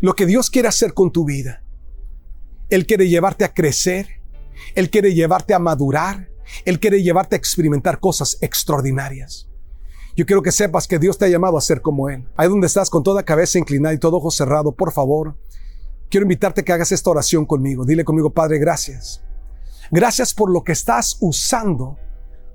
lo 0.00 0.14
que 0.14 0.26
Dios 0.26 0.50
quiere 0.50 0.68
hacer 0.68 0.92
con 0.92 1.12
tu 1.12 1.24
vida 1.24 1.63
él 2.70 2.86
quiere 2.86 3.08
llevarte 3.08 3.44
a 3.44 3.52
crecer. 3.52 4.08
Él 4.74 4.90
quiere 4.90 5.14
llevarte 5.14 5.54
a 5.54 5.58
madurar. 5.58 6.28
Él 6.64 6.80
quiere 6.80 7.02
llevarte 7.02 7.36
a 7.36 7.38
experimentar 7.38 8.00
cosas 8.00 8.38
extraordinarias. 8.40 9.48
Yo 10.16 10.26
quiero 10.26 10.42
que 10.42 10.52
sepas 10.52 10.86
que 10.86 10.98
Dios 10.98 11.18
te 11.18 11.24
ha 11.24 11.28
llamado 11.28 11.58
a 11.58 11.60
ser 11.60 11.82
como 11.82 12.08
Él. 12.08 12.28
Ahí 12.36 12.48
donde 12.48 12.68
estás 12.68 12.88
con 12.88 13.02
toda 13.02 13.24
cabeza 13.24 13.58
inclinada 13.58 13.94
y 13.94 13.98
todo 13.98 14.18
ojo 14.18 14.30
cerrado, 14.30 14.72
por 14.72 14.92
favor, 14.92 15.36
quiero 16.08 16.24
invitarte 16.24 16.60
a 16.60 16.64
que 16.64 16.72
hagas 16.72 16.92
esta 16.92 17.10
oración 17.10 17.44
conmigo. 17.46 17.84
Dile 17.84 18.04
conmigo, 18.04 18.30
Padre, 18.32 18.58
gracias. 18.58 19.22
Gracias 19.90 20.32
por 20.32 20.50
lo 20.50 20.62
que 20.62 20.72
estás 20.72 21.16
usando 21.20 21.98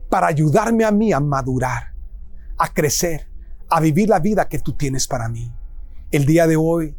para 0.09 0.27
ayudarme 0.27 0.85
a 0.85 0.91
mí 0.91 1.11
a 1.11 1.19
madurar, 1.19 1.93
a 2.57 2.73
crecer, 2.73 3.27
a 3.69 3.79
vivir 3.81 4.09
la 4.09 4.19
vida 4.19 4.47
que 4.47 4.59
tú 4.59 4.73
tienes 4.73 5.07
para 5.07 5.27
mí. 5.27 5.51
El 6.11 6.25
día 6.25 6.47
de 6.47 6.55
hoy 6.55 6.95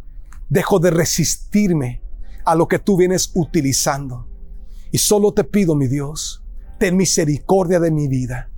dejo 0.49 0.79
de 0.79 0.91
resistirme 0.91 2.03
a 2.51 2.57
lo 2.57 2.67
que 2.67 2.81
tú 2.81 2.97
vienes 2.97 3.31
utilizando. 3.35 4.27
Y 4.91 4.99
solo 4.99 5.33
te 5.33 5.45
pido, 5.45 5.77
mi 5.77 5.87
Dios, 5.87 6.43
ten 6.81 6.97
misericordia 6.97 7.79
de 7.79 7.93
mi 7.93 8.09
vida. 8.09 8.51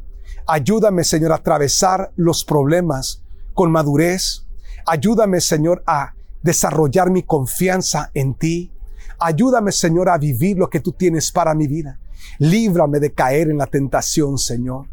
Ayúdame, 0.47 1.05
Señor, 1.05 1.33
a 1.33 1.37
atravesar 1.37 2.11
los 2.17 2.43
problemas 2.43 3.23
con 3.53 3.71
madurez. 3.71 4.47
Ayúdame, 4.87 5.43
Señor, 5.43 5.83
a 5.87 6.15
desarrollar 6.43 7.11
mi 7.11 7.23
confianza 7.23 8.11
en 8.15 8.33
ti. 8.33 8.73
Ayúdame, 9.19 9.73
Señor, 9.73 10.09
a 10.09 10.17
vivir 10.17 10.57
lo 10.57 10.71
que 10.71 10.81
tú 10.81 10.93
tienes 10.93 11.31
para 11.31 11.55
mi 11.55 11.67
vida. 11.67 12.01
Líbrame 12.39 12.99
de 12.99 13.13
caer 13.13 13.51
en 13.51 13.59
la 13.59 13.67
tentación, 13.67 14.39
Señor. 14.39 14.87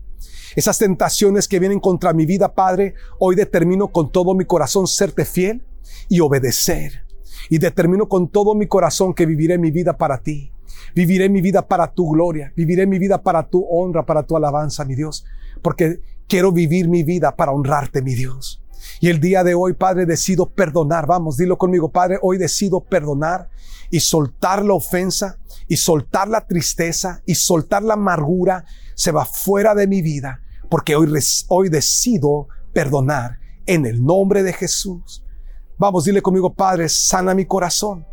Esas 0.58 0.78
tentaciones 0.78 1.48
que 1.48 1.60
vienen 1.60 1.80
contra 1.80 2.12
mi 2.12 2.26
vida, 2.26 2.54
Padre, 2.54 2.96
hoy 3.18 3.38
determino 3.38 3.88
con 3.88 4.12
todo 4.12 4.36
mi 4.36 4.44
corazón 4.44 4.88
serte 4.88 5.24
fiel 5.24 5.64
y 6.10 6.20
obedecer. 6.20 7.09
Y 7.50 7.58
determino 7.58 8.10
con 8.10 8.30
todo 8.30 8.56
mi 8.56 8.68
corazón 8.68 9.14
que 9.14 9.26
viviré 9.26 9.58
mi 9.58 9.72
vida 9.72 9.98
para 9.98 10.18
ti. 10.18 10.52
Viviré 10.96 11.30
mi 11.30 11.42
vida 11.42 11.68
para 11.68 11.94
tu 11.94 12.10
gloria. 12.10 12.52
Viviré 12.56 12.88
mi 12.88 13.00
vida 13.00 13.22
para 13.22 13.48
tu 13.48 13.66
honra, 13.70 14.06
para 14.06 14.24
tu 14.24 14.36
alabanza, 14.36 14.86
mi 14.86 14.96
Dios. 14.96 15.26
Porque 15.62 16.02
quiero 16.28 16.52
vivir 16.52 16.90
mi 16.90 17.04
vida 17.04 17.36
para 17.36 17.52
honrarte, 17.52 18.02
mi 18.02 18.16
Dios. 18.16 18.62
Y 19.02 19.10
el 19.10 19.20
día 19.20 19.44
de 19.44 19.56
hoy, 19.56 19.74
Padre, 19.74 20.06
decido 20.06 20.48
perdonar. 20.48 21.06
Vamos, 21.06 21.38
dilo 21.38 21.58
conmigo, 21.58 21.90
Padre, 21.90 22.18
hoy 22.22 22.38
decido 22.38 22.82
perdonar 22.82 23.50
y 23.92 24.00
soltar 24.00 24.64
la 24.64 24.74
ofensa 24.74 25.38
y 25.68 25.78
soltar 25.78 26.28
la 26.28 26.46
tristeza 26.46 27.22
y 27.26 27.36
soltar 27.36 27.84
la 27.84 27.94
amargura. 27.94 28.66
Se 28.96 29.12
va 29.12 29.26
fuera 29.26 29.76
de 29.76 29.88
mi 29.88 30.02
vida 30.02 30.42
porque 30.70 30.96
hoy, 30.96 31.12
hoy 31.48 31.70
decido 31.70 32.48
perdonar 32.74 33.40
en 33.66 33.86
el 33.86 34.04
nombre 34.04 34.44
de 34.44 34.54
Jesús. 34.54 35.24
Vamos, 35.80 36.04
dile 36.04 36.22
conmigo, 36.22 36.54
Padre, 36.54 36.90
sana 36.90 37.34
mi 37.34 37.46
corazón. 37.46 38.06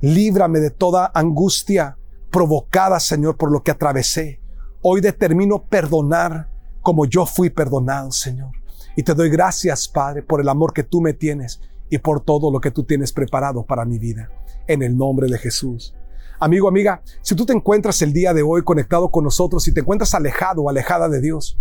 Líbrame 0.00 0.58
de 0.58 0.70
toda 0.70 1.12
angustia 1.14 1.98
provocada, 2.30 2.98
Señor, 2.98 3.36
por 3.36 3.52
lo 3.52 3.62
que 3.62 3.70
atravesé. 3.70 4.40
Hoy 4.80 5.02
determino 5.02 5.66
perdonar 5.66 6.48
como 6.80 7.04
yo 7.04 7.26
fui 7.26 7.50
perdonado, 7.50 8.10
Señor. 8.10 8.52
Y 8.96 9.02
te 9.02 9.12
doy 9.12 9.28
gracias, 9.28 9.86
Padre, 9.86 10.22
por 10.22 10.40
el 10.40 10.48
amor 10.48 10.72
que 10.72 10.82
tú 10.82 11.02
me 11.02 11.12
tienes 11.12 11.60
y 11.90 11.98
por 11.98 12.22
todo 12.22 12.50
lo 12.50 12.58
que 12.58 12.70
tú 12.70 12.84
tienes 12.84 13.12
preparado 13.12 13.66
para 13.66 13.84
mi 13.84 13.98
vida. 13.98 14.30
En 14.66 14.82
el 14.82 14.96
nombre 14.96 15.28
de 15.28 15.36
Jesús. 15.36 15.94
Amigo, 16.40 16.68
amiga, 16.68 17.02
si 17.20 17.34
tú 17.34 17.44
te 17.44 17.52
encuentras 17.52 18.00
el 18.00 18.14
día 18.14 18.32
de 18.32 18.42
hoy 18.42 18.62
conectado 18.62 19.10
con 19.10 19.24
nosotros 19.24 19.68
y 19.68 19.74
te 19.74 19.80
encuentras 19.80 20.14
alejado 20.14 20.62
o 20.62 20.70
alejada 20.70 21.10
de 21.10 21.20
Dios, 21.20 21.58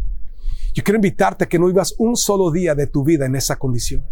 yo 0.74 0.84
quiero 0.86 0.96
invitarte 0.96 1.44
a 1.44 1.50
que 1.50 1.60
no 1.60 1.68
vivas 1.68 1.96
un 1.98 2.16
solo 2.16 2.50
día 2.50 2.76
de 2.76 2.88
tu 2.88 3.04
vida 3.04 3.26
en 3.26 3.36
esa 3.36 3.58
condición. 3.58 4.06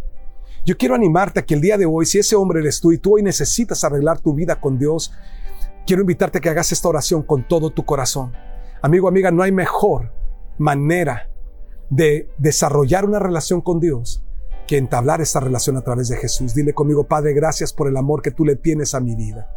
Yo 0.63 0.77
quiero 0.77 0.93
animarte 0.93 1.39
a 1.39 1.45
que 1.45 1.55
el 1.55 1.61
día 1.61 1.77
de 1.77 1.85
hoy, 1.85 2.05
si 2.05 2.19
ese 2.19 2.35
hombre 2.35 2.59
eres 2.59 2.79
tú 2.79 2.91
y 2.91 2.99
tú 2.99 3.15
hoy 3.15 3.23
necesitas 3.23 3.83
arreglar 3.83 4.19
tu 4.19 4.33
vida 4.33 4.61
con 4.61 4.77
Dios, 4.77 5.11
quiero 5.87 6.01
invitarte 6.01 6.37
a 6.37 6.41
que 6.41 6.49
hagas 6.49 6.71
esta 6.71 6.87
oración 6.87 7.23
con 7.23 7.47
todo 7.47 7.71
tu 7.71 7.83
corazón. 7.83 8.33
Amigo, 8.81 9.07
amiga, 9.07 9.31
no 9.31 9.41
hay 9.41 9.51
mejor 9.51 10.13
manera 10.59 11.29
de 11.89 12.29
desarrollar 12.37 13.05
una 13.05 13.19
relación 13.19 13.61
con 13.61 13.79
Dios 13.79 14.23
que 14.67 14.77
entablar 14.77 15.19
esta 15.19 15.39
relación 15.39 15.77
a 15.77 15.81
través 15.81 16.07
de 16.09 16.17
Jesús. 16.17 16.53
Dile 16.53 16.73
conmigo, 16.73 17.05
Padre, 17.05 17.33
gracias 17.33 17.73
por 17.73 17.87
el 17.87 17.97
amor 17.97 18.21
que 18.21 18.31
tú 18.31 18.45
le 18.45 18.55
tienes 18.55 18.93
a 18.93 18.99
mi 18.99 19.15
vida. 19.15 19.51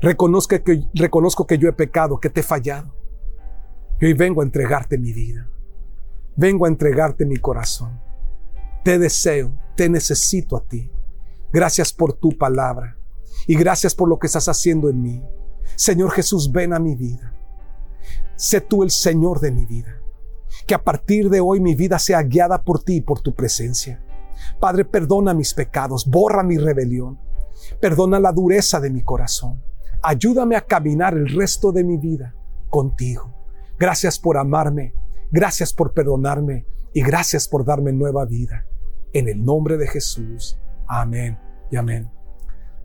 Reconozco 0.00 0.62
que, 0.62 0.84
reconozco 0.94 1.46
que 1.46 1.58
yo 1.58 1.68
he 1.68 1.72
pecado, 1.72 2.20
que 2.20 2.30
te 2.30 2.40
he 2.40 2.44
fallado. 2.44 2.94
Y 4.00 4.06
hoy 4.06 4.12
vengo 4.12 4.42
a 4.42 4.44
entregarte 4.44 4.98
mi 4.98 5.12
vida. 5.12 5.48
Vengo 6.36 6.66
a 6.66 6.68
entregarte 6.68 7.24
mi 7.24 7.38
corazón. 7.38 8.00
Te 8.88 8.98
deseo, 8.98 9.52
te 9.76 9.90
necesito 9.90 10.56
a 10.56 10.64
ti. 10.64 10.90
Gracias 11.52 11.92
por 11.92 12.14
tu 12.14 12.30
palabra 12.38 12.96
y 13.46 13.54
gracias 13.54 13.94
por 13.94 14.08
lo 14.08 14.18
que 14.18 14.28
estás 14.28 14.48
haciendo 14.48 14.88
en 14.88 15.02
mí. 15.02 15.22
Señor 15.76 16.10
Jesús, 16.12 16.50
ven 16.50 16.72
a 16.72 16.78
mi 16.78 16.94
vida. 16.94 17.34
Sé 18.34 18.62
tú 18.62 18.82
el 18.82 18.90
Señor 18.90 19.40
de 19.40 19.52
mi 19.52 19.66
vida. 19.66 20.00
Que 20.66 20.74
a 20.74 20.82
partir 20.82 21.28
de 21.28 21.38
hoy 21.38 21.60
mi 21.60 21.74
vida 21.74 21.98
sea 21.98 22.22
guiada 22.22 22.64
por 22.64 22.82
ti 22.82 22.94
y 22.94 23.00
por 23.02 23.20
tu 23.20 23.34
presencia. 23.34 24.02
Padre, 24.58 24.86
perdona 24.86 25.34
mis 25.34 25.52
pecados, 25.52 26.06
borra 26.06 26.42
mi 26.42 26.56
rebelión, 26.56 27.20
perdona 27.82 28.18
la 28.18 28.32
dureza 28.32 28.80
de 28.80 28.88
mi 28.88 29.02
corazón. 29.02 29.62
Ayúdame 30.02 30.56
a 30.56 30.64
caminar 30.64 31.12
el 31.12 31.28
resto 31.28 31.72
de 31.72 31.84
mi 31.84 31.98
vida 31.98 32.34
contigo. 32.70 33.34
Gracias 33.78 34.18
por 34.18 34.38
amarme, 34.38 34.94
gracias 35.30 35.74
por 35.74 35.92
perdonarme 35.92 36.64
y 36.94 37.02
gracias 37.02 37.48
por 37.48 37.66
darme 37.66 37.92
nueva 37.92 38.24
vida. 38.24 38.64
En 39.12 39.28
el 39.28 39.44
nombre 39.44 39.76
de 39.76 39.86
Jesús. 39.86 40.58
Amén 40.86 41.38
y 41.70 41.76
amén. 41.76 42.10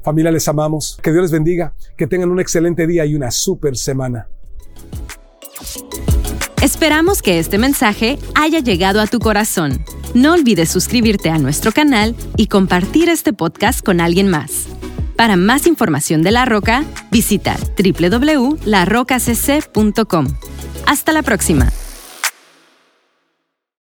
Familia, 0.03 0.31
les 0.31 0.47
amamos. 0.47 0.99
Que 1.01 1.11
Dios 1.11 1.23
les 1.23 1.31
bendiga. 1.31 1.73
Que 1.95 2.07
tengan 2.07 2.29
un 2.29 2.39
excelente 2.39 2.85
día 2.85 3.05
y 3.05 3.15
una 3.15 3.31
super 3.31 3.77
semana. 3.77 4.27
Esperamos 6.61 7.21
que 7.21 7.39
este 7.39 7.57
mensaje 7.57 8.19
haya 8.35 8.59
llegado 8.59 9.01
a 9.01 9.07
tu 9.07 9.19
corazón. 9.19 9.83
No 10.13 10.33
olvides 10.33 10.69
suscribirte 10.69 11.29
a 11.29 11.37
nuestro 11.37 11.71
canal 11.71 12.15
y 12.37 12.47
compartir 12.47 13.09
este 13.09 13.33
podcast 13.33 13.83
con 13.83 13.99
alguien 13.99 14.29
más. 14.29 14.67
Para 15.15 15.35
más 15.35 15.67
información 15.67 16.21
de 16.21 16.31
La 16.31 16.45
Roca, 16.45 16.85
visita 17.11 17.57
www.larocacc.com. 17.77 20.27
Hasta 20.85 21.11
la 21.11 21.21
próxima. 21.21 21.71